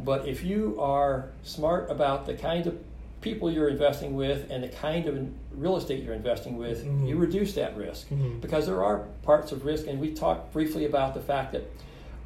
But 0.04 0.28
if 0.28 0.44
you 0.44 0.76
are 0.80 1.30
smart 1.42 1.90
about 1.90 2.26
the 2.26 2.34
kind 2.34 2.66
of 2.66 2.78
people 3.20 3.50
you're 3.50 3.68
investing 3.68 4.14
with 4.14 4.48
and 4.50 4.62
the 4.62 4.68
kind 4.68 5.06
of 5.06 5.18
real 5.56 5.76
estate 5.76 6.04
you're 6.04 6.14
investing 6.14 6.56
with, 6.56 6.84
Mhm. 6.84 7.08
you 7.08 7.16
reduce 7.16 7.54
that 7.54 7.76
risk 7.76 8.08
Mhm. 8.10 8.40
because 8.40 8.66
there 8.66 8.82
are 8.84 9.06
parts 9.22 9.50
of 9.50 9.64
risk. 9.64 9.86
And 9.88 10.00
we 10.00 10.12
talked 10.12 10.52
briefly 10.52 10.84
about 10.84 11.14
the 11.14 11.20
fact 11.20 11.52
that 11.52 11.62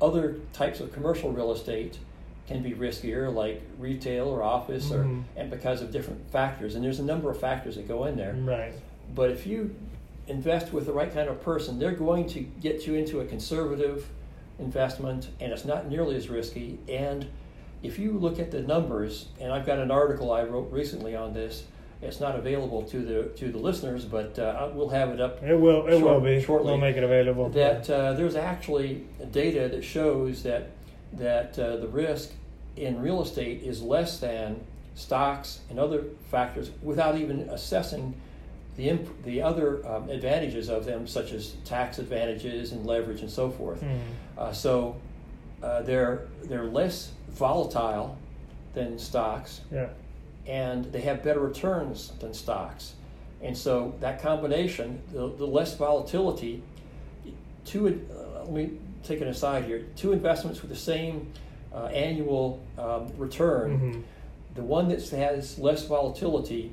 other 0.03 0.37
types 0.53 0.81
of 0.81 0.93
commercial 0.93 1.31
real 1.31 1.51
estate 1.53 1.99
can 2.53 2.63
be 2.63 2.73
riskier, 2.73 3.33
like 3.35 3.63
retail 3.79 4.29
or 4.29 4.43
office, 4.43 4.91
Mhm. 4.91 4.95
or 4.95 5.25
and 5.41 5.51
because 5.51 5.83
of 5.83 5.91
different 5.91 6.31
factors. 6.31 6.75
And 6.75 6.85
there's 6.85 7.01
a 7.01 7.05
number 7.05 7.31
of 7.31 7.39
factors 7.39 7.77
that 7.77 7.89
go 7.89 8.05
in 8.05 8.17
there. 8.17 8.35
Right. 8.35 8.73
But 9.15 9.31
if 9.31 9.47
you 9.47 9.75
invest 10.29 10.73
with 10.73 10.87
the 10.87 10.93
right 10.93 11.13
kind 11.13 11.29
of 11.29 11.43
person, 11.43 11.79
they're 11.79 11.93
going 11.93 12.27
to 12.29 12.41
get 12.41 12.87
you 12.87 12.95
into 12.95 13.21
a 13.21 13.25
conservative 13.25 14.09
investment 14.59 15.29
and 15.41 15.53
it's 15.53 15.65
not 15.65 15.89
nearly 15.89 16.15
as 16.17 16.29
risky. 16.29 16.79
And 16.89 17.27
if 17.83 17.99
you 17.99 18.13
look 18.13 18.39
at 18.39 18.51
the 18.51 18.61
numbers, 18.61 19.27
and 19.41 19.53
I've 19.53 19.67
got 19.67 19.79
an 19.79 19.91
article 19.91 20.31
I 20.31 20.45
wrote 20.45 20.71
recently 20.71 21.17
on 21.17 21.35
this, 21.35 21.65
it's 22.01 22.21
not 22.21 22.37
available 22.37 22.83
to 22.83 22.99
the 22.99 23.23
to 23.37 23.51
the 23.53 23.59
listeners, 23.59 24.05
but 24.05 24.39
uh, 24.39 24.69
we'll 24.75 24.89
have 24.91 25.11
it 25.11 25.21
up 25.21 25.43
It 25.43 25.55
will. 25.59 25.87
It 25.87 26.01
will 26.01 26.21
be. 26.21 26.41
shortly. 26.41 26.71
We'll 26.73 26.81
make 26.81 26.97
it 26.97 27.05
available. 27.05 27.49
that 27.51 27.89
uh, 27.91 28.13
there's 28.15 28.37
actually 28.37 29.05
data 29.31 29.69
that 29.69 29.83
shows 29.85 30.43
that 30.45 30.71
that 31.13 31.59
uh, 31.59 31.77
the 31.77 31.89
risk 31.89 32.33
in 32.77 33.01
real 33.01 33.23
estate 33.23 33.63
is 33.63 33.83
less 33.83 34.19
than 34.19 34.61
stocks 34.95 35.61
and 35.71 35.79
other 35.79 36.05
factors 36.31 36.71
without 36.83 37.17
even 37.19 37.41
assessing 37.51 38.15
the 38.77 38.89
imp- 38.89 39.23
the 39.25 39.43
other 39.43 39.87
um, 39.87 40.09
advantages 40.09 40.69
of 40.71 40.85
them, 40.87 41.07
such 41.07 41.33
as 41.33 41.53
tax 41.65 41.99
advantages 41.99 42.73
and 42.73 42.87
leverage 42.87 43.21
and 43.21 43.31
so 43.31 43.51
forth. 43.51 43.83
Mhm. 43.83 43.99
Uh, 44.39 44.53
so 44.53 44.97
uh, 45.63 45.83
they're 45.83 46.27
they're 46.45 46.65
less 46.65 47.13
volatile 47.31 48.17
than 48.75 48.99
stocks 48.99 49.61
Yeah. 49.71 49.89
and 50.47 50.87
they 50.87 51.03
have 51.03 51.23
better 51.23 51.41
returns 51.41 52.13
than 52.21 52.33
stocks. 52.33 52.95
And 53.43 53.57
so 53.57 53.95
that 54.01 54.23
combination, 54.23 55.03
the, 55.13 55.29
the 55.29 55.47
less 55.47 55.77
volatility, 55.77 56.63
two, 57.65 58.07
uh, 58.11 58.45
let 58.45 58.53
me 58.53 58.71
take 59.03 59.21
an 59.21 59.29
aside 59.29 59.65
here, 59.65 59.85
two 59.97 60.13
investments 60.13 60.63
with 60.63 60.71
the 60.71 60.77
same 60.77 61.31
uh, 61.75 61.87
annual 61.87 62.61
um, 62.79 63.09
return, 63.17 63.79
Mhm. 63.81 64.03
the 64.55 64.63
one 64.63 64.89
that 64.89 65.09
has 65.11 65.59
less 65.59 65.87
volatility 65.87 66.73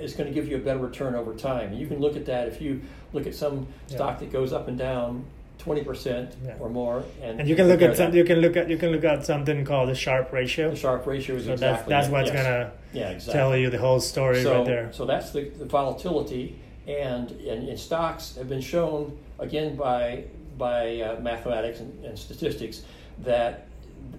is 0.00 0.14
going 0.14 0.28
to 0.28 0.34
give 0.34 0.48
you 0.48 0.56
a 0.56 0.60
better 0.60 0.78
return 0.80 1.14
over 1.14 1.34
time. 1.34 1.70
And 1.72 1.78
you 1.78 1.86
can 1.86 1.98
look 2.00 2.16
at 2.16 2.26
that 2.26 2.48
if 2.48 2.60
you 2.60 2.80
look 3.12 3.26
at 3.26 3.34
some 3.34 3.66
Yeah. 3.88 3.96
stock 3.96 4.18
that 4.20 4.32
goes 4.32 4.52
up 4.52 4.68
and 4.68 4.76
down 4.78 5.24
20% 5.58 6.36
Yeah. 6.44 6.54
or 6.60 6.68
more. 6.68 7.04
And, 7.22 7.40
And 7.40 7.48
you 7.48 7.54
can 7.56 7.68
look 7.68 7.80
at 7.80 7.96
some, 7.96 8.14
you 8.14 8.24
can 8.24 8.40
look 8.40 8.56
at 8.56 8.68
you 8.68 8.76
can 8.76 8.90
look 8.90 9.04
at 9.04 9.24
something 9.24 9.64
called 9.64 9.88
the 9.88 9.94
Sharpe 9.94 10.32
ratio. 10.32 10.70
the 10.70 10.76
Sharpe 10.76 11.06
ratio 11.06 11.36
is 11.36 11.46
So 11.46 11.52
exactly 11.52 11.90
that's 11.90 12.08
that's 12.08 12.12
what's 12.12 12.32
yes. 12.32 12.42
gonna 12.44 12.70
yeah, 12.92 13.10
exactly. 13.10 13.32
tell 13.40 13.56
you 13.56 13.70
the 13.70 13.78
whole 13.78 14.00
story 14.00 14.42
so, 14.42 14.56
right 14.58 14.66
there. 14.66 14.88
So 14.92 15.04
that's 15.06 15.30
the, 15.30 15.48
the 15.58 15.64
volatility, 15.64 16.56
and, 16.86 17.30
and, 17.30 17.68
and 17.68 17.78
stocks 17.78 18.36
have 18.36 18.48
been 18.48 18.60
shown 18.60 19.16
again 19.38 19.76
by 19.76 20.24
by 20.58 21.00
uh, 21.00 21.20
mathematics 21.20 21.80
and, 21.80 22.04
and 22.04 22.16
statistics 22.18 22.82
that 23.24 23.66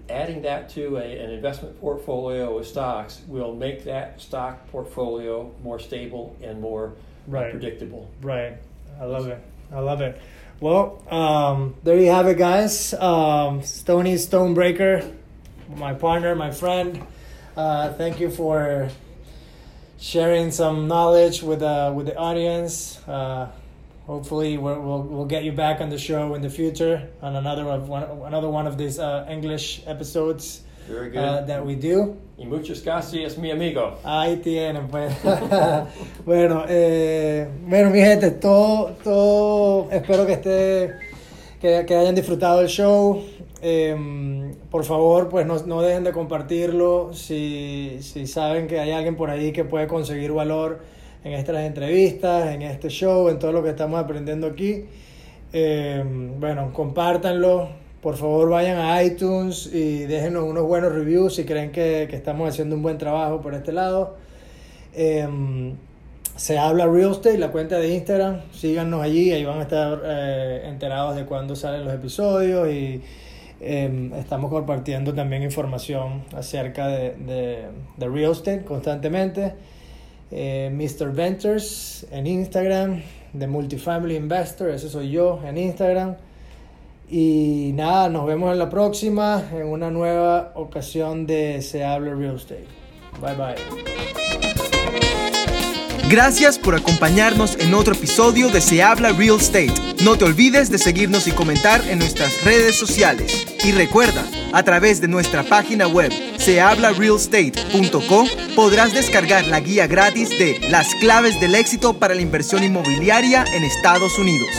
adding 0.08 0.42
that 0.42 0.68
to 0.70 0.96
a, 0.96 1.02
an 1.24 1.30
investment 1.30 1.80
portfolio 1.80 2.58
of 2.58 2.66
stocks 2.66 3.20
will 3.26 3.54
make 3.54 3.84
that 3.84 4.20
stock 4.20 4.68
portfolio 4.70 5.52
more 5.62 5.78
stable 5.78 6.36
and 6.42 6.60
more 6.60 6.92
Right. 7.26 7.50
predictable. 7.50 8.08
Right. 8.22 8.54
I 9.00 9.04
love 9.04 9.26
it. 9.26 9.38
I 9.72 9.80
love 9.80 10.00
it. 10.00 10.20
Well, 10.60 11.02
um, 11.10 11.74
there 11.82 11.98
you 11.98 12.10
have 12.10 12.26
it, 12.28 12.38
guys. 12.38 12.94
Um, 12.94 13.62
Stony 13.62 14.14
Stonebreaker, 14.14 15.12
my 15.76 15.92
partner, 15.92 16.34
my 16.36 16.50
friend. 16.52 17.04
Uh, 17.56 17.92
thank 17.94 18.20
you 18.20 18.30
for 18.30 18.88
sharing 19.98 20.50
some 20.50 20.86
knowledge 20.88 21.42
with 21.42 21.62
uh, 21.62 21.92
with 21.94 22.06
the 22.06 22.16
audience. 22.16 23.00
Uh, 23.08 23.50
hopefully, 24.06 24.56
we'll, 24.58 24.80
we'll 24.80 25.02
we'll 25.02 25.26
get 25.26 25.44
you 25.44 25.52
back 25.52 25.80
on 25.80 25.90
the 25.90 25.98
show 25.98 26.34
in 26.34 26.42
the 26.42 26.50
future 26.50 27.08
on 27.20 27.36
another 27.36 27.64
of 27.68 27.88
one 27.88 28.04
another 28.26 28.48
one 28.48 28.66
of 28.66 28.76
these 28.78 28.98
uh, 28.98 29.26
English 29.28 29.82
episodes 29.86 30.62
Very 30.88 31.10
good. 31.10 31.18
uh, 31.18 31.40
that 31.46 31.64
we 31.66 31.74
do. 31.74 32.16
y 32.38 32.44
muchas 32.44 32.82
gracias, 32.82 33.38
mi 33.38 33.50
amigo. 33.50 33.98
Ahí 34.04 34.36
tienen, 34.36 34.88
pues. 34.88 35.12
bueno, 36.24 36.64
eh, 36.68 37.48
bueno, 37.66 37.90
mi 37.90 38.00
gente, 38.00 38.30
todo, 38.32 38.94
todo, 39.02 39.90
espero 39.90 40.26
que 40.26 40.32
esté, 40.34 40.92
que, 41.60 41.84
que 41.86 41.94
hayan 41.96 42.14
disfrutado 42.14 42.60
el 42.60 42.68
show. 42.68 43.22
Eh, 43.62 44.52
por 44.70 44.84
favor, 44.84 45.28
pues 45.30 45.46
no, 45.46 45.58
no 45.66 45.80
dejen 45.80 46.04
de 46.04 46.12
compartirlo. 46.12 47.10
Si, 47.14 47.98
si 48.02 48.26
saben 48.26 48.66
que 48.68 48.78
hay 48.78 48.92
alguien 48.92 49.16
por 49.16 49.30
ahí 49.30 49.50
que 49.52 49.64
puede 49.64 49.86
conseguir 49.88 50.32
valor 50.32 50.80
en 51.26 51.32
estas 51.32 51.56
entrevistas, 51.64 52.54
en 52.54 52.62
este 52.62 52.88
show, 52.88 53.28
en 53.28 53.40
todo 53.40 53.50
lo 53.50 53.62
que 53.62 53.70
estamos 53.70 53.98
aprendiendo 53.98 54.46
aquí, 54.46 54.84
eh, 55.52 56.04
bueno, 56.38 56.72
compártanlo. 56.72 57.68
Por 58.00 58.16
favor, 58.16 58.48
vayan 58.50 58.78
a 58.78 59.02
iTunes 59.02 59.68
y 59.72 60.04
déjenos 60.04 60.44
unos 60.44 60.64
buenos 60.64 60.92
reviews 60.92 61.34
si 61.34 61.44
creen 61.44 61.72
que, 61.72 62.04
estamos 62.04 62.48
haciendo 62.48 62.76
un 62.76 62.82
buen 62.82 62.98
trabajo 62.98 63.40
por 63.40 63.54
este 63.54 63.72
lado. 63.72 64.16
Eh, 64.94 65.26
se 66.36 66.58
habla 66.58 66.86
Real 66.86 67.10
Estate, 67.10 67.38
la 67.38 67.50
cuenta 67.50 67.78
de 67.78 67.92
Instagram. 67.94 68.42
Síganos 68.52 69.02
allí, 69.02 69.32
ahí 69.32 69.44
van 69.44 69.58
a 69.58 69.62
estar 69.62 70.02
eh, 70.04 70.62
enterados 70.66 71.16
de 71.16 71.24
cuándo 71.24 71.56
salen 71.56 71.84
los 71.84 71.94
episodios 71.94 72.68
y 72.68 73.02
eh, 73.60 74.10
estamos 74.16 74.50
compartiendo 74.50 75.12
también 75.12 75.42
información 75.42 76.22
acerca 76.36 76.86
de, 76.86 77.16
de, 77.16 77.64
de 77.96 78.08
Real 78.08 78.30
Estate 78.30 78.62
constantemente. 78.64 79.54
Eh, 80.30 80.70
Mr. 80.72 81.12
Ventures 81.12 82.06
en 82.10 82.26
Instagram, 82.26 83.02
The 83.38 83.46
Multifamily 83.46 84.16
Investor, 84.16 84.70
ese 84.70 84.88
soy 84.88 85.10
yo 85.10 85.40
en 85.44 85.56
Instagram. 85.56 86.16
Y 87.08 87.70
nada, 87.74 88.08
nos 88.08 88.26
vemos 88.26 88.52
en 88.52 88.58
la 88.58 88.68
próxima, 88.68 89.44
en 89.52 89.66
una 89.66 89.90
nueva 89.90 90.52
ocasión 90.56 91.26
de 91.26 91.62
Se 91.62 91.84
Habla 91.84 92.14
Real 92.14 92.36
Estate. 92.36 92.66
Bye 93.20 93.36
bye. 93.36 93.86
Gracias 96.08 96.56
por 96.56 96.76
acompañarnos 96.76 97.56
en 97.58 97.74
otro 97.74 97.92
episodio 97.92 98.48
de 98.48 98.60
Se 98.60 98.80
Habla 98.80 99.10
Real 99.10 99.36
Estate. 99.36 99.74
No 100.04 100.16
te 100.16 100.24
olvides 100.24 100.70
de 100.70 100.78
seguirnos 100.78 101.26
y 101.26 101.32
comentar 101.32 101.80
en 101.88 101.98
nuestras 101.98 102.44
redes 102.44 102.76
sociales. 102.76 103.44
Y 103.64 103.72
recuerda, 103.72 104.24
a 104.52 104.62
través 104.62 105.00
de 105.00 105.08
nuestra 105.08 105.42
página 105.42 105.88
web 105.88 106.12
sehablarealestate.co 106.46 108.24
podrás 108.54 108.94
descargar 108.94 109.48
la 109.48 109.58
guía 109.58 109.88
gratis 109.88 110.30
de 110.38 110.60
Las 110.70 110.94
claves 110.94 111.40
del 111.40 111.56
éxito 111.56 111.98
para 111.98 112.14
la 112.14 112.20
inversión 112.20 112.62
inmobiliaria 112.62 113.44
en 113.52 113.64
Estados 113.64 114.16
Unidos. 114.16 114.50